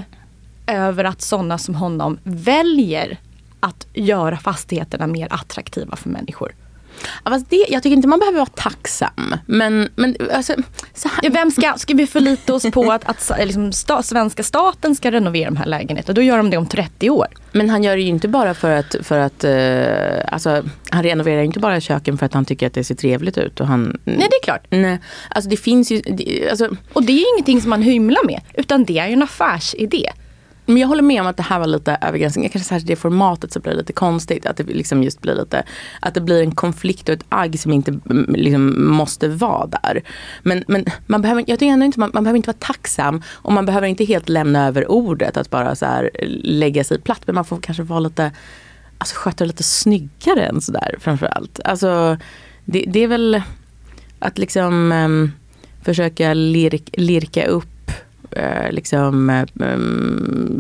över 0.68 1.04
att 1.04 1.22
sådana 1.22 1.58
som 1.58 1.76
honom 1.76 2.18
väljer 2.24 3.18
att 3.65 3.88
göra 3.93 4.38
fastigheterna 4.38 5.08
mer 5.08 5.28
attraktiva 5.32 5.95
för 5.95 6.10
människor. 6.10 6.51
Ja, 7.23 7.41
det, 7.49 7.65
jag 7.69 7.84
tycker 7.84 7.95
inte 7.95 8.08
man 8.08 8.19
behöver 8.19 8.38
vara 8.38 8.49
tacksam. 8.56 9.36
Men, 9.45 9.89
men 9.95 10.15
alltså, 10.34 10.54
så 10.93 11.08
här, 11.08 11.19
Ja, 11.23 11.30
vem 11.34 11.51
ska, 11.51 11.73
ska 11.78 11.93
vi 11.93 12.08
förlita 12.08 12.54
oss 12.54 12.71
på 12.71 12.91
att, 12.91 13.06
att 13.06 13.32
liksom, 13.39 13.71
sta, 13.71 14.04
svenska 14.04 14.43
staten 14.43 14.95
ska 14.95 15.12
renovera 15.12 15.45
de 15.45 15.58
här 15.58 15.65
lägenheterna? 15.65 16.13
Då 16.13 16.21
gör 16.21 16.38
de 16.38 16.49
det 16.49 16.58
om 16.58 16.67
30 16.67 17.10
år. 17.10 17.28
Men 17.51 17.69
han 17.69 17.84
gör 17.84 17.95
det 17.95 18.01
ju 18.01 18.08
inte 18.08 18.28
bara 18.28 18.54
för 18.54 18.71
att, 18.71 18.95
för 19.01 19.17
att 19.17 19.43
eh, 19.43 20.34
alltså, 20.34 20.63
han 20.89 21.04
renoverar 21.04 21.41
inte 21.41 21.60
bara 21.60 21.82
köken 21.82 22.17
för 22.17 22.25
att 22.25 22.34
han 22.34 22.45
tycker 22.45 22.67
att 22.67 22.73
det 22.73 22.84
ser 22.84 22.95
trevligt 22.95 23.38
ut. 23.38 23.60
Och 23.60 23.67
han, 23.67 23.99
Nej, 24.04 24.17
det 24.17 24.36
är 24.36 24.43
klart. 24.43 24.65
Nej, 24.69 24.99
alltså 25.30 25.49
det 25.49 25.58
finns 25.58 25.91
ju, 25.91 26.01
det, 26.01 26.49
alltså, 26.49 26.69
Och 26.93 27.04
det 27.04 27.12
är 27.12 27.36
ingenting 27.36 27.62
som 27.62 27.69
man 27.69 27.82
hymlar 27.82 28.25
med. 28.25 28.41
Utan 28.54 28.86
det 28.86 28.99
är 28.99 29.08
ju 29.08 29.13
en 29.13 29.23
affärsidé 29.23 30.12
men 30.65 30.78
jag 30.78 30.88
håller 30.88 31.04
med 31.04 31.21
om 31.21 31.28
att 31.28 31.38
det 31.38 31.43
här 31.43 31.60
var 31.60 31.67
lite 31.67 31.97
över 32.01 32.17
gränsen. 32.17 32.43
Kanske 32.43 32.60
särskilt 32.60 32.88
det 32.88 32.95
formatet 32.95 33.51
så 33.51 33.60
blir 33.60 33.71
det 33.71 33.78
lite 33.78 33.93
konstigt. 33.93 34.45
Att 34.45 34.58
det 34.58 34.63
liksom 34.63 35.04
just 35.04 35.21
blir 35.21 35.36
lite, 35.36 35.63
att 35.99 36.13
det 36.13 36.21
blir 36.21 36.41
en 36.41 36.56
konflikt 36.56 37.10
och 37.10 37.15
ett 37.15 37.25
agg 37.30 37.60
som 37.60 37.73
inte 37.73 37.91
mm, 37.91 38.36
liksom, 38.36 38.88
måste 38.91 39.28
vara 39.28 39.67
där. 39.67 40.01
Men, 40.43 40.63
men 40.67 40.86
man 41.08 41.21
behöver, 41.21 41.43
jag 41.47 41.60
tycker 41.60 41.73
ändå 41.73 41.86
inte, 41.86 41.99
man, 41.99 42.12
man 42.13 42.23
behöver 42.23 42.38
inte 42.38 42.47
vara 42.47 42.58
tacksam 42.60 43.21
och 43.30 43.54
man 43.54 43.65
behöver 43.65 43.88
inte 43.88 44.06
helt 44.06 44.30
lämna 44.30 44.67
över 44.67 44.91
ordet 44.91 45.38
att 45.38 45.49
bara 45.49 45.75
så 45.75 45.86
här 45.86 46.12
eh, 46.13 46.28
lägga 46.43 46.84
sig 46.84 47.01
platt. 47.01 47.21
Men 47.25 47.36
man 47.36 47.45
får 47.45 47.58
kanske 47.58 47.84
vara 47.84 47.99
lite, 47.99 48.32
alltså 48.97 49.15
sköta 49.15 49.43
det 49.43 49.47
lite 49.47 49.63
snyggare 49.63 50.45
än 50.45 50.62
sådär 50.62 50.95
framförallt. 50.99 51.60
Alltså 51.63 52.17
det, 52.65 52.86
det 52.88 52.99
är 52.99 53.08
väl 53.08 53.41
att 54.19 54.38
liksom 54.38 54.91
um, 54.91 55.32
försöka 55.84 56.34
lirk, 56.34 56.89
lirka 56.93 57.45
upp 57.45 57.75
eh, 58.36 58.71
liksom, 58.71 59.30
eh, 59.30 59.45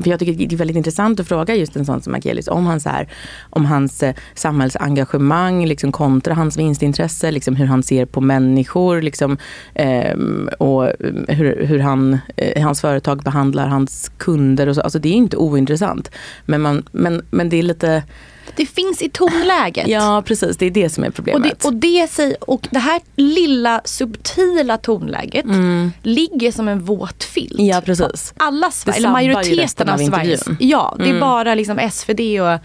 för 0.03 0.09
jag 0.09 0.19
tycker 0.19 0.33
det 0.33 0.55
är 0.55 0.57
väldigt 0.57 0.77
intressant 0.77 1.19
att 1.19 1.27
fråga 1.27 1.55
just 1.55 1.75
en 1.75 1.85
sån 1.85 2.01
som 2.01 2.15
Akelius 2.15 2.47
om 2.47 2.65
hans, 2.65 2.83
så 2.83 2.89
här, 2.89 3.07
om 3.49 3.65
hans 3.65 4.03
eh, 4.03 4.15
samhällsengagemang 4.33 5.65
liksom, 5.65 5.91
kontra 5.91 6.33
hans 6.33 6.57
vinstintresse, 6.57 7.31
liksom, 7.31 7.55
hur 7.55 7.65
han 7.65 7.83
ser 7.83 8.05
på 8.05 8.21
människor 8.21 9.01
liksom, 9.01 9.37
eh, 9.73 10.17
och 10.59 10.91
hur, 11.27 11.65
hur 11.65 11.79
han, 11.79 12.17
eh, 12.37 12.63
hans 12.63 12.81
företag 12.81 13.23
behandlar 13.23 13.67
hans 13.67 14.11
kunder. 14.17 14.67
Och 14.67 14.75
så. 14.75 14.81
Alltså, 14.81 14.99
det 14.99 15.09
är 15.09 15.13
inte 15.13 15.37
ointressant. 15.37 16.11
Men, 16.45 16.61
man, 16.61 16.83
men, 16.91 17.25
men 17.29 17.49
det 17.49 17.57
är 17.57 17.63
lite, 17.63 18.03
det 18.55 18.65
finns 18.65 19.01
i 19.01 19.09
tonläget. 19.09 19.87
ja 19.87 20.23
precis 20.25 20.57
det 20.57 20.65
är 20.65 20.71
det 20.71 20.89
som 20.89 21.03
är 21.03 21.07
Och 21.07 21.15
problemet. 21.15 21.59
det, 21.59 21.67
och, 21.67 21.73
det, 21.73 22.35
och 22.41 22.67
det 22.71 22.79
här 22.79 23.01
lilla 23.15 23.81
subtila 23.85 24.77
tonläget 24.77 25.45
ligger 26.03 26.51
som 26.51 26.67
en 26.67 26.79
våt 26.79 27.23
filt. 27.23 27.53
Mm. 27.53 27.65
Ja, 27.65 27.81
precis. 27.85 28.33
På 28.37 28.43
Alla 28.43 28.71
Sverige, 28.71 28.97
eller 28.97 29.11
majoriteten 29.11 29.89
av 29.89 29.93
av 30.01 30.05
Sveriges. 30.05 30.47
Mm. 30.47 30.57
Ja, 30.61 30.95
det 30.99 31.09
är 31.09 31.19
bara 31.19 31.55
liksom 31.55 31.89
SvD 31.91 32.19
och 32.41 32.59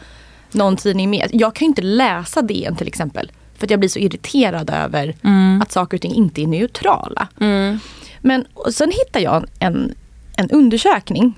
någon 0.52 0.76
tidning 0.76 1.10
med. 1.10 1.30
Jag 1.32 1.54
kan 1.54 1.66
ju 1.66 1.68
inte 1.68 1.82
läsa 1.82 2.42
DN 2.42 2.76
till 2.76 2.88
exempel. 2.88 3.32
För 3.58 3.66
att 3.66 3.70
jag 3.70 3.80
blir 3.80 3.88
så 3.88 3.98
irriterad 3.98 4.70
över 4.70 5.14
Mm. 5.24 5.62
att 5.62 5.72
saker 5.72 5.96
och 5.96 6.00
ting 6.02 6.14
inte 6.14 6.42
är 6.42 6.46
neutrala. 6.46 7.28
Men 8.20 8.44
och 8.54 8.74
sen 8.74 8.90
hittar 8.90 9.20
jag 9.20 9.46
en, 9.58 9.94
en 10.36 10.50
undersökning. 10.50 11.34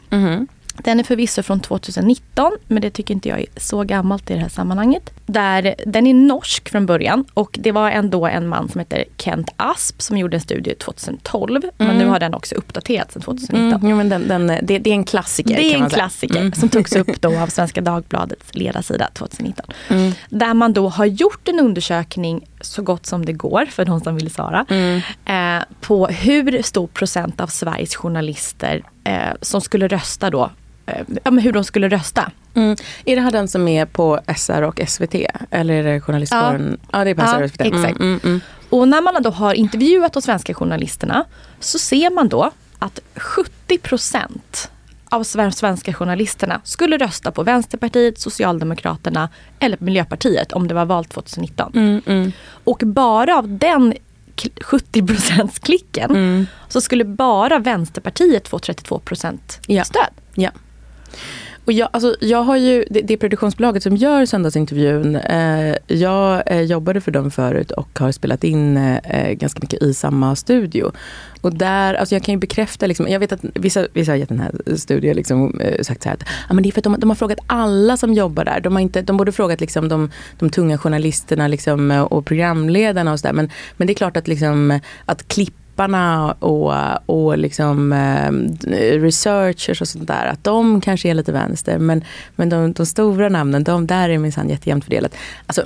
Den 0.79 1.01
är 1.01 1.05
förvisso 1.05 1.43
från 1.43 1.61
2019, 1.61 2.53
men 2.67 2.83
det 2.83 2.91
tycker 2.91 3.15
inte 3.15 3.29
jag 3.29 3.41
är 3.41 3.47
så 3.57 3.83
gammalt 3.83 4.31
i 4.31 4.35
det 4.35 4.41
här 4.41 4.49
sammanhanget. 4.49 5.11
Där, 5.27 5.75
den 5.87 6.07
är 6.07 6.15
norsk 6.15 6.69
från 6.69 6.87
början 6.87 7.25
och 7.35 7.59
det 7.61 7.73
var 7.73 7.91
ändå 7.91 8.27
en 8.27 8.49
man 8.49 8.69
som 8.69 8.79
heter 8.79 9.05
Kent 9.17 9.49
Asp 9.57 10.03
som 10.03 10.19
gjorde 10.19 10.37
en 10.37 10.41
studie 10.41 10.75
2012. 10.75 11.63
Men 11.77 11.99
nu 11.99 12.07
har 12.07 12.21
den 12.21 12.35
också 12.35 12.55
uppdaterats 12.55 13.13
sedan 13.13 13.23
2019. 13.23 13.73
Mm, 13.73 13.91
jo, 13.91 13.97
men 13.97 14.09
den, 14.09 14.29
den, 14.29 14.47
det, 14.47 14.79
det 14.79 14.91
är 14.91 14.95
en 14.95 15.05
klassiker. 15.05 15.57
Det 15.57 15.75
är 15.75 15.77
en 15.77 15.91
klassiker 15.91 16.33
Mm. 16.43 16.53
som 16.53 16.69
togs 16.69 16.97
upp 16.97 17.21
då 17.21 17.39
av 17.39 17.47
Svenska 17.57 17.81
Dagbladets 17.81 18.55
ledarsida 18.55 19.09
2019. 19.15 19.65
Mm. 19.89 20.13
Där 20.29 20.55
man 20.55 20.73
då 20.73 20.89
har 20.89 21.05
gjort 21.05 21.49
en 21.49 21.61
undersökning 21.61 22.47
så 22.61 22.83
gott 22.83 23.07
som 23.07 23.25
det 23.25 23.33
går 23.33 23.67
för 23.67 23.85
de 23.85 24.01
som 24.01 24.17
vill 24.17 24.31
svara. 24.31 24.67
Mm. 24.71 25.01
Eh, 25.25 25.65
på 25.81 26.07
hur 26.07 26.63
stor 26.63 26.87
procent 26.87 27.41
av 27.41 27.47
Sveriges 27.47 27.97
journalister 27.97 28.83
eh, 29.05 29.15
som 29.41 29.61
skulle 29.61 29.89
rösta 29.89 30.31
då. 30.31 30.51
Eh, 30.87 31.03
ja, 31.25 31.31
men 31.31 31.39
hur 31.45 31.53
de 31.53 31.65
skulle 31.65 31.89
rösta. 31.89 32.31
Mm. 32.55 32.77
Är 33.05 33.17
det 33.17 33.23
här 33.23 33.31
den 33.31 33.49
som 33.49 33.69
är 33.69 33.87
på 33.87 34.21
SR 34.37 34.63
och 34.63 34.81
SVT? 34.89 35.15
Eller 35.51 35.75
är 35.75 35.83
det 35.93 36.01
journalistkåren? 36.01 36.79
Ja, 36.93 37.05
det 37.05 37.11
är 37.11 37.15
på 37.15 37.27
SR 37.27 37.43
och 37.43 37.51
SVT. 37.51 37.61
Mm, 37.61 37.81
exakt. 37.85 38.01
Mm, 38.01 38.21
mm. 38.25 38.41
Och 38.71 38.89
när 38.89 39.03
man 39.03 39.23
då 39.23 39.31
har 39.31 39.55
intervjuat 39.55 40.13
de 40.13 40.23
svenska 40.23 40.55
journalisterna 40.55 41.25
så 41.61 41.79
ser 41.79 42.11
man 42.11 42.29
då 42.29 42.51
att 42.79 42.99
70 43.17 43.79
procent 43.79 44.71
av 45.05 45.23
sven- 45.25 45.53
svenska 45.53 45.93
journalisterna 45.93 46.61
skulle 46.65 46.97
rösta 46.99 47.31
på 47.31 47.43
Vänsterpartiet, 47.43 48.19
Socialdemokraterna 48.21 49.29
eller 49.59 49.77
Miljöpartiet 49.81 50.53
om 50.53 50.69
det 50.69 50.75
var 50.75 50.85
val 50.85 51.05
2019. 51.05 51.73
Mm, 52.07 52.33
Och 52.65 52.83
bara 52.87 53.39
av 53.39 53.49
den 53.59 53.95
kl- 54.37 54.63
70 54.63 55.07
procents 55.07 55.59
klicken 55.59 56.11
Mm. 56.11 56.47
så 56.69 56.81
skulle 56.81 57.05
bara 57.05 57.59
Vänsterpartiet 57.59 58.49
få 58.49 58.59
32 58.59 58.99
procent 58.99 59.61
Ja. 59.67 59.85
stöd. 59.85 60.09
Ja. 60.35 60.51
Och 61.65 61.73
jag, 61.73 61.89
alltså, 61.93 62.17
jag 62.21 62.43
har 62.43 62.57
ju, 62.57 62.85
det, 62.91 63.01
det 63.01 63.17
produktionsbolaget 63.17 63.83
som 63.83 63.97
gör 63.97 64.27
söndagsintervjun, 64.27 65.17
eh, 65.17 65.77
jag 65.87 66.43
eh, 66.47 66.61
jobbade 66.61 67.01
för 67.01 67.11
dem 67.11 67.31
förut 67.31 67.71
och 67.71 67.99
har 67.99 68.13
spelat 68.13 68.45
in 68.45 68.77
eh, 68.77 68.97
eh, 68.97 69.33
ganska 69.33 69.61
mycket 69.63 69.83
i 69.83 69.95
samma 69.95 70.37
studio. 70.37 70.93
Och 71.41 71.55
där, 71.55 71.95
alltså 71.95 72.15
jag 72.15 72.23
kan 72.23 72.33
ju 72.33 72.39
bekräfta, 72.39 72.87
liksom, 72.87 73.09
jag 73.09 73.21
vet 73.21 73.33
att 73.33 73.41
vissa, 73.55 73.87
vissa 73.93 74.13
har 74.13 74.17
gett 74.17 74.29
den 74.29 74.41
här 74.41 74.77
studien 74.77 75.17
liksom, 75.17 75.61
eh, 75.61 75.83
sagt 75.83 76.03
så 76.03 76.09
här 76.09 76.17
att 76.17 76.23
ah, 76.49 76.55
men 76.55 76.63
det 76.63 76.69
är 76.69 76.73
för 76.73 76.81
att 76.81 76.85
de, 76.85 77.01
de 77.01 77.11
har 77.11 77.15
frågat 77.15 77.39
alla 77.47 77.97
som 77.97 78.15
jobbar 78.15 78.45
där. 78.45 78.61
De, 78.61 78.73
har 78.73 78.81
inte, 78.81 79.03
de 79.03 79.17
borde 79.17 79.33
frågat 79.33 79.61
liksom, 79.61 79.89
de, 79.89 80.11
de 80.39 80.51
tunga 80.51 80.79
journalisterna 80.79 81.49
liksom, 81.49 81.91
och 81.91 82.27
programledarna 82.27 83.13
och 83.13 83.21
sådär. 83.21 83.33
Men, 83.33 83.51
men 83.77 83.87
det 83.87 83.93
är 83.93 83.95
klart 83.95 84.17
att, 84.17 84.29
liksom, 84.29 84.81
att 85.05 85.29
klipp 85.29 85.55
klipparna 85.83 86.33
och, 86.33 86.73
och 87.07 87.39
liksom, 87.39 87.93
eh, 87.93 89.01
researchers 89.01 89.81
och 89.81 89.89
sånt 89.89 90.07
där, 90.07 90.27
att 90.27 90.45
de 90.45 90.81
kanske 90.81 91.09
är 91.09 91.15
lite 91.15 91.33
vänster. 91.33 91.79
Men, 91.79 92.05
men 92.37 92.49
de, 92.49 92.73
de 92.73 92.87
stora 92.87 93.29
namnen, 93.29 93.65
de 93.65 93.87
där 93.87 94.09
är 94.09 94.19
minsann 94.19 94.49
jättejämnt 94.49 94.85
fördelat. 94.85 95.15
Alltså, 95.47 95.63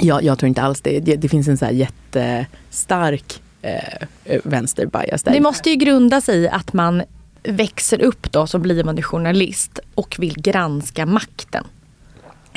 jag, 0.00 0.22
jag 0.22 0.38
tror 0.38 0.48
inte 0.48 0.62
alls 0.62 0.80
det. 0.80 1.00
Det, 1.00 1.16
det 1.16 1.28
finns 1.28 1.48
en 1.48 1.58
så 1.58 1.64
här 1.64 1.72
jättestark 1.72 3.42
eh, 3.62 4.40
vänsterbias 4.44 5.22
där. 5.22 5.32
Det 5.32 5.40
måste 5.40 5.70
ju 5.70 5.76
grunda 5.76 6.20
sig 6.20 6.38
i 6.38 6.48
att 6.48 6.72
man 6.72 7.02
växer 7.42 8.00
upp 8.02 8.32
då 8.32 8.46
som 8.46 8.62
blivande 8.62 9.02
journalist 9.02 9.80
och 9.94 10.16
vill 10.18 10.34
granska 10.40 11.06
makten. 11.06 11.64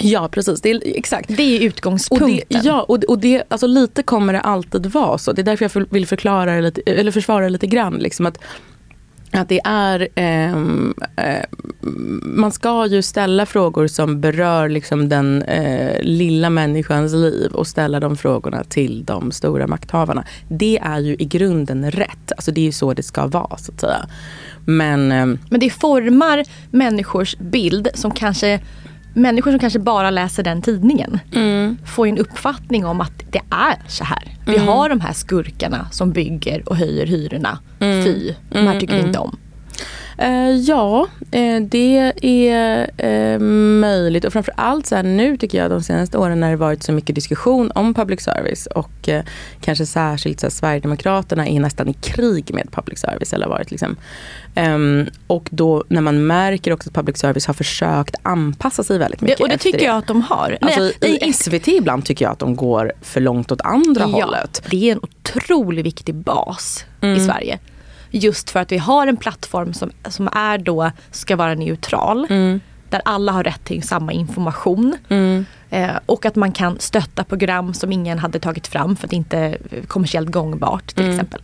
Ja 0.02 0.30
precis, 0.32 0.62
det 0.62 0.72
är, 0.72 0.82
exakt. 0.86 1.38
Det 1.38 1.58
är 1.58 1.62
utgångspunkten. 1.62 2.28
Och 2.28 2.46
det, 2.50 2.68
ja, 2.68 2.82
och, 2.82 3.04
och 3.04 3.20
det, 3.20 3.44
alltså, 3.48 3.68
lite 3.68 4.04
kommer 4.04 4.34
det 4.34 4.40
alltid 4.40 4.86
vara 4.86 5.18
så. 5.18 5.32
Det 5.32 5.42
är 5.42 5.44
därför 5.44 5.72
jag 5.76 5.86
vill 5.90 6.08
förklara 6.08 6.56
det 6.56 6.62
lite, 6.62 6.82
eller 6.82 7.12
försvara 7.12 7.44
det 7.44 7.50
lite 7.50 7.68
grann. 7.68 7.94
Liksom, 7.94 8.26
att, 8.26 8.38
att 9.32 9.50
det 9.50 9.62
är, 9.64 10.08
eh, 10.16 10.54
eh, 11.26 11.46
man 12.24 12.52
ska 12.52 12.86
ju 12.86 13.02
ställa 13.02 13.46
frågor 13.46 13.88
som 13.88 14.22
berör 14.22 14.70
liksom 14.70 15.10
den 15.10 15.42
eh, 15.42 16.02
lilla 16.02 16.50
människans 16.50 17.14
liv 17.14 17.52
och 17.54 17.68
ställa 17.68 18.00
de 18.00 18.18
frågorna 18.18 18.64
till 18.64 19.06
de 19.06 19.32
stora 19.32 19.68
makthavarna. 19.68 20.26
Det 20.50 20.80
är 20.84 21.00
ju 21.00 21.16
i 21.20 21.26
grunden 21.26 21.92
rätt. 21.92 22.32
Alltså 22.32 22.52
det 22.52 22.62
är 22.62 22.66
ju 22.66 22.72
så 22.72 22.94
det 22.94 23.04
ska 23.04 23.28
vara 23.28 23.58
så 23.58 23.72
att 23.72 23.80
säga. 23.80 24.08
Men, 24.66 25.12
ehm, 25.12 25.40
Men 25.50 25.60
det 25.60 25.70
formar 25.70 26.44
människors 26.72 27.38
bild 27.38 27.88
som 27.94 28.12
kanske 28.12 28.60
Människor 29.14 29.52
som 29.52 29.60
kanske 29.60 29.80
bara 29.80 30.10
läser 30.12 30.44
den 30.44 30.62
tidningen 30.62 31.20
Mm. 31.36 31.78
får 31.86 32.08
en 32.08 32.18
uppfattning 32.18 32.86
om 32.86 33.02
att 33.02 33.12
det 33.32 33.42
är 33.50 33.76
så 33.88 34.04
här. 34.04 34.24
Vi 34.46 34.56
Mm. 34.56 34.68
har 34.68 34.90
de 34.90 35.02
här 35.02 35.14
skurkarna 35.14 35.88
som 35.92 36.12
bygger 36.12 36.70
och 36.70 36.76
höjer 36.76 37.06
hyrorna. 37.08 37.60
Fy, 37.80 38.34
de 38.50 38.60
här 38.68 38.80
tycker 38.80 38.96
vi 38.96 39.02
inte 39.08 39.20
om. 39.20 39.38
Eh, 40.22 40.50
ja, 40.52 41.08
eh, 41.32 41.62
det 41.62 42.14
är 42.22 42.90
eh, 42.98 43.40
möjligt. 43.80 44.26
Och 44.26 44.34
framförallt 44.34 44.86
så 44.88 44.96
här, 44.96 45.04
nu 45.04 45.38
tycker 45.38 45.58
jag 45.58 45.72
de 45.72 45.84
senaste 45.84 46.18
åren 46.18 46.40
när 46.40 46.50
det 46.50 46.56
varit 46.56 46.84
så 46.84 46.92
mycket 46.92 47.16
diskussion 47.16 47.72
om 47.76 47.94
public 47.94 48.22
service 48.22 48.66
och 48.66 49.10
kanske 49.62 49.86
särskilt 49.86 50.40
så 50.40 50.46
här, 50.46 50.52
Sverigedemokraterna 50.52 51.48
är 51.48 51.60
nästan 51.60 51.88
i 51.88 51.94
krig 51.94 52.54
med 52.54 52.72
public 52.72 53.00
service. 53.00 53.34
Eller 53.34 53.48
varit, 53.48 53.72
liksom. 53.72 53.96
Ehm, 54.56 55.06
och 55.28 55.48
då 55.52 55.84
när 55.88 56.02
man 56.02 56.28
märker 56.28 56.74
också 56.74 56.90
att 56.90 56.96
public 56.96 57.18
service 57.18 57.46
har 57.48 57.54
försökt 57.54 58.16
anpassa 58.22 58.84
sig 58.84 58.98
väldigt 58.98 59.22
mycket 59.22 59.38
Det, 59.38 59.44
och 59.44 59.50
det 59.50 59.58
tycker 59.58 59.86
jag 59.86 59.98
att 59.98 60.08
de 60.08 60.22
har. 60.22 60.58
Alltså, 60.62 60.92
Nej, 61.02 61.20
I 61.30 61.34
SVT 61.34 61.68
ibland 61.68 62.06
tycker 62.06 62.26
jag 62.26 62.32
att 62.32 62.40
de 62.40 62.56
går 62.56 62.92
för 63.02 63.22
långt 63.22 63.52
åt 63.52 63.62
andra 63.62 64.02
Ja, 64.02 64.08
hållet. 64.08 64.62
det 64.70 64.90
är 64.90 64.92
en 64.92 65.00
otroligt 65.02 65.86
viktig 65.86 66.16
bas 66.16 66.86
Mm. 67.02 67.18
i 67.18 67.20
Sverige. 67.20 67.60
Just 68.12 68.50
för 68.50 68.60
att 68.60 68.72
vi 68.72 68.78
har 68.78 69.08
en 69.08 69.18
plattform 69.18 69.74
som, 69.74 69.92
som 70.10 70.30
är 70.34 70.58
då, 70.58 70.92
ska 71.12 71.36
vara 71.36 71.56
neutral. 71.56 72.28
Mm. 72.30 72.60
Där 72.90 73.02
alla 73.06 73.32
har 73.32 73.44
rätt 73.44 73.64
till 73.66 73.84
samma 73.84 74.12
information. 74.12 74.96
Eh, 75.70 75.90
och 76.06 76.26
att 76.26 76.36
man 76.36 76.52
kan 76.52 76.80
stötta 76.80 77.24
program 77.24 77.74
som 77.74 77.92
ingen 77.92 78.20
hade 78.20 78.40
tagit 78.40 78.68
fram 78.68 78.96
för 78.96 79.08
att 79.08 79.10
det 79.10 79.16
inte 79.16 79.38
är 79.38 79.58
kommersiellt 79.88 80.32
gångbart 80.32 80.88
till 80.88 81.04
Mm. 81.04 81.16
exempel. 81.16 81.42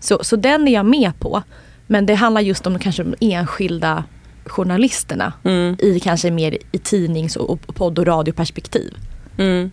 Så, 0.00 0.18
så 0.24 0.36
den 0.36 0.68
är 0.68 0.72
jag 0.72 0.86
med 0.86 1.20
på. 1.20 1.42
Men 1.86 2.06
det 2.06 2.14
handlar 2.14 2.40
just 2.40 2.66
om 2.66 2.78
kanske 2.78 3.02
de 3.02 3.14
enskilda 3.34 4.04
journalisterna. 4.46 5.32
Mm. 5.44 5.76
I 5.78 6.00
kanske 6.00 6.30
mer 6.30 6.58
i 6.72 6.78
tidnings 6.78 7.36
och, 7.36 7.50
och 7.50 7.74
podd 7.74 7.98
och 7.98 8.06
radioperspektiv. 8.06 8.94
Mm. 9.38 9.70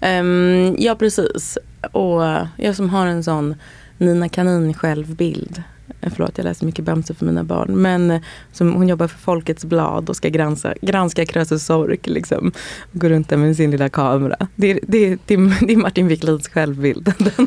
Ehm, 0.00 0.76
ja 0.78 0.94
precis. 0.94 1.58
Och 1.92 2.26
eh, 2.26 2.46
jag 2.56 2.76
som 2.76 2.90
har 2.90 3.06
en 3.06 3.24
sån 3.24 3.54
Nina 3.98 4.28
Kanin 4.28 4.74
självbild. 4.74 5.62
Eh, 6.02 6.12
Förlåt 6.16 6.38
jag 6.38 6.44
läser 6.44 6.66
mycket 6.66 6.84
Bamse 6.84 7.14
för 7.14 7.26
mina 7.26 7.44
barn. 7.44 7.82
Men 7.82 8.10
eh, 8.10 8.20
som, 8.52 8.72
hon 8.72 8.88
jobbar 8.88 9.08
för 9.08 9.18
Folkets 9.18 9.64
blad 9.64 10.08
och 10.08 10.16
ska 10.16 10.28
granska, 10.28 10.74
granska 10.82 11.26
Krösus 11.26 11.66
Sork. 11.66 12.06
Liksom. 12.06 12.52
Går 12.92 13.08
runt 13.08 13.28
där 13.28 13.36
med 13.36 13.56
sin 13.56 13.70
lilla 13.70 13.88
kamera. 13.88 14.36
Det 14.54 14.70
är, 14.70 14.80
det 14.82 15.08
det 15.26 15.36
det 15.66 15.72
är 15.72 15.76
Martin 15.76 16.08
Wiklunds 16.08 16.48
självbild. 16.48 17.14
Den, 17.18 17.46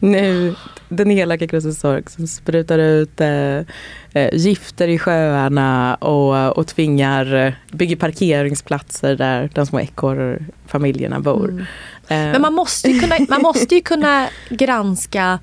nu, 0.00 0.54
den 0.88 1.10
elaka 1.10 1.46
Krösus 1.46 1.80
Sork 1.80 2.10
som 2.10 2.26
sprutar 2.26 2.78
ut 2.78 3.20
eh, 3.20 3.56
eh, 4.12 4.34
gifter 4.34 4.88
i 4.88 4.98
sjöarna 4.98 5.94
och, 5.94 6.58
och 6.58 6.66
tvingar, 6.66 7.54
bygger 7.72 7.96
parkeringsplatser 7.96 9.16
där 9.16 9.50
de 9.54 9.66
små 9.66 9.80
ekorrfamiljerna 9.80 11.20
bor. 11.20 11.48
Mm. 11.48 11.60
Eh, 12.08 12.32
Men 12.32 12.42
man 12.42 12.54
måste 12.54 12.90
ju 12.90 13.00
kunna, 13.00 13.16
man 13.28 13.42
måste 13.42 13.74
ju 13.74 13.80
kunna 13.80 14.28
granska 14.50 15.38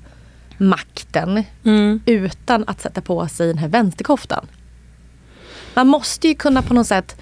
makten 0.58 1.44
mm, 1.64 2.00
utan 2.06 2.64
att 2.66 2.80
sätta 2.80 3.00
på 3.00 3.28
sig 3.28 3.46
den 3.46 3.58
här 3.58 3.68
vänsterkoftan. 3.68 4.46
Man 5.74 5.86
måste 5.88 6.28
ju 6.28 6.34
kunna 6.34 6.62
på 6.62 6.74
något 6.74 6.86
sätt 6.86 7.16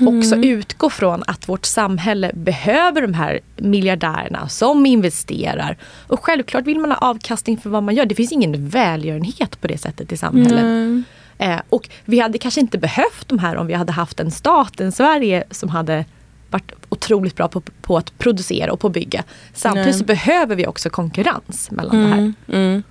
också 0.00 0.34
Mm. 0.34 0.48
utgå 0.50 0.90
från 0.90 1.22
att 1.26 1.48
vårt 1.48 1.64
samhälle 1.66 2.30
behöver 2.34 3.02
de 3.02 3.14
här 3.14 3.40
miljardärerna 3.56 4.48
som 4.48 4.86
investerar. 4.86 5.76
Och 6.06 6.24
självklart 6.24 6.64
vill 6.66 6.78
man 6.78 6.90
ha 6.90 6.98
avkastning 6.98 7.58
för 7.58 7.70
vad 7.70 7.82
man 7.82 7.94
gör. 7.94 8.06
Det 8.06 8.14
finns 8.14 8.32
ingen 8.32 8.68
välgörenhet 8.68 9.60
på 9.60 9.66
det 9.66 9.78
sättet 9.78 10.12
i 10.12 10.16
samhället. 10.16 10.64
nej. 10.64 11.02
Eh, 11.40 11.60
och 11.68 11.88
vi 12.04 12.18
hade 12.18 12.38
kanske 12.38 12.60
inte 12.60 12.78
behövt 12.78 13.28
de 13.28 13.38
här 13.38 13.56
om 13.56 13.66
vi 13.66 13.74
hade 13.74 13.92
haft 13.92 14.20
en 14.20 14.30
stat, 14.30 14.80
en 14.80 14.92
Sverige 14.92 15.44
som 15.50 15.68
hade 15.68 16.04
varit 16.50 16.72
otroligt 16.88 17.36
bra 17.36 17.48
på, 17.48 17.60
på 17.60 17.96
att 17.96 18.18
producera 18.18 18.72
och 18.72 18.80
på 18.80 18.86
att 18.86 18.92
bygga. 18.92 19.24
Samtidigt 19.54 19.96
så 19.96 20.04
behöver 20.04 20.56
vi 20.56 20.66
också 20.66 20.90
konkurrens 20.90 21.70
mellan 21.70 22.02
det 22.02 22.08
här. 22.08 22.18
Mm, 22.18 22.34
mm. 22.48 22.82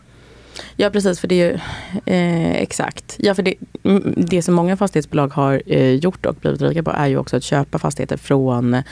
Ja 0.76 0.89
precis, 0.89 1.20
för 1.20 1.28
det 1.28 1.41
är 1.41 1.51
ju 1.51 1.60
eh, 2.05 2.55
exakt. 2.55 3.16
Ja, 3.20 3.36
för 3.36 3.43
det, 3.43 3.55
mm, 3.84 4.14
det 4.18 4.41
som 4.41 4.55
många 4.55 4.78
fastighetsbolag 4.78 5.28
har 5.28 5.62
eh, 5.66 5.93
gjort 5.93 6.26
och 6.26 6.36
blivit 6.36 6.62
rika 6.62 6.84
på 6.84 6.91
är 6.91 7.08
ju 7.08 7.18
också 7.18 7.38
att 7.38 7.43
köpa 7.43 7.80
fastigheter 7.80 8.18
från 8.18 8.84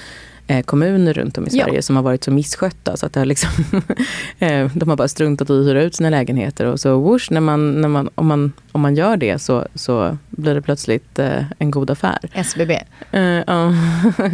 kommuner 0.65 1.13
runt 1.13 1.37
om 1.37 1.43
i 1.43 1.47
Ja. 1.51 1.65
Sverige 1.65 1.81
som 1.81 1.95
har 1.95 2.03
varit 2.03 2.23
så 2.23 2.31
misskötta 2.31 2.97
så 2.97 3.05
att 3.05 3.13
det 3.13 3.19
har 3.19 3.25
liksom, 3.25 3.49
eh, 4.39 4.71
de 4.73 4.89
har 4.89 4.95
bara 4.95 5.07
struntat 5.07 5.49
i 5.49 5.53
att 5.53 5.65
hyra 5.65 5.81
ut 5.81 5.95
sina 5.95 6.09
lägenheter 6.09 6.65
och 6.65 6.79
så 6.79 6.99
whoosh, 6.99 7.31
när 7.31 7.41
man, 7.41 7.81
när 7.81 7.87
man, 7.89 8.09
om, 8.15 8.27
man, 8.27 8.53
om 8.71 8.81
man 8.81 8.95
gör 8.95 9.17
det 9.17 9.39
så, 9.39 9.67
så 9.75 10.17
blir 10.29 10.55
det 10.55 10.61
plötsligt 10.61 11.19
eh, 11.19 11.43
en 11.59 11.71
god 11.71 11.89
affär. 11.89 12.17
SBB. 12.33 12.71
Eh, 13.11 13.21
Ja, 13.21 13.73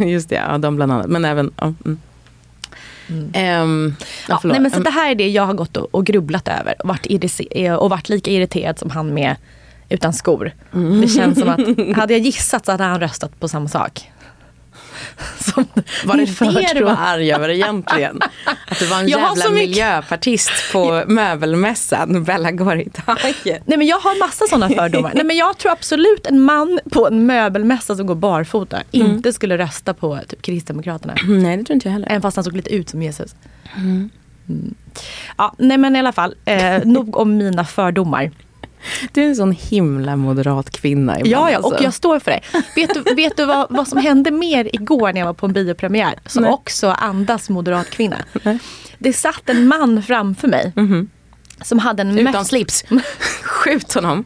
just 0.06 0.28
det, 0.28 0.34
ja, 0.34 0.58
de 0.58 0.76
bland 0.76 0.92
annat. 0.92 1.06
Men 1.06 1.24
även... 1.24 1.50
ja, 1.56 1.74
mm. 1.84 1.98
Ehm, 3.32 3.94
ja, 4.28 4.40
Ja, 4.42 4.50
nej, 4.50 4.60
men 4.60 4.70
så 4.70 4.76
Ehm, 4.76 4.82
det 4.84 4.90
här 4.90 5.10
är 5.10 5.14
det 5.14 5.28
jag 5.28 5.46
har 5.46 5.54
gått 5.54 5.76
och, 5.76 5.88
och 5.94 6.06
grubblat 6.06 6.48
över 6.48 6.74
och 6.82 6.88
varit, 6.88 7.78
och 7.78 7.90
varit 7.90 8.08
lika 8.08 8.30
irriterad 8.30 8.78
som 8.78 8.90
han 8.90 9.14
med 9.14 9.36
utan 9.88 10.12
skor. 10.12 10.52
Mm. 10.74 11.00
Det 11.00 11.08
känns 11.08 11.38
som 11.38 11.48
att 11.48 11.96
hade 11.96 12.12
jag 12.12 12.20
gissat 12.20 12.66
så 12.66 12.72
hade 12.72 12.84
han 12.84 13.00
röstat 13.00 13.40
på 13.40 13.48
samma 13.48 13.68
sak. 13.68 14.10
Som, 15.38 15.66
Var 16.04 16.16
det 16.16 16.26
det 16.74 16.78
du 16.78 16.84
var 16.84 16.96
arg 16.98 17.32
över 17.32 17.48
egentligen? 17.48 18.18
Att 18.68 18.78
det 18.78 18.86
var 18.86 18.98
en 19.00 19.08
Jag 19.08 19.20
jävla 19.20 19.36
så 19.36 19.50
mycket- 19.50 19.68
miljöpartist 19.68 20.50
på 20.72 21.04
möbelmässan, 21.08 22.24
Bella 22.24 22.50
taget. 23.06 23.62
Nej 23.66 23.78
men 23.78 23.86
jag 23.86 23.98
har 23.98 24.18
massa 24.18 24.46
sådana 24.46 24.68
fördomar. 24.68 25.12
Nej 25.14 25.24
men 25.24 25.36
jag 25.36 25.58
tror 25.58 25.72
absolut 25.72 26.26
en 26.26 26.40
man 26.40 26.80
på 26.92 27.06
en 27.06 27.26
möbelmässa 27.26 27.96
som 27.96 28.06
går 28.06 28.14
barfota 28.14 28.82
inte 28.90 29.32
skulle 29.32 29.58
rösta 29.58 29.94
på 29.94 30.18
typ 30.28 30.42
Kristdemokraterna. 30.42 31.14
Nej, 31.28 31.56
det 31.56 31.64
tror 31.64 31.74
inte 31.74 31.88
jag 31.88 31.92
heller. 31.92 32.08
Även 32.10 32.22
fast 32.22 32.36
han 32.36 32.44
såg 32.44 32.56
lite 32.56 32.74
ut 32.74 32.88
som 32.88 33.02
Jesus. 33.02 33.34
Mm. 33.76 34.10
Ja, 35.38 35.54
nej 35.58 35.78
men 35.78 35.96
i 35.96 35.98
alla 35.98 36.12
fall, 36.12 36.34
eh, 36.44 36.84
nog 36.84 37.16
om 37.16 37.36
mina 37.36 37.64
fördomar. 37.64 38.30
Du 39.12 39.22
är 39.22 39.26
en 39.26 39.36
sån 39.36 39.52
himla 39.52 40.16
moderat 40.16 40.70
kvinna 40.70 41.20
ibland. 41.20 41.32
Ja, 41.32 41.50
ja, 41.50 41.56
alltså. 41.56 41.74
och 41.74 41.82
jag 41.82 41.94
står 41.94 42.18
för 42.18 42.30
det. 42.30 42.40
Vet 42.76 42.94
du, 43.04 43.14
vet 43.14 43.36
du 43.36 43.44
vad, 43.44 43.66
vad 43.70 43.88
som 43.88 43.98
hände 43.98 44.30
mer 44.30 44.74
igår 44.74 45.12
när 45.12 45.20
jag 45.20 45.26
var 45.26 45.34
på 45.34 45.46
en 45.46 45.52
biopremiär? 45.52 46.14
Som 46.26 46.42
Nej. 46.42 46.52
också 46.52 46.88
andas 46.88 47.48
moderat 47.50 47.90
kvinna. 47.90 48.16
Nej. 48.42 48.58
Det 48.98 49.12
satt 49.12 49.48
en 49.48 49.68
man 49.68 50.02
framför 50.02 50.48
mig. 50.48 50.72
Som 51.62 51.78
hade 51.78 52.02
en 52.02 52.18
Utan 52.18 52.32
möss- 52.34 52.44
slips. 52.48 52.84
Skjut 53.42 53.92
honom. 53.94 54.24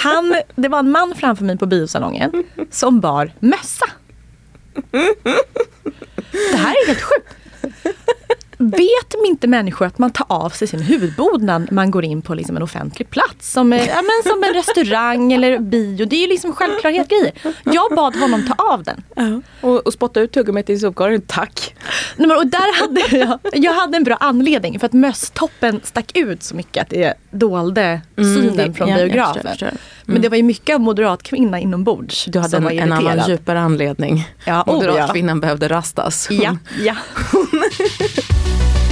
Han, 0.00 0.34
det 0.54 0.68
var 0.68 0.78
en 0.78 0.90
man 0.90 1.14
framför 1.16 1.44
mig 1.44 1.58
på 1.58 1.66
biosalongen 1.66 2.44
som 2.70 3.00
bar 3.00 3.32
mössa. 3.40 3.86
Det 6.32 6.56
här 6.56 6.74
är 6.82 6.86
helt 6.86 7.00
sjukt. 7.02 7.28
Vet 8.70 9.14
inte 9.26 9.46
människor 9.46 9.86
att 9.86 9.98
man 9.98 10.10
tar 10.10 10.26
av 10.28 10.50
sig 10.50 10.68
sin 10.68 10.80
huvudbonad 10.82 11.62
när 11.62 11.74
man 11.74 11.90
går 11.90 12.04
in 12.04 12.22
på 12.22 12.34
liksom 12.34 12.56
en 12.56 12.62
offentlig 12.62 13.10
plats? 13.10 13.52
Som, 13.52 13.72
eh, 13.72 13.86
ja, 13.88 13.94
men 14.02 14.32
som 14.32 14.44
en 14.44 14.54
restaurang 14.54 15.32
eller 15.32 15.58
bio. 15.58 16.06
Det 16.06 16.16
är 16.16 16.20
ju 16.20 16.26
liksom 16.26 16.52
självklarhet 16.52 17.08
grejer. 17.08 17.32
Jag 17.64 17.94
bad 17.96 18.16
honom 18.16 18.46
ta 18.46 18.54
av 18.72 18.82
den. 18.82 19.02
Och, 19.60 19.86
och 19.86 19.92
spotta 19.92 20.20
ut 20.20 20.32
tuggummit 20.32 20.70
i 20.70 20.78
sopkorgen, 20.78 21.22
tack. 21.26 21.74
Nej, 22.16 22.28
men, 22.28 22.36
och 22.36 22.46
där 22.46 22.80
hade 22.80 23.16
jag, 23.16 23.38
jag 23.52 23.72
hade 23.72 23.96
en 23.96 24.04
bra 24.04 24.16
anledning 24.20 24.78
för 24.80 24.86
att 24.86 24.92
mösstoppen 24.92 25.80
stack 25.84 26.16
ut 26.16 26.42
så 26.42 26.56
mycket 26.56 26.82
att 26.82 26.90
det 26.90 27.14
dolde 27.30 28.00
synen 28.16 28.56
det- 28.56 28.72
från 28.72 28.88
ja, 28.88 28.96
biografen. 28.96 29.76
Men 30.04 30.22
det 30.22 30.28
var 30.28 30.36
ju 30.36 30.42
mycket 30.42 30.74
av 30.74 30.80
moderatkvinna 30.80 31.60
inombords 31.60 32.24
Du 32.24 32.38
hade 32.38 32.56
en, 32.56 32.68
en 32.68 32.92
annan 32.92 33.28
djupare 33.28 33.60
anledning. 33.60 34.28
Ja, 34.44 34.64
oh, 34.66 34.74
Moderatkvinnan 34.74 35.40
behövde 35.40 35.68
rastas. 35.68 36.28
Ja, 36.30 36.56
ja. 36.84 36.94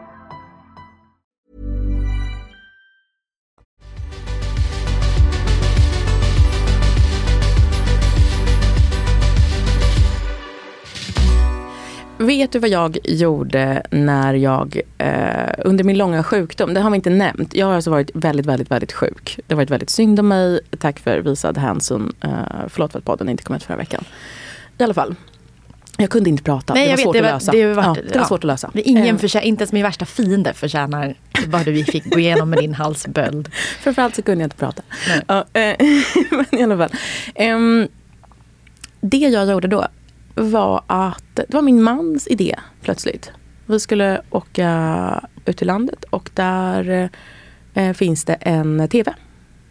Vet 12.21 12.51
du 12.51 12.59
vad 12.59 12.69
jag 12.69 12.97
gjorde 13.03 13.83
när 13.91 14.33
jag, 14.33 14.81
eh, 14.97 15.53
under 15.65 15.83
min 15.83 15.97
långa 15.97 16.23
sjukdom, 16.23 16.73
det 16.73 16.79
har 16.81 16.89
vi 16.89 16.95
inte 16.95 17.09
nämnt. 17.09 17.55
Jag 17.55 17.65
har 17.65 17.73
alltså 17.73 17.89
varit 17.91 18.11
väldigt, 18.13 18.45
väldigt, 18.45 18.71
väldigt 18.71 18.91
sjuk. 18.93 19.39
Det 19.47 19.53
har 19.53 19.57
varit 19.57 19.69
väldigt 19.69 19.89
synd 19.89 20.19
om 20.19 20.27
mig. 20.27 20.59
Tack 20.79 20.99
för 20.99 21.17
visad 21.19 21.57
hänsyn. 21.57 22.13
Eh, 22.23 22.29
förlåt 22.69 22.91
för 22.91 22.99
att 22.99 23.05
podden 23.05 23.29
inte 23.29 23.43
kom 23.43 23.55
ut 23.55 23.63
förra 23.63 23.77
veckan. 23.77 24.03
I 24.77 24.83
alla 24.83 24.93
fall. 24.93 25.15
Jag 25.97 26.09
kunde 26.09 26.29
inte 26.29 26.43
prata. 26.43 26.73
Nej, 26.73 26.83
det 26.85 26.89
var 26.91 26.97
vet, 26.97 27.03
svårt 27.03 27.13
det 27.13 27.21
var- 27.21 27.27
att 27.29 27.33
lösa. 27.33 27.51
det 27.51 27.73
var- 27.73 27.83
ja, 27.83 27.93
det 28.07 28.15
var 28.15 28.21
ja. 28.21 28.27
svårt 28.27 28.39
att 28.39 28.43
lösa. 28.47 28.71
Ingen 28.73 29.15
Eh, 29.15 29.19
förtjä- 29.21 29.41
inte 29.41 29.61
ens 29.61 29.73
min 29.73 29.83
värsta 29.83 30.05
fiende 30.05 30.53
förtjänar 30.53 31.15
vad 31.47 31.65
du 31.65 31.83
fick 31.83 32.05
gå 32.13 32.19
igenom 32.19 32.49
med 32.49 32.59
din 32.59 32.73
halsböld. 32.73 33.49
Framförallt 33.81 34.15
så 34.15 34.21
kunde 34.21 34.41
jag 34.43 34.45
inte 34.45 34.55
prata. 34.55 34.81
Nej. 35.07 35.21
Ja, 35.27 35.45
eh, 35.59 35.75
men 36.31 36.59
i 36.59 36.63
alla 36.63 36.77
fall. 36.77 36.89
Ehm, 37.35 37.87
det 39.01 39.17
jag 39.17 39.49
gjorde 39.49 39.67
då 39.67 39.87
var 40.35 40.83
att 40.87 41.35
det 41.35 41.53
var 41.53 41.61
min 41.61 41.83
mans 41.83 42.27
idé 42.27 42.55
plötsligt. 42.81 43.31
Vi 43.65 43.79
skulle 43.79 44.21
åka 44.29 45.23
ut 45.45 45.61
i 45.61 45.65
landet 45.65 46.03
och 46.09 46.29
där 46.33 47.09
eh, 47.73 47.93
finns 47.93 48.25
det 48.25 48.33
en 48.33 48.87
TV. 48.87 49.13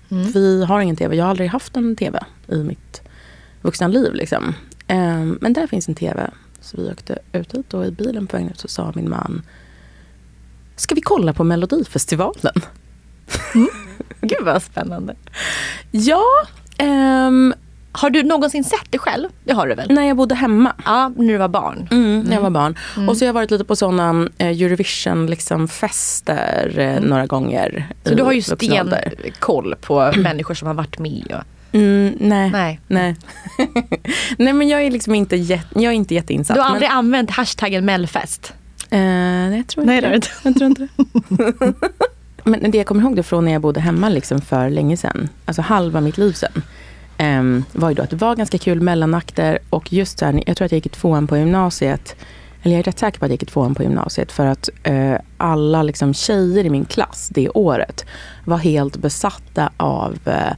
Vi 0.08 0.64
har 0.64 0.80
ingen 0.80 0.96
TV. 0.96 1.16
Jag 1.16 1.24
har 1.24 1.30
aldrig 1.30 1.50
haft 1.50 1.76
en 1.76 1.96
TV 1.96 2.20
i 2.48 2.56
mitt 2.56 3.02
vuxna 3.62 3.88
liv. 3.88 4.14
Liksom. 4.14 4.54
Ehm, 4.86 5.38
men 5.40 5.52
där 5.52 5.66
finns 5.66 5.88
en 5.88 5.94
TV. 5.94 6.30
Så 6.60 6.76
vi 6.76 6.90
åkte 6.90 7.18
ut 7.32 7.50
dit 7.50 7.74
och 7.74 7.86
i 7.86 7.90
bilen 7.90 8.26
på 8.26 8.36
vägen 8.36 8.50
ut 8.50 8.60
så 8.60 8.68
sa 8.68 8.92
min 8.94 9.10
man 9.10 9.42
Ska 10.76 10.94
vi 10.94 11.00
kolla 11.00 11.32
på 11.32 11.44
Melodifestivalen? 11.44 12.54
Gud 14.20 14.44
vad 14.44 14.62
spännande. 14.62 15.14
Ja, 15.90 16.24
ehm, 16.78 17.54
Har 17.92 18.10
du 18.10 18.22
någonsin 18.22 18.64
sett 18.64 18.86
det 18.90 18.98
själv? 18.98 19.28
Det 19.44 19.52
har 19.52 19.66
du 19.66 19.74
väl? 19.74 19.90
när 19.90 20.02
jag 20.02 20.16
bodde 20.16 20.34
hemma. 20.34 20.72
Ja, 20.84 21.12
när 21.16 21.32
du 21.32 21.36
var 21.36 21.48
barn. 21.48 21.88
Mm, 21.90 22.20
när 22.20 22.34
jag 22.34 22.42
var 22.42 22.50
barn. 22.50 22.76
Och 23.08 23.16
så 23.16 23.24
har 23.24 23.26
jag 23.26 23.32
varit 23.32 23.50
lite 23.50 23.64
på 23.64 23.76
sådana 23.76 24.28
eh, 24.38 24.62
Eurovision 24.62 25.26
liksom, 25.26 25.68
fester 25.68 26.78
eh, 26.78 27.08
några 27.08 27.26
gånger. 27.26 27.86
Så 28.04 28.14
du 28.14 28.22
har 28.22 28.32
ju 28.32 28.42
stenkoll 28.42 29.74
på 29.80 30.12
människor 30.16 30.54
som 30.54 30.66
har 30.66 30.74
varit 30.74 30.98
med. 30.98 31.26
Och... 31.38 31.74
Mm, 31.74 32.16
nej. 32.20 32.50
Nej. 32.50 32.80
Nej. 32.86 33.16
nej 34.38 34.52
men 34.52 34.68
jag 34.68 34.82
är 34.82 34.90
liksom 34.90 35.14
inte, 35.14 35.36
jätte, 35.36 35.80
jag 35.80 35.92
är 35.92 35.96
inte 35.96 36.14
jätteinsatt. 36.14 36.56
Du 36.56 36.60
har 36.60 36.68
aldrig 36.68 36.88
men, 36.88 36.98
använt 36.98 37.30
hashtaggen 37.30 37.84
Mellfest? 37.84 38.52
eh, 38.90 38.98
nej, 38.98 39.56
jag 39.56 39.66
tror 39.66 39.82
inte 39.82 40.08
Nej, 40.08 40.20
det. 40.20 40.28
Jag 40.42 40.54
tror 40.54 40.66
inte 40.66 40.88
det. 40.88 41.72
men 42.58 42.70
det 42.70 42.78
jag 42.78 42.86
kommer 42.86 43.02
ihåg 43.02 43.16
det 43.16 43.22
från 43.22 43.44
när 43.44 43.52
jag 43.52 43.62
bodde 43.62 43.80
hemma 43.80 44.08
liksom 44.08 44.40
för 44.40 44.70
länge 44.70 44.96
sedan. 44.96 45.28
Alltså 45.44 45.62
halva 45.62 46.00
mitt 46.00 46.18
liv 46.18 46.32
sedan. 46.32 46.62
Um, 47.20 47.64
var 47.72 47.88
ju 47.88 47.94
då 47.94 48.02
att 48.02 48.10
det 48.10 48.16
var 48.16 48.36
ganska 48.36 48.58
kul 48.58 48.80
mellanakter 48.80 49.58
och 49.70 49.92
just 49.92 50.20
här, 50.20 50.42
jag 50.46 50.56
tror 50.56 50.66
att 50.66 50.72
jag 50.72 50.76
gick 50.76 50.86
i 50.86 50.88
tvåan 50.88 51.26
på 51.26 51.36
gymnasiet. 51.36 52.16
Eller 52.62 52.74
jag 52.74 52.78
är 52.78 52.82
rätt 52.82 52.98
säker 52.98 53.18
på 53.18 53.24
att 53.24 53.28
jag 53.28 53.34
gick 53.34 53.42
i 53.42 53.46
tvåan 53.46 53.74
på 53.74 53.82
gymnasiet 53.82 54.32
för 54.32 54.46
att 54.46 54.68
eh, 54.82 55.14
alla 55.36 55.82
liksom 55.82 56.14
tjejer 56.14 56.64
i 56.64 56.70
min 56.70 56.84
klass 56.84 57.28
det 57.32 57.48
året 57.48 58.04
var 58.44 58.56
helt 58.56 58.96
besatta 58.96 59.70
av 59.76 60.18
eh, 60.24 60.54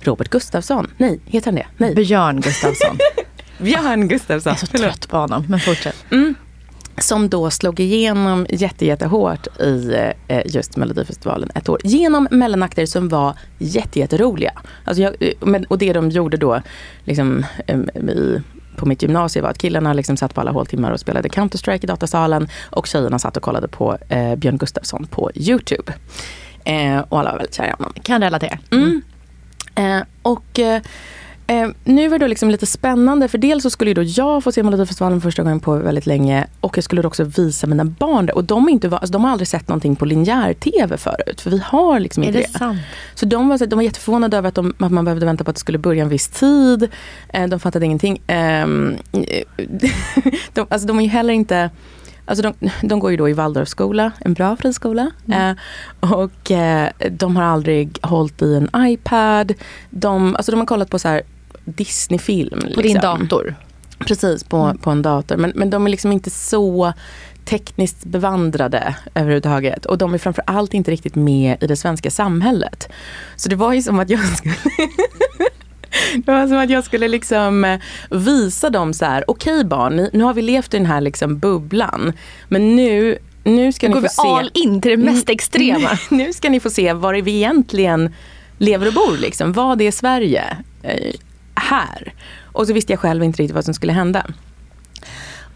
Robert 0.00 0.28
Gustafsson. 0.28 0.90
Nej, 0.96 1.20
heter 1.24 1.46
han 1.46 1.54
det? 1.54 1.66
Nej, 1.76 1.94
Björn 1.94 2.40
Gustafsson. 2.40 2.98
Björn 3.58 4.08
Gustafsson. 4.08 4.50
Jag 4.50 4.62
är 4.62 4.66
så 4.66 4.78
trött 4.78 5.08
på 5.08 5.16
honom, 5.16 5.44
men 5.48 5.60
fortsätt. 5.60 5.96
Som 6.98 7.28
då 7.28 7.50
slog 7.50 7.80
igenom 7.80 8.46
jätte, 8.50 8.86
jättehårt 8.86 9.46
i 9.60 9.92
eh, 10.28 10.42
just 10.46 10.76
Melodifestivalen 10.76 11.50
ett 11.54 11.68
år. 11.68 11.80
Genom 11.84 12.28
mellanakter 12.30 12.86
som 12.86 13.08
var 13.08 13.38
jätte, 13.58 13.98
jätteroliga. 13.98 14.52
Alltså 14.84 15.02
jag, 15.02 15.16
eh, 15.20 15.32
men, 15.40 15.64
och 15.64 15.78
det 15.78 15.92
de 15.92 16.10
gjorde 16.10 16.36
då 16.36 16.62
liksom, 17.04 17.44
eh, 17.66 17.78
i, 17.78 18.42
på 18.76 18.86
mitt 18.86 19.02
gymnasium 19.02 19.42
var 19.42 19.50
att 19.50 19.58
killarna 19.58 19.92
liksom 19.92 20.16
satt 20.16 20.34
på 20.34 20.40
alla 20.40 20.50
håltimmar 20.50 20.92
och 20.92 21.00
spelade 21.00 21.28
Counter-Strike 21.28 21.84
i 21.84 21.86
datasalen. 21.86 22.48
Och 22.70 22.86
tjejerna 22.86 23.18
satt 23.18 23.36
och 23.36 23.42
kollade 23.42 23.68
på 23.68 23.98
eh, 24.08 24.36
Björn 24.36 24.58
Gustafsson 24.58 25.06
på 25.06 25.30
YouTube. 25.34 25.92
Eh, 26.64 26.98
och 26.98 27.18
alla 27.18 27.30
var 27.30 27.38
väldigt 27.38 27.54
kära 27.54 27.68
i 27.68 27.72
honom. 27.78 27.92
Kan 28.02 28.22
relatera. 28.22 28.58
Eh, 29.74 30.02
och 30.22 30.60
eh, 31.46 31.56
eh, 31.62 31.68
nu 31.84 32.08
var 32.08 32.18
det 32.18 32.28
liksom 32.28 32.50
lite 32.50 32.66
spännande 32.66 33.28
för 33.28 33.38
dels 33.38 33.62
så 33.62 33.70
skulle 33.70 33.90
ju 33.90 33.94
då 33.94 34.02
jag 34.02 34.44
få 34.44 34.52
se 34.52 34.62
Melodifestivalen 34.62 35.20
första 35.20 35.42
gången 35.42 35.60
på 35.60 35.74
väldigt 35.76 36.06
länge 36.06 36.46
och 36.60 36.76
jag 36.76 36.84
skulle 36.84 37.02
också 37.06 37.24
visa 37.24 37.66
mina 37.66 37.84
barn 37.84 38.26
det. 38.26 38.32
Och 38.32 38.44
de, 38.44 38.68
inte, 38.68 38.88
va- 38.88 38.98
alltså, 38.98 39.12
de 39.12 39.24
har 39.24 39.30
aldrig 39.30 39.48
sett 39.48 39.68
någonting 39.68 39.96
på 39.96 40.04
linjär-tv 40.04 40.96
förut 40.96 41.40
för 41.40 41.50
vi 41.50 41.58
har 41.64 42.00
liksom 42.00 42.22
Är 42.22 42.26
inte 42.26 42.38
det 42.38 42.48
sant? 42.58 42.78
Så 43.14 43.26
de 43.26 43.48
var, 43.48 43.66
de 43.66 43.76
var 43.76 43.82
jätteförvånade 43.82 44.36
över 44.36 44.48
att, 44.48 44.54
de, 44.54 44.74
att 44.78 44.92
man 44.92 45.04
behövde 45.04 45.26
vänta 45.26 45.44
på 45.44 45.50
att 45.50 45.56
det 45.56 45.60
skulle 45.60 45.78
börja 45.78 46.02
en 46.02 46.08
viss 46.08 46.28
tid. 46.28 46.88
Eh, 47.28 47.46
de 47.48 47.60
fattade 47.60 47.84
ingenting. 47.86 48.20
Ehm, 48.26 48.96
de, 50.52 50.66
alltså 50.68 50.86
de 50.86 50.98
är 50.98 51.02
ju 51.02 51.08
heller 51.08 51.34
inte 51.34 51.70
Alltså 52.28 52.42
de, 52.42 52.70
de 52.82 52.98
går 52.98 53.10
ju 53.10 53.16
då 53.16 53.28
i 53.28 53.32
Waldorfskola, 53.32 54.12
en 54.18 54.34
bra 54.34 54.56
friskola. 54.56 55.10
Eh, 55.32 55.52
och 56.12 56.50
eh, 56.50 56.88
de 57.10 57.36
har 57.36 57.42
aldrig 57.42 57.98
hållit 58.02 58.42
i 58.42 58.54
en 58.54 58.86
iPad. 58.88 59.52
De, 59.90 60.36
alltså 60.36 60.52
de 60.52 60.58
har 60.58 60.66
kollat 60.66 60.90
på 60.90 60.98
så 60.98 61.08
här 61.08 61.22
Disney-film. 61.64 62.60
På 62.74 62.82
din 62.82 63.00
dator? 63.00 63.54
Precis, 63.98 64.44
på, 64.44 64.74
på 64.82 64.90
en 64.90 65.02
dator. 65.02 65.36
Men, 65.36 65.52
men 65.54 65.70
de 65.70 65.86
är 65.86 65.90
liksom 65.90 66.12
inte 66.12 66.30
så 66.30 66.92
tekniskt 67.44 68.04
bevandrade 68.04 68.96
överhuvudtaget. 69.14 69.86
Och 69.86 69.98
de 69.98 70.14
är 70.14 70.18
framförallt 70.18 70.74
inte 70.74 70.90
riktigt 70.90 71.14
med 71.14 71.56
i 71.60 71.66
det 71.66 71.76
svenska 71.76 72.10
samhället. 72.10 72.88
Så 73.36 73.48
det 73.48 73.56
var 73.56 73.72
ju 73.72 73.82
som 73.82 73.98
att 73.98 74.10
jag 74.10 74.20
skulle 74.36 74.54
Det 76.14 76.32
var 76.32 76.48
som 76.48 76.58
att 76.58 76.70
jag 76.70 76.84
skulle 76.84 77.08
liksom 77.08 77.64
eh, 77.64 77.80
visa 78.10 78.70
dem 78.70 78.94
så 78.94 79.04
här, 79.04 79.24
okej 79.30 79.64
barn, 79.64 79.96
ni, 79.96 80.10
nu 80.12 80.24
har 80.24 80.34
vi 80.34 80.42
levt 80.42 80.74
i 80.74 80.76
den 80.76 80.86
här 80.86 81.00
liksom 81.00 81.38
bubblan. 81.38 82.12
Men 82.48 82.76
nu, 82.76 83.18
nu 83.44 83.72
ska 83.72 83.88
Nu 83.88 83.94
ni 83.94 84.00
går 84.00 84.08
få 84.08 84.22
vi 84.22 84.28
se. 84.28 84.28
all 84.28 84.50
in 84.54 84.80
till 84.80 84.90
det 84.90 84.96
mest 84.96 85.28
extrema. 85.28 85.88
nu 86.10 86.32
ska 86.32 86.48
ni 86.48 86.60
få 86.60 86.70
se 86.70 86.92
var 86.92 87.14
vi 87.14 87.36
egentligen 87.36 88.14
lever 88.58 88.86
och 88.86 88.94
bor. 88.94 89.16
Liksom. 89.18 89.52
Vad 89.52 89.82
är 89.82 89.90
Sverige 89.90 90.56
eh, 90.82 91.12
här? 91.56 92.14
Och 92.52 92.66
så 92.66 92.72
visste 92.72 92.92
jag 92.92 93.00
själv 93.00 93.24
inte 93.24 93.42
riktigt 93.42 93.54
vad 93.54 93.64
som 93.64 93.74
skulle 93.74 93.92
hända. 93.92 94.26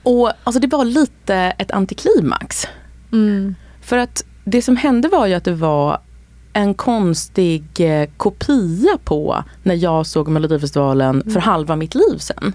Och 0.03 0.32
alltså 0.44 0.61
det 0.61 0.66
var 0.66 0.84
lite 0.84 1.34
ett 1.34 1.70
antiklimax. 1.70 2.66
Mm. 3.12 3.55
För 3.80 3.98
att 3.98 4.24
det 4.44 4.62
som 4.62 4.76
hände 4.76 5.09
var 5.09 5.26
ju 5.26 5.34
att 5.34 5.44
det 5.44 5.53
var 5.53 6.01
en 6.53 6.74
konstig 6.74 7.64
eh, 7.78 8.09
kopia 8.16 8.98
på 9.05 9.44
när 9.62 9.74
jag 9.74 10.07
såg 10.07 10.28
Melodifestivalen 10.28 11.30
för 11.32 11.40
halva 11.40 11.76
mitt 11.76 11.94
liv 11.94 12.18
sen. 12.18 12.55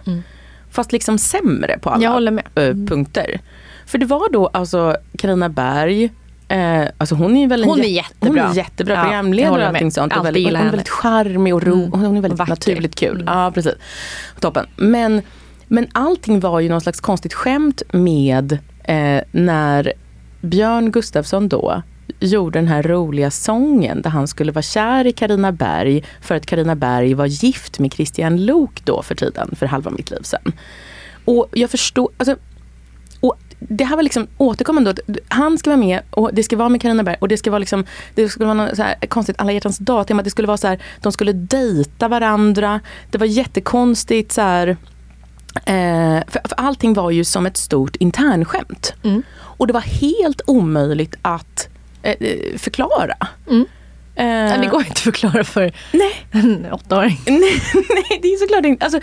Fast 0.70 0.92
liksom 0.92 1.18
sämre 1.18 1.80
på 1.80 1.90
alla 1.90 2.42
eh, 2.56 2.76
punkter. 2.88 3.40
För 3.86 3.98
det 3.98 4.06
var 4.06 4.32
då 4.32 4.48
alltså 4.48 4.98
Carina 5.18 5.50
Berg, 5.50 6.12
eh, 6.56 6.88
alltså 6.98 7.16
hon 7.16 7.38
är 7.38 7.48
väl 7.48 7.64
Hon 7.64 7.80
är 7.80 7.84
jät- 7.84 7.94
jättebra. 7.96 8.42
Hon 8.44 8.52
är 8.52 8.56
jättebra 8.58 8.94
Ja, 8.96 9.02
programledare 9.04 9.62
och 9.62 9.68
allting 9.68 9.92
sånt. 9.92 10.16
Och 10.18 10.26
väldigt, 10.26 10.46
hon 10.48 10.56
är 10.56 10.70
väldigt 10.70 10.90
charmig 10.90 11.56
och 11.56 11.64
ro, 11.64 11.74
Mm. 11.86 11.92
hon 11.92 12.18
är 12.18 12.22
väldigt 12.22 12.40
vacker. 12.40 12.50
naturligt 12.52 12.96
kul. 12.96 13.22
Mm. 13.22 13.34
Ja, 13.34 13.52
precis. 13.56 13.74
Toppen. 14.40 14.66
Men, 14.76 15.22
men 15.68 15.88
allting 15.92 16.40
var 16.40 16.60
ju 16.60 16.70
någon 16.70 16.82
slags 16.82 17.00
konstigt 17.00 17.34
skämt 17.34 17.82
med 17.92 18.58
eh, 18.84 19.22
när 19.32 19.94
Björn 20.42 20.92
Gustafsson 20.92 21.50
då 21.50 21.82
gjorde 22.20 22.60
den 22.60 22.68
här 22.68 22.84
roliga 22.84 23.32
sången 23.32 24.02
där 24.02 24.10
han 24.10 24.28
skulle 24.28 24.52
vara 24.52 24.62
kär 24.62 25.08
i 25.08 25.12
Karina 25.12 25.52
Berg 25.52 26.04
för 26.22 26.36
att 26.36 26.46
Karina 26.46 26.76
Berg 26.76 27.14
var 27.14 27.26
gift 27.26 27.80
med 27.80 27.94
Christian 27.94 28.46
Lok 28.46 28.82
då 28.86 29.02
för 29.02 29.16
tiden, 29.16 29.56
för 29.56 29.66
halva 29.66 29.92
mitt 29.92 30.12
liv 30.12 30.20
sen. 30.24 30.52
Och 31.26 31.48
jag 31.54 31.70
förstår, 31.70 32.10
alltså, 32.18 32.36
det 33.70 33.84
här 33.84 33.96
var 33.96 34.04
liksom 34.04 34.28
återkommande. 34.38 34.96
Han 35.28 35.58
ska 35.58 35.70
vara 35.70 35.80
med 35.80 36.02
och 36.10 36.30
det 36.34 36.44
ska 36.44 36.58
vara 36.58 36.70
med 36.70 36.82
Carina 36.82 37.04
Berg 37.04 37.18
och 37.22 37.28
det 37.28 37.38
ska 37.38 37.52
vara 37.52 37.60
liksom, 37.60 37.86
det 38.16 38.30
skulle 38.30 38.46
vara 38.46 38.54
något 38.54 38.76
så 38.76 38.84
här 38.84 38.96
konstigt 39.08 39.36
alla 39.40 39.52
hjärtans 39.52 39.78
dag 39.78 40.08
tema. 40.08 40.24
Det 40.24 40.30
skulle 40.30 40.48
vara 40.48 40.58
så 40.58 40.68
här, 40.68 40.80
de 41.02 41.12
skulle 41.12 41.34
dejta 41.34 42.08
varandra. 42.08 42.80
Det 43.12 43.18
var 43.18 43.26
jättekonstigt 43.26 44.32
så 44.32 44.42
här. 44.42 44.68
Eh, 45.66 46.24
för, 46.28 46.48
för 46.48 46.56
allting 46.58 46.94
var 46.94 47.12
ju 47.12 47.24
som 47.24 47.46
ett 47.46 47.58
stort 47.58 47.96
internskämt. 47.96 48.94
Och 49.38 49.68
det 49.68 49.74
var 49.74 49.82
helt 49.82 50.42
omöjligt 50.48 51.16
att 51.22 51.70
eh, 52.04 52.58
förklara. 52.58 53.18
Mm. 53.50 53.66
Men 54.16 54.62
det 54.62 54.68
går 54.68 54.80
inte 54.80 54.92
att 54.92 55.00
förklara 55.00 55.44
för 55.44 55.72
Nej. 55.92 56.26
en 56.32 56.72
åttaåring. 56.72 57.22
Nej, 57.26 57.62
nej, 57.74 58.20
det 58.22 58.28
är 58.28 58.38
såklart 58.38 58.66
inte. 58.66 58.86
Alltså, 58.86 59.00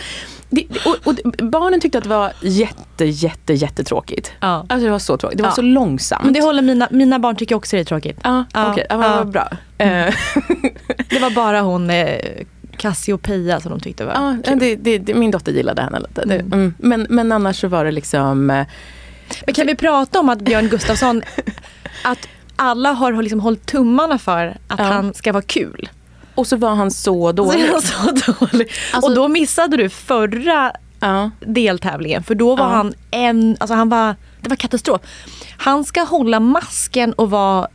det, 0.51 0.67
och, 0.87 0.97
och 1.07 1.15
barnen 1.51 1.81
tyckte 1.81 1.99
att 1.99 2.05
det 2.05 2.11
var 2.11 2.33
jätte, 2.43 3.05
jätte, 3.05 3.53
jättetråkigt. 3.53 4.33
Ja. 4.41 4.67
Alltså 4.69 4.85
det 4.87 4.91
var 4.91 4.99
så 4.99 5.17
tråkigt. 5.17 5.37
Det 5.39 5.43
var 5.43 5.51
Ja. 5.51 5.55
så 5.55 5.63
långsamt. 5.63 6.25
Men 6.25 6.33
det 6.33 6.41
håller 6.41 6.63
mina, 6.63 6.89
mina 6.91 7.19
barn 7.19 7.37
tycker 7.37 7.55
också 7.55 7.77
det 7.77 7.81
är 7.81 7.85
tråkigt. 7.85 8.19
Ja, 8.25 8.45
Ja, 8.55 8.71
okej. 8.73 8.87
Ja, 8.91 9.17
ja. 9.19 9.25
bra. 9.25 9.49
Eh, 9.79 10.15
Det 11.09 11.19
var 11.21 11.31
bara 11.31 11.61
hon 11.61 11.91
eh, 11.91 12.19
Cassiopeia 12.77 13.61
som 13.61 13.71
de 13.71 13.81
tyckte 13.81 14.05
var 14.05 14.13
ja, 14.13 14.37
kul. 14.45 14.59
det, 14.59 14.77
det, 14.77 14.99
det, 14.99 15.15
min 15.15 15.31
dotter 15.31 15.53
gillade 15.53 15.83
henne 15.83 15.99
lite. 16.01 16.23
Mm. 16.23 16.53
mm. 16.53 16.75
Men, 16.79 17.07
men 17.11 17.33
annars 17.33 17.61
så 17.61 17.69
var 17.69 17.85
det 17.85 17.91
liksom... 17.91 18.51
eh, 18.51 18.67
Men 19.47 19.55
kan 19.55 19.67
vi 19.67 19.75
prata 19.75 20.21
om 20.21 20.29
att 20.29 20.41
Björn 20.41 20.69
Gustafsson, 20.69 21.23
att 22.05 22.29
alla 22.63 22.93
har 22.93 23.23
liksom 23.23 23.41
hållit 23.41 23.67
tummarna 23.67 24.19
för 24.19 24.47
att 24.69 24.79
Ja. 24.79 24.85
han 24.85 25.15
ska 25.15 25.33
vara 25.33 25.43
kul. 25.43 25.89
Och 26.35 26.47
så 26.47 26.57
var 26.57 26.75
han 26.75 26.91
så 26.91 27.27
Så 27.29 27.33
dålig. 27.33 27.61
är 27.61 27.73
han 27.73 27.83
så 27.83 28.33
dålig. 28.33 28.71
Alltså- 28.93 29.11
och 29.11 29.15
då 29.17 29.29
missade 29.29 29.77
du 29.77 29.89
förra 29.89 30.73
Ja. 31.01 31.31
deltävlingen 31.41 32.23
för 32.23 32.35
då 32.35 32.57
var 32.57 32.65
Ja. 32.65 32.71
han 32.73 32.95
en, 33.11 33.57
alltså 33.61 33.75
han 33.75 33.89
var, 33.89 34.17
det 34.41 34.49
var 34.49 34.57
katastrof. 34.57 35.01
Han 35.59 35.85
ska 35.85 36.01
hålla 36.03 36.41
masken 36.41 37.13
och 37.13 37.31
vara 37.31 37.69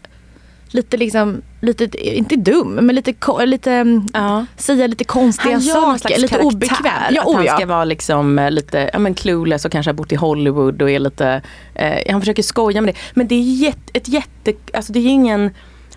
lite 0.74 0.98
liksom, 0.98 1.42
lite, 1.62 2.08
inte 2.18 2.36
dum, 2.36 2.74
men 2.74 2.96
lite, 2.96 3.14
lite 3.46 3.72
mm, 3.72 4.08
Ja. 4.14 4.46
säga 4.58 4.88
lite 4.88 5.04
konstiga 5.04 5.54
Han 5.54 5.62
gör 5.62 5.98
saker, 5.98 6.20
lite 6.20 6.40
obekväm. 6.40 6.94
Ja, 7.10 7.22
att 7.22 7.28
oh, 7.28 7.36
han 7.36 7.46
ja. 7.46 7.56
ska 7.56 7.66
vara 7.66 7.86
liksom 7.86 8.40
eh, 8.40 8.52
lite 8.52 8.90
ja, 8.94 9.00
men 9.00 9.14
clueless 9.14 9.66
och 9.66 9.72
kanske 9.72 9.90
har 9.90 9.94
bott 9.94 10.12
i 10.12 10.16
Hollywood 10.16 10.82
och 10.82 10.92
är 10.92 11.00
lite... 11.00 11.42
Eh, 11.76 12.12
han 12.12 12.22
försöker 12.22 12.44
skoja 12.44 12.82
med 12.82 12.94
det. 12.94 13.00
Men 13.14 13.28
det 13.28 13.36
är 13.36 13.42
jätte, 13.42 13.92
ett 13.94 14.08
jätte... 14.08 14.54
Alltså 14.74 14.94
det 14.94 15.00
är 15.00 15.08
ingen... 15.08 15.52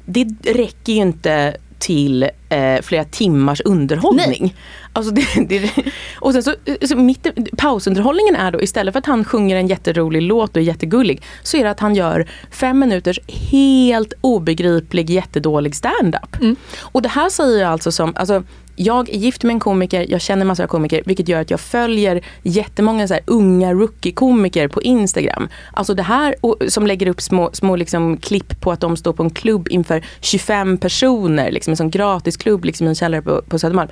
Det 0.04 0.26
räcker 0.44 0.92
ju 0.92 1.00
inte 1.00 1.56
till 1.80 2.22
eh, 2.48 2.80
flera 2.82 3.04
timmars 3.04 3.60
underhållning. 3.64 4.56
Alltså 4.92 5.12
det, 5.12 5.26
det, 5.48 5.70
och 6.14 6.32
sen 6.32 6.42
så, 6.42 6.54
så 6.82 6.96
mitt, 6.96 7.26
pausunderhållningen 7.56 8.36
är 8.36 8.50
då 8.52 8.60
istället 8.60 8.92
för 8.94 8.98
att 8.98 9.06
han 9.06 9.24
sjunger 9.24 9.56
en 9.56 9.66
jätterolig 9.66 10.22
låt 10.22 10.50
och 10.50 10.56
är 10.56 10.60
jättegullig 10.60 11.22
så 11.42 11.56
är 11.56 11.64
det 11.64 11.70
att 11.70 11.80
han 11.80 11.94
gör 11.94 12.28
fem 12.50 12.78
minuters 12.78 13.18
helt 13.26 14.12
obegriplig 14.20 15.10
jättedålig 15.10 15.76
stand-up. 15.76 16.36
Och 16.80 17.02
det 17.02 17.08
här 17.08 17.30
säger 17.30 17.60
jag 17.60 17.70
alltså 17.70 17.92
som, 17.92 18.12
alltså, 18.16 18.42
jag 18.82 19.10
är 19.10 19.14
gift 19.14 19.44
med 19.44 19.54
en 19.54 19.60
komiker, 19.60 20.06
jag 20.08 20.20
känner 20.20 20.44
massor 20.44 20.64
av 20.64 20.68
komiker 20.68 21.02
vilket 21.06 21.28
gör 21.28 21.40
att 21.40 21.50
jag 21.50 21.60
följer 21.60 22.24
jättemånga 22.42 23.08
så 23.08 23.14
här 23.14 23.22
unga 23.26 23.72
rookie-komiker 23.72 24.68
på 24.68 24.82
Instagram. 24.82 25.48
Alltså 25.72 25.94
det 25.94 26.02
här 26.02 26.34
och, 26.40 26.56
som 26.68 26.86
lägger 26.86 27.06
upp 27.06 27.20
små, 27.20 27.50
små 27.52 27.76
liksom, 27.76 28.16
klipp 28.16 28.60
på 28.60 28.72
att 28.72 28.80
de 28.80 28.96
står 28.96 29.12
på 29.12 29.22
en 29.22 29.30
klubb 29.30 29.68
inför 29.70 30.04
25 30.20 30.78
personer, 30.78 31.50
liksom 31.50 31.70
en 31.70 31.76
sån 31.76 31.90
gratisklubb 31.90 32.64
liksom, 32.64 32.86
i 32.86 32.88
en 32.88 32.94
källare 32.94 33.22
på, 33.22 33.42
på 33.48 33.58
Södermalm. 33.58 33.90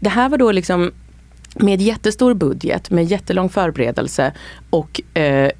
Det 0.00 0.08
här 0.08 0.28
var 0.28 0.38
då 0.38 0.52
liksom 0.52 0.92
med 1.54 1.80
jättestor 1.80 2.34
budget, 2.34 2.90
med 2.90 3.04
jättelång 3.04 3.48
förberedelse 3.48 4.32
och 4.70 5.00
eh, 5.14 5.50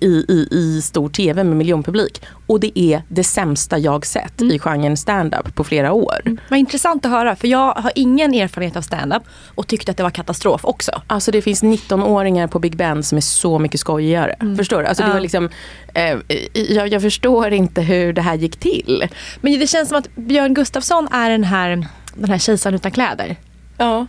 i, 0.00 0.24
i, 0.28 0.48
i 0.50 0.82
stor 0.82 1.08
tv 1.08 1.44
med 1.44 1.56
miljonpublik. 1.56 2.22
Och 2.46 2.60
det 2.60 2.78
är 2.78 3.02
det 3.08 3.24
sämsta 3.24 3.78
jag 3.78 4.06
sett 4.06 4.42
i 4.42 4.58
genren 4.58 4.96
stand-up 4.96 5.54
på 5.54 5.64
flera 5.64 5.92
år. 5.92 6.38
Vad 6.48 6.58
intressant 6.58 7.04
att 7.06 7.10
höra 7.10 7.36
för 7.36 7.48
jag 7.48 7.72
har 7.72 7.92
ingen 7.94 8.34
erfarenhet 8.34 8.76
av 8.76 8.82
stand-up 8.82 9.22
och 9.54 9.66
tyckte 9.66 9.90
att 9.90 9.96
det 9.96 10.02
var 10.02 10.10
katastrof 10.10 10.64
också. 10.64 11.02
Alltså 11.06 11.30
det 11.30 11.42
finns 11.42 11.62
19-åringar 11.62 12.46
på 12.46 12.58
Big 12.58 12.76
Ben 12.76 13.02
som 13.02 13.18
är 13.18 13.22
så 13.22 13.58
mycket 13.58 13.80
skojigare. 13.80 14.56
Förstår 14.56 14.82
du? 14.82 14.86
Alltså 14.86 15.04
det 15.04 15.12
var 15.12 15.20
liksom, 15.20 15.48
eh, 15.94 16.18
jag, 16.52 16.88
jag 16.88 17.02
förstår 17.02 17.52
inte 17.52 17.82
hur 17.82 18.12
det 18.12 18.22
här 18.22 18.34
gick 18.34 18.56
till. 18.56 19.08
Men 19.40 19.58
det 19.58 19.66
känns 19.66 19.88
som 19.88 19.98
att 19.98 20.16
Björn 20.16 20.54
Gustafsson 20.54 21.08
är 21.12 21.30
den 21.30 21.44
här, 21.44 21.86
den 22.14 22.30
här 22.30 22.38
kejsaren 22.38 22.74
utan 22.74 22.90
kläder. 22.90 23.36
Ja. 23.78 24.06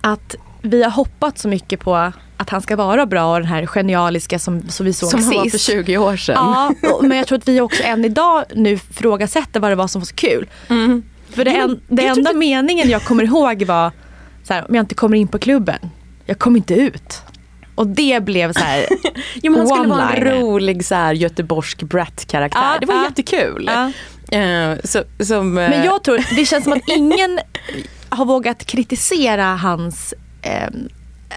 Att 0.00 0.34
vi 0.62 0.82
har 0.82 0.90
hoppat 0.90 1.38
så 1.38 1.48
mycket 1.48 1.80
på 1.80 1.94
att 2.36 2.50
han 2.50 2.60
ska 2.62 2.76
vara 2.76 3.06
bra 3.06 3.32
och 3.32 3.38
den 3.40 3.48
här 3.48 3.66
genialiska 3.66 4.38
som, 4.38 4.68
som 4.68 4.86
vi 4.86 4.92
såg 4.92 5.10
Som 5.10 5.20
han 5.22 5.28
sist. 5.32 5.44
var 5.44 5.50
för 5.50 5.58
20 5.58 5.98
år 5.98 6.16
sedan. 6.16 6.34
Ja, 6.36 6.74
och- 6.92 7.04
men 7.04 7.18
jag 7.18 7.26
tror 7.26 7.38
att 7.38 7.48
vi 7.48 7.60
också 7.60 7.82
än 7.82 8.04
idag 8.04 8.44
nu 8.54 8.78
frågasätter 8.78 9.60
vad 9.60 9.70
det 9.70 9.74
var 9.74 9.86
som 9.88 10.00
var 10.00 10.06
så 10.06 10.14
kul. 10.14 10.46
För 11.30 11.44
det, 11.44 11.50
en, 11.50 11.80
det 11.88 12.06
enda 12.06 12.20
inte- 12.20 12.34
meningen 12.34 12.88
jag 12.90 13.02
kommer 13.04 13.24
ihåg 13.24 13.62
var 13.62 13.92
så 14.44 14.52
här, 14.54 14.64
om 14.68 14.74
jag 14.74 14.82
inte 14.82 14.94
kommer 14.94 15.16
in 15.16 15.28
på 15.28 15.38
klubben, 15.38 15.78
jag 16.26 16.38
kommer 16.38 16.56
inte 16.56 16.74
ut. 16.74 17.22
Och 17.74 17.86
det 17.86 18.24
blev 18.24 18.52
så 18.52 18.58
här, 18.60 18.86
Jo, 19.42 19.52
men 19.52 19.60
han 19.60 19.68
skulle 19.68 19.88
vara 19.88 20.10
en 20.10 20.24
rolig 20.24 20.84
så 20.84 20.94
här, 20.94 21.12
göteborgsk 21.14 21.82
brat-karaktär. 21.82 22.60
Ja, 22.72 22.76
det 22.80 22.86
var 22.86 22.94
ja. 22.94 23.04
jättekul. 23.04 23.70
Ja. 23.74 23.92
Så, 24.84 25.02
som, 25.24 25.58
eh, 25.58 25.70
Men 25.70 25.84
jag 25.84 26.02
tror, 26.02 26.36
det 26.36 26.44
känns 26.44 26.64
som 26.64 26.72
att 26.72 26.88
ingen 26.88 27.40
har 28.08 28.24
vågat 28.24 28.64
kritisera 28.64 29.44
hans, 29.44 30.14
eh, 30.42 30.68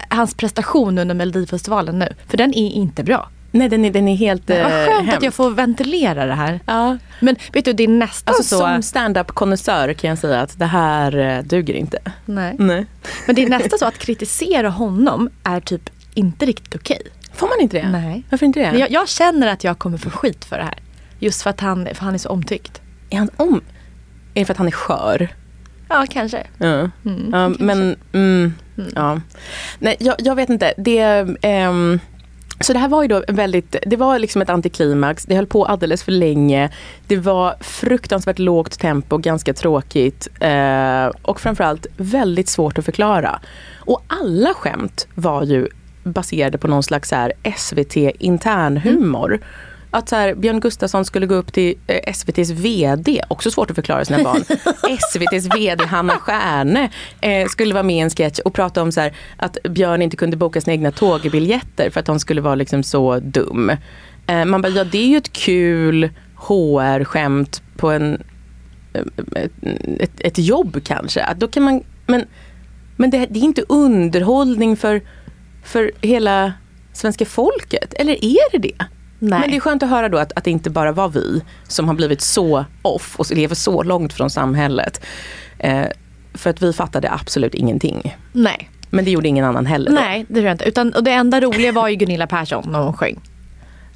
hans 0.08 0.34
prestation 0.34 0.98
under 0.98 1.14
Melodifestivalen 1.14 1.98
nu. 1.98 2.08
För 2.28 2.36
den 2.36 2.54
är 2.54 2.70
inte 2.70 3.04
bra. 3.04 3.28
Nej, 3.54 3.68
den 3.68 3.84
är, 3.84 3.90
den 3.90 4.08
är 4.08 4.16
helt 4.16 4.48
Vad 4.48 4.58
eh, 4.58 4.64
skönt 4.64 5.00
att 5.00 5.06
hemsk. 5.06 5.22
jag 5.22 5.34
får 5.34 5.50
ventilera 5.50 6.26
det 6.26 6.34
här. 6.34 6.60
Ja. 6.66 6.98
Men 7.20 7.36
vet 7.52 7.64
du, 7.64 7.72
det 7.72 7.82
är 7.84 7.88
nästan 7.88 8.34
Alltså, 8.34 8.56
så... 8.56 8.58
Som 8.58 8.82
stand-up-konnässör 8.82 9.92
kan 9.92 10.10
jag 10.10 10.18
säga 10.18 10.40
att 10.40 10.58
det 10.58 10.66
här 10.66 11.16
eh, 11.18 11.42
duger 11.42 11.74
inte. 11.74 11.98
Nej. 12.24 12.56
Nej. 12.58 12.86
Men 13.26 13.34
det 13.34 13.42
är 13.42 13.48
nästan 13.48 13.78
så 13.78 13.84
att 13.86 13.98
kritisera 13.98 14.68
honom 14.70 15.30
är 15.44 15.60
typ 15.60 15.90
inte 16.14 16.46
riktigt 16.46 16.74
okej. 16.74 17.02
Får 17.34 17.48
man 17.48 17.60
inte 17.60 17.76
det? 17.82 17.88
Nej. 17.88 18.22
Varför 18.30 18.46
inte 18.46 18.60
det? 18.60 18.78
Jag, 18.78 18.90
jag 18.90 19.08
känner 19.08 19.46
att 19.46 19.64
jag 19.64 19.78
kommer 19.78 19.98
få 19.98 20.10
skit 20.10 20.44
för 20.44 20.56
det 20.58 20.64
här. 20.64 20.78
Just 21.18 21.42
för 21.42 21.50
att 21.50 21.60
han, 21.60 21.88
för 21.94 22.04
han 22.04 22.14
är 22.14 22.18
så 22.18 22.28
omtyckt. 22.28 22.81
Är 23.12 23.18
han 23.18 23.30
om? 23.36 23.60
Är 24.34 24.40
det 24.40 24.44
för 24.44 24.52
att 24.52 24.58
han 24.58 24.66
är 24.66 24.70
skör? 24.70 25.28
Ja, 25.88 26.06
kanske. 26.10 26.46
Ja. 26.58 26.90
ja 27.32 27.48
men, 27.58 27.96
mm, 28.12 28.54
ja. 28.94 29.20
Nej, 29.78 29.96
jag, 30.00 30.14
jag 30.18 30.34
vet 30.34 30.50
inte. 30.50 30.74
Det, 30.76 31.26
ehm, 31.42 32.00
så 32.60 32.72
det 32.72 32.78
här 32.78 32.88
var 32.88 33.02
ju 33.02 33.08
då 33.08 33.24
väldigt, 33.28 33.76
det 33.86 33.96
var 33.96 34.18
liksom 34.18 34.42
ett 34.42 34.50
antiklimax. 34.50 35.24
Det 35.24 35.34
höll 35.34 35.46
på 35.46 35.64
alldeles 35.64 36.02
för 36.02 36.12
länge. 36.12 36.70
Det 37.06 37.16
var 37.16 37.54
fruktansvärt 37.60 38.38
lågt 38.38 38.78
tempo, 38.78 39.18
ganska 39.18 39.54
tråkigt. 39.54 40.28
Eh, 40.40 41.06
och 41.22 41.40
framförallt 41.40 41.86
väldigt 41.96 42.48
svårt 42.48 42.78
att 42.78 42.84
förklara. 42.84 43.40
Och 43.78 44.02
alla 44.06 44.54
skämt 44.54 45.06
var 45.14 45.42
ju 45.42 45.68
baserade 46.02 46.58
på 46.58 46.68
någon 46.68 46.82
slags 46.82 47.08
så 47.08 47.30
SVT 47.56 47.96
internhumor. 48.18 49.40
Att 49.94 50.08
så 50.08 50.16
här, 50.16 50.34
Björn 50.34 50.60
Gustafsson 50.60 51.04
skulle 51.04 51.26
gå 51.26 51.34
upp 51.34 51.52
till 51.52 51.74
eh, 51.86 52.00
SVTs 52.06 52.50
VD, 52.50 53.22
också 53.28 53.50
svårt 53.50 53.70
att 53.70 53.76
förklara 53.76 54.04
sina 54.04 54.22
barn. 54.22 54.44
SVTs 54.98 55.56
VD 55.56 55.84
Hanna 55.84 56.18
Stjärne 56.18 56.90
eh, 57.20 57.46
skulle 57.46 57.74
vara 57.74 57.82
med 57.82 57.96
i 57.96 57.98
en 57.98 58.10
sketch 58.10 58.38
och 58.38 58.54
prata 58.54 58.82
om 58.82 58.92
så 58.92 59.00
här, 59.00 59.12
att 59.36 59.56
Björn 59.62 60.02
inte 60.02 60.16
kunde 60.16 60.36
boka 60.36 60.60
sina 60.60 60.72
egna 60.72 60.90
tågbiljetter 60.90 61.90
för 61.90 62.00
att 62.00 62.06
hon 62.06 62.20
skulle 62.20 62.40
vara 62.40 62.54
liksom 62.54 62.82
så 62.82 63.18
dum. 63.18 63.70
Eh, 64.26 64.44
man 64.44 64.62
bara, 64.62 64.72
ja 64.72 64.84
det 64.84 64.98
är 64.98 65.08
ju 65.08 65.16
ett 65.16 65.32
kul 65.32 66.10
HR-skämt 66.36 67.62
på 67.76 67.90
en, 67.90 68.22
eh, 68.92 69.02
ett, 69.36 69.52
ett, 70.00 70.20
ett 70.20 70.38
jobb 70.38 70.80
kanske. 70.84 71.22
Att 71.22 71.40
då 71.40 71.48
kan 71.48 71.62
man, 71.62 71.82
men 72.06 72.24
men 72.96 73.10
det, 73.10 73.26
det 73.30 73.38
är 73.38 73.44
inte 73.44 73.64
underhållning 73.68 74.76
för, 74.76 75.00
för 75.64 75.92
hela 76.00 76.52
svenska 76.92 77.24
folket. 77.24 77.94
Eller 77.94 78.24
är 78.24 78.50
det 78.52 78.58
det? 78.58 78.86
Nej. 79.22 79.40
Men 79.40 79.50
det 79.50 79.56
är 79.56 79.60
skönt 79.60 79.82
att 79.82 79.88
höra 79.88 80.08
då 80.08 80.18
att, 80.18 80.32
att 80.32 80.44
det 80.44 80.50
inte 80.50 80.70
bara 80.70 80.92
var 80.92 81.08
vi 81.08 81.42
som 81.68 81.88
har 81.88 81.94
blivit 81.94 82.20
så 82.20 82.64
off 82.82 83.14
och 83.18 83.30
lever 83.30 83.54
så 83.54 83.82
långt 83.82 84.12
från 84.12 84.30
samhället. 84.30 85.00
Eh, 85.58 85.86
för 86.34 86.50
att 86.50 86.62
vi 86.62 86.72
fattade 86.72 87.10
absolut 87.10 87.54
ingenting. 87.54 88.16
Nej. 88.32 88.70
Men 88.90 89.04
det 89.04 89.10
gjorde 89.10 89.28
ingen 89.28 89.44
annan 89.44 89.66
heller. 89.66 89.90
då. 89.90 89.94
Nej, 89.96 90.24
det 90.28 90.34
tror 90.34 90.46
jag 90.46 90.54
inte. 90.54 90.64
Utan, 90.64 90.92
och 90.92 91.04
det 91.04 91.10
enda 91.10 91.40
roliga 91.40 91.72
var 91.72 91.88
ju 91.88 91.96
Gunilla 91.96 92.26
Persson 92.26 92.64
när 92.72 92.78
hon 92.78 92.92
sjöng. 92.92 93.20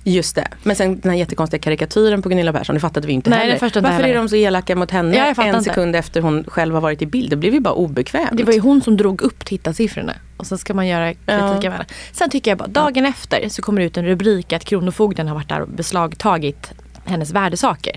Just 0.09 0.35
det. 0.35 0.49
Men 0.63 0.77
sen 0.77 1.01
den 1.01 1.11
här 1.11 1.19
jättekonstiga 1.19 1.61
karikatyren 1.63 2.23
på 2.23 2.29
Gunilla 2.29 2.53
Persson, 2.53 2.75
det 2.75 2.81
fattade 2.81 3.07
vi 3.07 3.13
inte 3.13 3.31
Nej, 3.31 3.39
heller. 3.39 3.53
inte 3.65 3.81
Varför 3.81 3.97
heller. 3.97 4.09
är 4.09 4.15
de 4.15 4.29
så 4.29 4.37
elaka 4.37 4.77
mot 4.77 4.91
henne 4.91 5.17
Ja, 5.37 5.43
en 5.45 5.49
inte. 5.49 5.63
sekund 5.65 5.97
efter 5.97 6.21
hon 6.21 6.45
själv 6.49 6.75
har 6.75 6.81
varit 6.81 7.03
i 7.03 7.07
bild? 7.07 7.31
Det 7.31 7.37
blev 7.37 7.55
ju 7.55 7.61
bara 7.61 7.75
obekvämt. 7.75 8.31
Det 8.33 8.45
var 8.45 8.53
ju 8.53 8.61
hon 8.61 8.81
som 8.83 8.97
drog 8.97 9.23
upp 9.23 9.45
tittarsiffrorna. 9.45 10.13
Och 10.37 10.47
så 10.47 10.59
ska 10.59 10.75
man 10.75 10.87
göra 10.87 11.07
kritik 11.15 11.65
av 11.67 11.73
henne. 11.73 11.85
Sen 12.13 12.31
tycker 12.31 12.51
jag 12.51 12.59
bara, 12.59 12.69
dagen 12.69 13.07
efter 13.07 13.49
så 13.49 13.63
kommer 13.63 13.81
det 13.81 13.87
ut 13.87 13.97
en 13.97 14.05
rubrik 14.07 14.53
att 14.53 14.65
Kronofogden 14.65 15.29
har 15.29 15.35
varit 15.35 15.49
där 15.49 15.61
och 15.61 15.69
beslagtagit 15.69 16.73
hennes 17.05 17.31
värdesaker. 17.33 17.97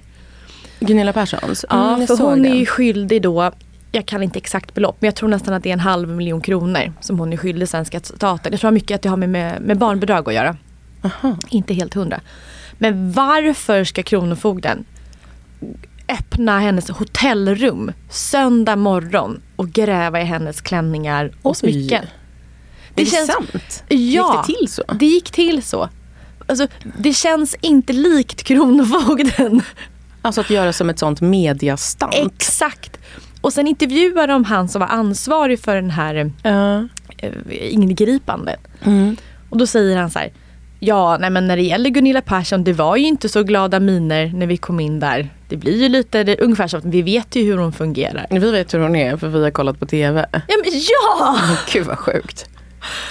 Gunilla 0.80 1.14
Perssons? 1.14 1.66
Ja, 1.70 1.94
Mm, 1.96 2.08
för 2.08 2.18
hon 2.18 2.46
är 2.46 2.50
den. 2.50 2.58
ju 2.60 2.66
skyldig 2.66 3.22
då, 3.22 3.52
jag 3.92 4.06
kan 4.06 4.24
inte 4.24 4.40
exakt 4.40 4.74
belopp, 4.74 4.98
men 5.00 5.08
jag 5.08 5.16
tror 5.16 5.30
nästan 5.30 5.54
att 5.54 5.64
det 5.64 5.70
är 5.70 5.74
en 5.74 5.80
halv 5.80 6.10
miljon 6.10 6.42
kronor 6.42 6.94
som 7.02 7.20
hon 7.20 7.34
är 7.34 7.38
skyldig 7.38 7.70
svenska 7.70 8.00
staten. 8.00 8.52
Jag 8.52 8.62
tror 8.62 8.72
mycket 8.72 8.96
att 8.96 9.02
det 9.02 9.10
har 9.10 9.18
med, 9.18 9.30
med, 9.30 9.62
med 9.62 9.78
barnbidrag 9.78 10.28
att 10.30 10.34
göra. 10.36 10.56
Inte 11.50 11.74
helt 11.74 11.94
hundra. 11.94 12.22
Men 12.78 13.12
varför 13.12 13.84
ska 13.84 14.04
Kronofogden 14.04 14.86
öppna 16.10 16.60
hennes 16.60 16.90
hotellrum 16.90 17.92
söndag 18.10 18.76
morgon 18.76 19.42
och 19.56 19.70
gräva 19.70 20.22
i 20.22 20.24
hennes 20.24 20.62
klänningar 20.62 21.32
och 21.42 21.52
Oj. 21.52 21.56
smycken? 21.56 22.06
Är 22.96 23.06
det 23.06 23.06
sant? 23.06 23.84
Ja, 23.88 23.96
Gick 23.98 24.48
det 24.48 24.60
till 24.60 24.68
så? 24.72 24.84
Det 25.00 25.06
gick 25.06 25.32
till 25.32 25.64
så. 25.64 25.90
Alltså, 26.48 26.68
det 26.98 27.14
känns 27.14 27.56
inte 27.62 27.94
likt 27.94 28.44
Kronofogden. 28.44 29.62
Alltså 30.22 30.42
att 30.42 30.50
göra 30.50 30.74
som 30.74 30.90
ett 30.90 31.00
sånt 31.00 31.22
mediastant. 31.22 32.14
Exakt. 32.16 32.98
Och 33.42 33.54
sen 33.54 33.68
intervjuar 33.68 34.28
de 34.28 34.44
han 34.44 34.70
som 34.70 34.80
var 34.80 34.88
ansvarig 34.88 35.60
för 35.60 35.76
den 35.76 35.90
här 35.90 36.32
Ja. 36.44 36.88
eh, 37.18 37.34
ingripandet. 37.74 38.60
Mm. 38.84 39.18
Och 39.50 39.58
då 39.58 39.68
säger 39.68 39.98
han 39.98 40.10
så 40.12 40.20
här. 40.20 40.32
Ja, 40.80 41.18
nej 41.18 41.30
men 41.30 41.48
när 41.48 41.58
det 41.58 41.64
gäller 41.64 41.90
Gunilla 41.90 42.22
Persson, 42.22 42.64
det 42.64 42.74
var 42.74 42.96
ju 42.96 43.06
inte 43.06 43.30
så 43.30 43.44
glada 43.44 43.80
miner 43.80 44.32
när 44.34 44.48
vi 44.48 44.58
kom 44.58 44.80
in 44.80 45.00
där. 45.00 45.30
Det 45.50 45.58
blir 45.58 45.82
ju 45.82 45.90
lite, 45.90 46.24
det, 46.24 46.40
ungefär 46.40 46.68
som 46.68 46.80
att 46.80 46.86
vi 46.86 47.02
vet 47.02 47.36
ju 47.36 47.44
hur 47.44 47.58
hon 47.58 47.74
fungerar. 47.74 48.28
Vi 48.30 48.52
vet 48.52 48.74
hur 48.74 48.80
hon 48.80 48.96
är 48.96 49.18
för 49.18 49.28
vi 49.28 49.44
har 49.44 49.52
kollat 49.52 49.80
på 49.80 49.86
TV. 49.86 50.26
Ja, 50.32 50.56
men 50.64 50.72
ja! 50.74 51.38
Gud 51.74 51.86
vad 51.86 51.98
sjukt. 51.98 52.50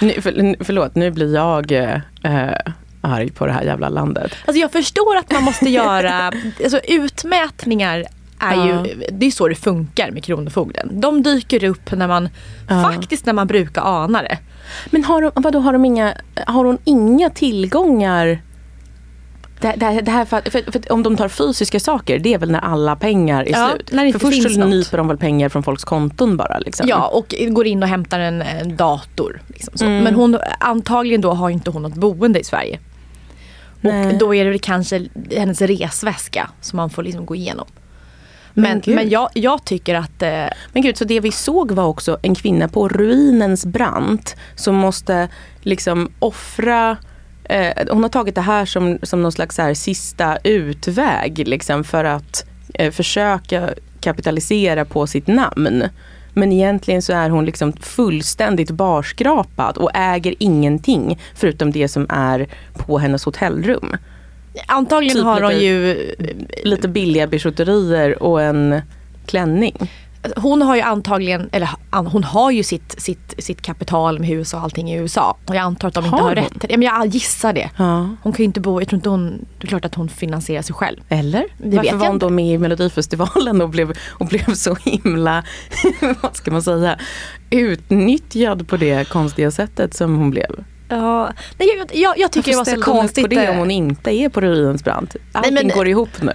Nu, 0.01 0.13
för, 0.13 0.65
förlåt, 0.65 0.95
nu 0.95 1.11
blir 1.11 1.35
jag 1.35 1.73
eh, 1.73 2.53
arg 3.01 3.31
på 3.31 3.47
det 3.47 3.53
här 3.53 3.63
jävla 3.63 3.89
landet. 3.89 4.33
Alltså 4.47 4.61
jag 4.61 4.73
förstår 4.73 5.17
att 5.17 5.33
man 5.33 5.43
måste 5.43 5.71
göra, 5.71 6.33
alltså 6.65 6.79
utmätningar 6.79 8.05
är 8.41 8.55
Ja. 8.57 8.87
ju, 8.87 9.05
det 9.13 9.27
är 9.27 9.31
så 9.31 9.49
det 9.49 9.55
funkar 9.55 10.11
med 10.11 10.25
Kronofogden. 10.25 11.01
De 11.01 11.23
dyker 11.23 11.65
upp 11.65 11.93
när 11.93 12.09
man, 12.09 12.29
faktiskt 12.69 13.27
när 13.27 13.33
man 13.33 13.47
brukar 13.47 13.83
ana 13.83 14.23
det. 14.23 14.39
Men 14.91 15.05
har, 15.05 15.23
de, 15.23 15.31
vadå, 15.35 15.59
har, 15.59 15.73
de 15.73 15.85
inga, 15.85 16.15
har 16.47 16.65
hon 16.65 16.79
inga 16.85 17.31
tillgångar? 17.31 18.43
Det, 19.61 19.75
det, 19.77 20.01
det 20.01 20.11
här 20.11 20.25
för, 20.25 20.51
för, 20.51 20.73
för 20.73 20.93
om 20.93 21.03
de 21.03 21.17
tar 21.17 21.29
fysiska 21.29 21.81
saker, 21.81 22.19
det 22.19 22.35
är 22.35 22.39
väl 22.39 22.51
när 22.51 22.61
alla 22.61 22.97
pengar 22.97 23.45
är 23.45 23.51
Ja, 23.51 23.71
slut? 23.75 23.93
när 23.93 24.05
det 24.05 24.13
för 24.13 24.19
först 24.19 24.43
finns 24.43 24.55
så 24.55 24.65
nyper 24.67 24.99
de 24.99 25.09
väl 25.09 25.17
pengar 25.19 25.49
från 25.49 25.63
folks 25.63 25.85
konton 25.85 26.37
bara? 26.37 26.59
Liksom. 26.59 26.89
Ja, 26.89 27.07
och 27.09 27.35
går 27.49 27.67
in 27.67 27.83
och 27.83 27.89
hämtar 27.89 28.19
en, 28.21 28.43
en 28.43 28.77
dator. 28.77 29.43
Liksom. 29.47 29.87
Mm. 29.87 30.05
Men 30.05 30.15
hon, 30.15 30.39
antagligen 30.61 31.21
då 31.21 31.31
har 31.33 31.51
inte 31.51 31.71
hon 31.71 31.83
något 31.83 31.95
boende 31.95 32.41
i 32.41 32.45
Sverige. 32.45 32.79
Nej. 33.81 34.07
Och 34.13 34.19
då 34.19 34.35
är 34.35 34.45
det 34.45 34.59
kanske 34.59 35.09
hennes 35.37 35.61
resväska 35.63 36.51
som 36.61 36.77
man 36.77 36.91
får 36.91 37.03
liksom 37.03 37.27
gå 37.27 37.35
igenom. 37.35 37.67
Men, 38.59 38.81
gud. 38.81 38.95
men 38.95 39.09
jag, 39.09 39.29
jag 39.35 39.65
tycker 39.65 39.95
att 39.95 40.23
eh, 40.23 40.47
Men 40.73 40.83
gud, 40.83 40.97
så 40.97 41.05
det 41.05 41.21
vi 41.21 41.33
såg 41.33 41.73
var 41.73 41.85
också 41.85 42.19
en 42.23 42.35
kvinna 42.35 42.69
på 42.69 42.89
ruinens 42.89 43.67
brant 43.67 44.37
som 44.55 44.75
måste 44.75 45.29
liksom 45.61 46.13
offra 46.19 46.97
eh, 47.45 47.87
hon 47.91 48.03
har 48.03 48.11
tagit 48.11 48.35
det 48.35 48.41
här 48.41 48.65
som, 48.65 48.99
som 49.03 49.23
någon 49.23 49.33
slags 49.33 49.59
här 49.59 49.75
sista 49.75 50.39
utväg 50.45 51.49
liksom, 51.49 51.85
för 51.85 52.05
att 52.05 52.47
eh, 52.75 52.93
försöka 52.93 53.71
kapitalisera 54.01 54.85
på 54.85 55.07
sitt 55.07 55.27
namn. 55.27 55.85
Men 56.33 56.53
egentligen 56.53 57.03
så 57.03 57.13
är 57.13 57.31
hon 57.31 57.45
liksom 57.45 57.73
fullständigt 57.73 58.71
barskrapad 58.71 59.77
och 59.77 59.91
äger 59.95 60.35
ingenting 60.39 61.19
förutom 61.35 61.73
det 61.73 61.89
som 61.89 62.07
är 62.09 62.49
på 62.75 62.99
hennes 62.99 63.25
hotellrum. 63.25 63.97
Antagligen 64.67 65.17
Typ 65.17 65.25
har 65.25 65.41
hon 65.43 65.53
lite- 65.53 65.65
ju 65.65 66.15
Lite 66.65 66.89
billiga 66.89 67.27
bijouterier 67.27 68.23
och 68.23 68.43
en 68.43 68.81
klänning. 69.27 69.91
hon 70.37 70.63
har 70.63 70.77
ju 70.77 70.83
antagligen, 70.83 71.49
eller 71.53 71.69
hon 71.91 72.25
har 72.25 72.51
ju 72.51 72.63
sitt, 72.63 73.01
sitt, 73.01 73.35
sitt 73.39 73.63
kapital 73.63 74.19
med 74.19 74.29
hus 74.29 74.55
och 74.55 74.61
allting 74.61 74.91
i 74.91 74.97
USA. 74.97 75.37
Och 75.47 75.55
jag 75.55 75.63
antar 75.63 75.89
att 75.89 75.95
de 75.95 76.05
inte 76.05 76.17
Har 76.17 76.23
har, 76.23 76.29
hon? 76.29 76.35
rätt 76.37 76.61
det. 76.61 76.69
Men 76.77 76.83
jag 76.83 77.07
gissar 77.07 77.53
det. 77.53 77.71
Ja. 77.77 78.09
Hon 78.23 78.33
kan 78.33 78.39
ju 78.39 78.45
inte 78.45 78.61
bo, 78.61 78.81
jag 78.81 78.89
tror 78.89 78.97
inte 78.99 79.09
hon, 79.09 79.47
det 79.59 79.67
är 79.67 79.69
klart 79.69 79.85
att 79.85 79.95
hon 79.95 80.09
finansierar 80.09 80.63
sig 80.63 80.75
själv. 80.75 80.97
Eller? 81.09 81.45
Det 81.59 81.77
Varför 81.77 81.97
var 81.97 82.07
hon 82.07 82.15
inte. 82.15 82.27
då 82.27 82.31
med 82.31 82.55
i 82.55 82.59
Melodifestivalen 82.59 83.61
och 83.61 83.69
blev, 83.69 83.93
och 84.09 84.27
blev 84.27 84.55
så 84.55 84.75
himla, 84.75 85.45
vad 86.23 86.37
ska 86.37 86.51
man 86.51 86.63
säga, 86.63 86.99
utnyttjad 87.51 88.69
på 88.69 88.77
det 88.77 89.09
konstiga 89.09 89.51
sättet 89.51 89.95
som 89.95 90.17
hon 90.17 90.31
blev? 90.31 90.65
Ja, 90.89 91.33
nej, 91.59 91.69
jag, 91.79 91.91
jag, 91.95 92.19
jag 92.19 92.33
tycker 92.33 92.51
Varför 92.51 92.53
det 92.53 92.57
var 92.57 92.65
så 92.65 92.71
ställde 92.71 92.87
hon 92.87 92.97
upp 92.97 93.01
konstigt. 93.01 93.25
på 93.25 93.29
det 93.29 93.45
eh, 93.45 93.51
om 93.51 93.57
hon 93.57 93.71
inte 93.71 94.11
är 94.11 94.29
på 94.29 94.41
ruinens 94.41 94.85
brant? 94.85 95.17
Allting 95.33 95.55
men- 95.55 95.69
går 95.69 95.89
ihop 95.89 96.23
nu. 96.23 96.33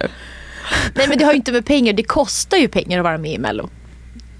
Nej 0.94 1.08
men 1.08 1.18
det 1.18 1.24
har 1.24 1.32
ju 1.32 1.36
inte 1.36 1.52
med 1.52 1.66
pengar, 1.66 1.92
det 1.92 2.02
kostar 2.02 2.56
ju 2.56 2.68
pengar 2.68 2.98
att 2.98 3.04
vara 3.04 3.18
med 3.18 3.32
i 3.32 3.38
Mello. 3.38 3.68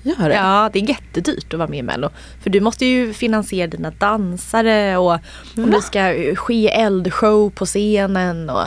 Gör 0.03 0.29
det? 0.29 0.35
Ja, 0.35 0.71
det 0.73 0.79
är 0.79 0.89
jättedyrt 0.89 1.53
att 1.53 1.59
vara 1.59 1.69
med 1.69 1.79
i 1.79 1.83
Mello. 1.83 2.11
För 2.43 2.51
du 2.51 2.61
måste 2.61 2.87
ju 2.87 3.13
finansiera 3.13 3.67
dina 3.67 3.91
dansare 3.91 4.97
och 4.97 5.13
om 5.57 5.71
det 5.71 5.83
ska 5.83 6.15
ske 6.37 6.69
eldshow 6.69 7.51
på 7.51 7.67
scenen. 7.67 8.51
Och, 8.51 8.67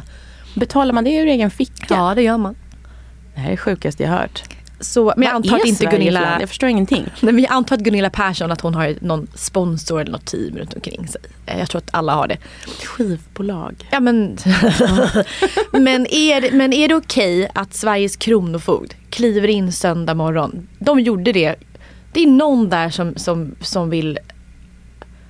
Betalar 0.56 0.94
man 0.94 1.04
det 1.04 1.16
ur 1.16 1.28
egen 1.28 1.52
ficka? 1.52 1.86
ja, 1.96 2.14
det 2.16 2.22
gör 2.22 2.38
man. 2.38 2.56
Det 3.36 3.40
här 3.42 3.48
är 3.48 3.52
det 3.52 3.58
sjukaste 3.58 4.04
jag 4.04 4.10
hört. 4.10 4.44
Så, 4.80 5.14
men 5.18 5.26
jag 5.28 5.36
antar 5.36 5.66
inte 5.66 5.84
Sverige 5.84 5.98
Gunilla... 5.98 6.38
Jag 6.40 6.50
förstår 6.50 6.70
ingenting. 6.70 7.06
Nej, 7.22 7.34
men 7.34 7.44
jag 7.44 7.52
antar 7.54 7.76
att 7.76 7.82
Gunilla 7.82 8.10
Persson 8.10 8.52
att 8.52 8.62
hon 8.62 8.76
har 8.76 8.96
någon 9.02 9.28
sponsor 9.36 10.02
eller 10.02 10.12
något 10.12 10.26
team 10.26 10.58
runt 10.58 10.74
omkring 10.74 11.08
sig. 11.08 11.22
Eh, 11.46 11.60
Jag 11.60 11.70
tror 11.70 11.80
att 11.80 11.90
alla 11.94 12.14
har 12.14 12.28
det. 12.28 12.38
Skivbolag. 12.86 13.88
Ja, 13.92 14.00
men 14.00 14.38
men 15.72 16.08
är 16.14 16.42
det, 16.42 16.52
men 16.52 16.74
är 16.74 16.88
det 16.88 16.96
okej 16.96 17.50
att 17.54 17.74
Sveriges 17.74 18.16
kronofogd 18.16 18.94
kliver 19.10 19.48
in 19.48 19.72
söndag 19.72 20.14
morgon? 20.14 20.68
De 20.80 21.00
gjorde 21.00 21.32
det. 21.32 21.56
Det 22.14 22.24
är 22.24 22.28
någon 22.28 22.70
där 22.70 22.90
som, 22.90 23.14
som, 23.16 23.56
som 23.62 23.90
vill... 23.90 24.20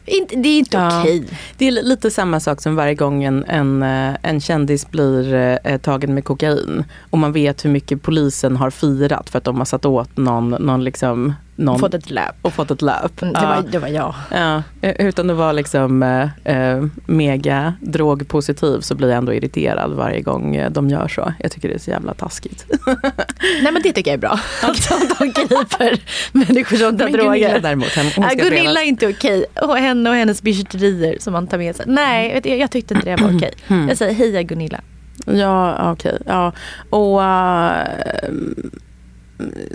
Inte, 0.08 0.36
det 0.36 0.49
är 0.49 0.60
inte 0.60 0.78
Ja. 0.78 1.01
okej. 1.01 1.24
Det 1.58 1.68
är 1.68 1.72
li- 1.72 1.84
lite 1.84 2.12
samma 2.12 2.39
sak 2.39 2.62
som 2.62 2.76
varje 2.76 2.95
gång 2.95 3.24
en, 3.24 3.43
en, 3.47 3.84
eh, 3.84 4.16
en 4.24 4.41
kändis 4.41 4.91
blir 4.91 5.34
eh, 5.64 5.78
tagen 5.78 6.14
med 6.14 6.24
kokain. 6.26 6.84
Och 7.10 7.18
man 7.18 7.32
vet 7.34 7.66
hur 7.66 7.70
mycket 7.70 8.01
polisen 8.01 8.55
har 8.58 8.70
firat 8.70 9.30
för 9.30 9.38
att 9.38 9.43
de 9.43 9.58
har 9.58 9.66
satt 9.66 9.86
åt 9.86 10.18
någon, 10.18 10.49
någon 10.49 10.84
liksom... 10.84 11.34
Någon, 11.60 11.80
Fått 11.80 11.93
ett 11.93 12.12
löp. 12.12 12.36
och 12.41 12.53
fått 12.53 12.72
ett 12.72 12.82
löp. 12.82 13.22
Mm, 13.22 13.34
Det, 13.34 13.39
Ja. 13.41 13.47
var, 13.55 13.72
det 13.72 13.80
var 13.80 13.88
jag. 13.88 14.16
Ja, 14.32 14.64
eh, 14.82 15.08
utan 15.08 15.30
att 15.30 15.36
vara 15.38 15.51
liksom 15.51 16.03
eh, 16.03 16.30
eh, 16.58 16.86
mega 17.05 17.74
drogpositiv 17.82 18.80
så 18.80 18.95
blir 18.95 19.08
jag 19.10 19.18
ändå 19.18 19.34
irriterad 19.34 19.93
varje 19.93 20.22
gång 20.22 20.55
eh, 20.55 20.72
de 20.72 20.89
gör 20.89 21.08
så. 21.08 21.34
Jag 21.39 21.51
tycker 21.51 21.70
det 21.70 21.76
är 21.76 21.80
så 21.80 21.89
jävla 21.89 22.14
taskigt. 22.14 22.66
Nej 23.62 23.72
men 23.72 23.82
det 23.84 23.93
tycker 23.93 24.12
jag 24.12 24.14
är 24.14 24.22
bra. 24.22 24.39
Att 24.64 24.89
de 25.20 25.26
griper 25.26 25.99
människor 26.32 26.78
som 26.78 26.97
tar 26.97 27.05
Men 27.05 27.14
Gunilla 27.14 27.32
droger. 27.47 27.60
däremot, 27.60 27.95
hon, 27.95 28.12
ska 28.30 28.43
Gunilla 28.43 28.82
är 28.82 28.86
inte 28.86 29.08
okej. 29.08 29.45
Och 29.62 29.78
henne 29.78 30.10
och 30.10 30.16
hennes 30.16 30.41
bijouterier 30.41 31.18
som 31.20 31.34
man 31.34 31.47
tar 31.47 31.58
med 31.58 31.76
sig. 31.76 31.86
Nej, 31.89 32.34
vet 32.34 32.43
du, 32.43 32.49
jag 32.49 32.72
tyckte 32.72 32.93
inte 32.93 33.16
det 33.16 33.22
var 33.24 33.36
okej. 33.38 33.51
Mm. 33.68 33.88
Jag 33.89 33.97
säger 33.97 34.14
heja 34.14 34.41
Gunilla. 34.43 34.80
Ja, 35.26 35.91
okej. 35.91 36.18
Ja. 36.26 36.51
Och 36.89 37.24
eh, 37.24 37.88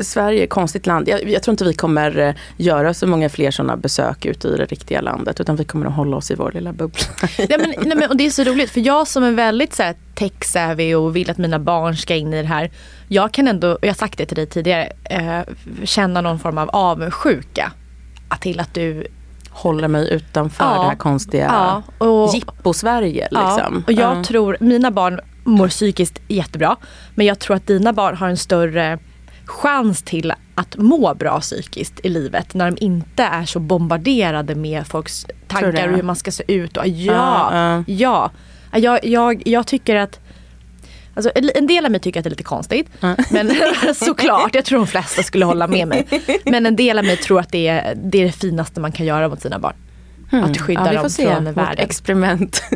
Sverige 0.01 0.41
är 0.41 0.45
ett 0.45 0.51
konstigt 0.51 0.87
land. 0.87 1.09
Jag, 1.09 1.29
jag 1.31 1.43
tror 1.43 1.53
inte 1.53 1.65
vi 1.65 1.75
kommer 1.75 2.19
eh, 2.19 2.35
göra 2.57 2.95
så 2.95 3.07
många 3.07 3.29
fler 3.29 3.51
sådana 3.51 3.77
besök 3.77 4.25
ute 4.27 4.49
i 4.49 4.57
det 4.57 4.65
riktiga 4.65 5.01
landet. 5.01 5.41
Utan 5.41 5.57
vi 5.57 5.65
kommer 5.65 5.87
att 5.87 5.95
hålla 5.97 6.17
oss 6.17 6.31
i 6.31 6.35
vår 6.35 6.53
lilla 6.53 6.73
bubbla. 6.73 7.01
Nej, 7.39 7.49
men, 7.59 7.75
nej, 7.89 7.97
men, 7.99 8.11
och 8.11 8.17
det 8.17 8.27
är 8.27 8.31
så 8.31 8.45
roligt 8.45 8.71
för 8.71 8.81
jag 8.81 9.09
som 9.09 9.25
är 9.25 9.33
väldigt 9.33 9.75
så 9.75 9.83
här, 9.83 9.95
tech-savvy 10.15 10.95
och 10.95 11.17
vill 11.17 11.31
att 11.31 11.39
mina 11.39 11.59
barn 11.59 11.97
ska 11.97 12.15
in 12.15 12.35
i 12.35 12.43
det 12.43 12.49
här. 12.49 12.71
Jag 13.09 13.33
kan 13.33 13.49
ändå, 13.49 13.73
och 13.73 13.79
jag 13.83 13.89
har 13.89 13.95
sagt 13.95 14.19
det 14.19 14.27
till 14.27 14.37
dig 14.37 14.47
tidigare, 14.47 14.93
eh, 15.05 15.41
känna 15.85 16.21
någon 16.21 16.39
form 16.39 16.59
av 16.59 16.71
avundsjuka. 16.73 17.73
Till 18.41 18.61
att 18.61 18.75
du 18.75 19.07
Håller 19.55 19.89
mig 19.89 20.13
utanför 20.13 20.65
Ja. 20.65 20.83
det 20.83 20.89
här 20.89 20.95
konstiga 20.97 21.45
Ja, 21.99 22.07
och- 22.07 22.35
jippo-Sverige. 22.35 23.23
Liksom. 23.31 23.39
Ja, 23.59 23.83
och 23.87 23.93
jag 23.93 24.17
Ja. 24.19 24.25
tror, 24.25 24.57
mina 24.61 24.91
barn 24.91 25.21
mår 25.45 25.69
psykiskt 25.69 26.21
jättebra. 26.29 26.77
Men 27.15 27.27
jag 27.27 27.39
tror 27.39 27.57
att 27.57 27.67
dina 27.67 27.93
barn 27.93 28.17
har 28.17 28.29
en 28.29 28.37
större 28.37 28.99
chans 29.45 30.03
till 30.03 30.33
att 30.55 30.77
må 30.77 31.15
bra 31.15 31.41
psykiskt 31.41 32.01
i 32.03 32.09
livet 32.09 32.55
när 32.55 32.71
de 32.71 32.85
inte 32.85 33.23
är 33.23 33.45
så 33.45 33.61
bombarderade 33.61 34.55
med 34.55 34.87
folks 34.87 35.27
tankar 35.49 35.89
och 35.89 35.97
hur 35.97 36.03
man 36.03 36.17
ska 36.17 36.31
se 36.31 36.45
ut. 36.47 36.77
Och, 36.77 36.89
ja, 36.89 37.13
Ja, 37.13 37.85
ja. 37.87 38.31
ja. 38.73 38.79
Jag, 38.79 39.05
jag, 39.05 39.43
jag 39.47 39.67
tycker 39.67 39.97
att 39.97 40.21
Alltså, 41.15 41.33
en 41.35 41.67
del 41.67 41.85
av 41.85 41.91
mig 41.91 42.01
tycker 42.01 42.21
att 42.21 42.25
det 42.25 42.29
är 42.29 42.31
lite 42.31 42.43
konstigt. 42.43 42.89
Men 43.31 43.53
såklart, 43.95 44.55
jag 44.55 44.65
tror 44.65 44.79
de 44.79 44.87
flesta 44.87 45.23
skulle 45.23 45.45
hålla 45.45 45.67
med 45.67 45.89
mig. 45.89 46.07
Men 46.45 46.67
en 46.67 46.77
del 46.77 46.99
av 46.99 47.05
mig 47.05 47.17
tror 47.17 47.41
att 47.41 47.53
det 47.53 47.69
är 47.69 47.95
det, 47.95 48.19
är 48.19 48.25
det 48.25 48.33
finaste 48.33 48.81
man 48.81 48.93
kan 48.93 49.07
göra 49.07 49.29
mot 49.29 49.43
sina 49.43 49.59
barn. 49.59 49.75
Hmm. 50.31 50.45
Att 50.45 50.61
skydda 50.61 50.95
ja, 50.95 51.01
dem 51.01 51.11
se. 51.11 51.27
från 51.27 51.45
Vårt 51.45 51.57
världen. 51.57 51.85
experiment. 51.85 52.63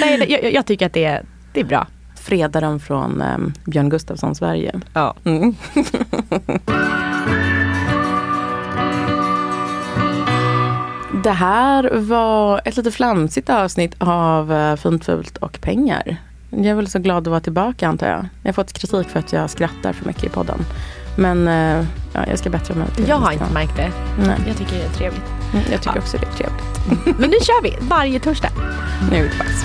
Nej, 0.00 0.26
jag, 0.28 0.52
jag 0.52 0.66
tycker 0.66 0.86
att 0.86 0.92
det 0.92 1.04
är, 1.04 1.24
det 1.52 1.60
är 1.60 1.64
bra. 1.64 1.86
Freda 2.22 2.60
dem 2.60 2.80
från 2.80 3.22
um, 3.22 3.52
Björn 3.64 3.88
Gustafsson 3.88 4.34
Sverige. 4.34 4.80
Ja. 4.94 5.14
Mm. 5.24 5.54
Det 11.24 11.30
här 11.30 11.90
var 11.94 12.60
ett 12.64 12.76
lite 12.76 12.90
flamsigt 12.90 13.50
avsnitt 13.50 13.94
av 13.98 14.52
uh, 14.52 14.76
Fint, 14.76 15.04
fult 15.04 15.36
och 15.36 15.60
pengar. 15.60 16.16
Jag 16.50 16.66
är 16.66 16.74
väl 16.74 16.88
så 16.88 16.98
glad 16.98 17.18
att 17.22 17.26
vara 17.30 17.40
tillbaka 17.40 17.88
antar 17.88 18.06
jag. 18.06 18.26
Jag 18.42 18.48
har 18.48 18.52
fått 18.52 18.72
kritik 18.72 19.08
för 19.08 19.18
att 19.18 19.32
jag 19.32 19.50
skrattar 19.50 19.92
för 19.92 20.06
mycket 20.06 20.24
i 20.24 20.28
podden. 20.28 20.58
Men 21.16 21.48
uh, 21.48 21.84
ja, 22.12 22.26
jag 22.28 22.38
ska 22.38 22.50
bättra 22.50 22.74
mig. 22.74 22.86
Jag 23.06 23.16
har 23.16 23.32
inte 23.32 23.52
märkt 23.54 23.76
det. 23.76 23.90
Nej. 24.26 24.36
Jag 24.46 24.56
tycker 24.56 24.76
det 24.76 24.84
är 24.84 24.88
trevligt. 24.90 25.24
Mm, 25.52 25.64
Jag 25.70 25.82
tycker 25.82 25.98
också 25.98 26.16
det 26.16 26.26
är 26.26 26.32
trevligt. 26.32 26.64
Men 27.20 27.30
nu 27.30 27.36
kör 27.42 27.62
vi, 27.62 27.76
varje 27.80 28.20
torsdag. 28.20 28.50
Nu 29.10 29.16
är 29.16 29.22
det 29.22 29.38
dags. 29.38 29.64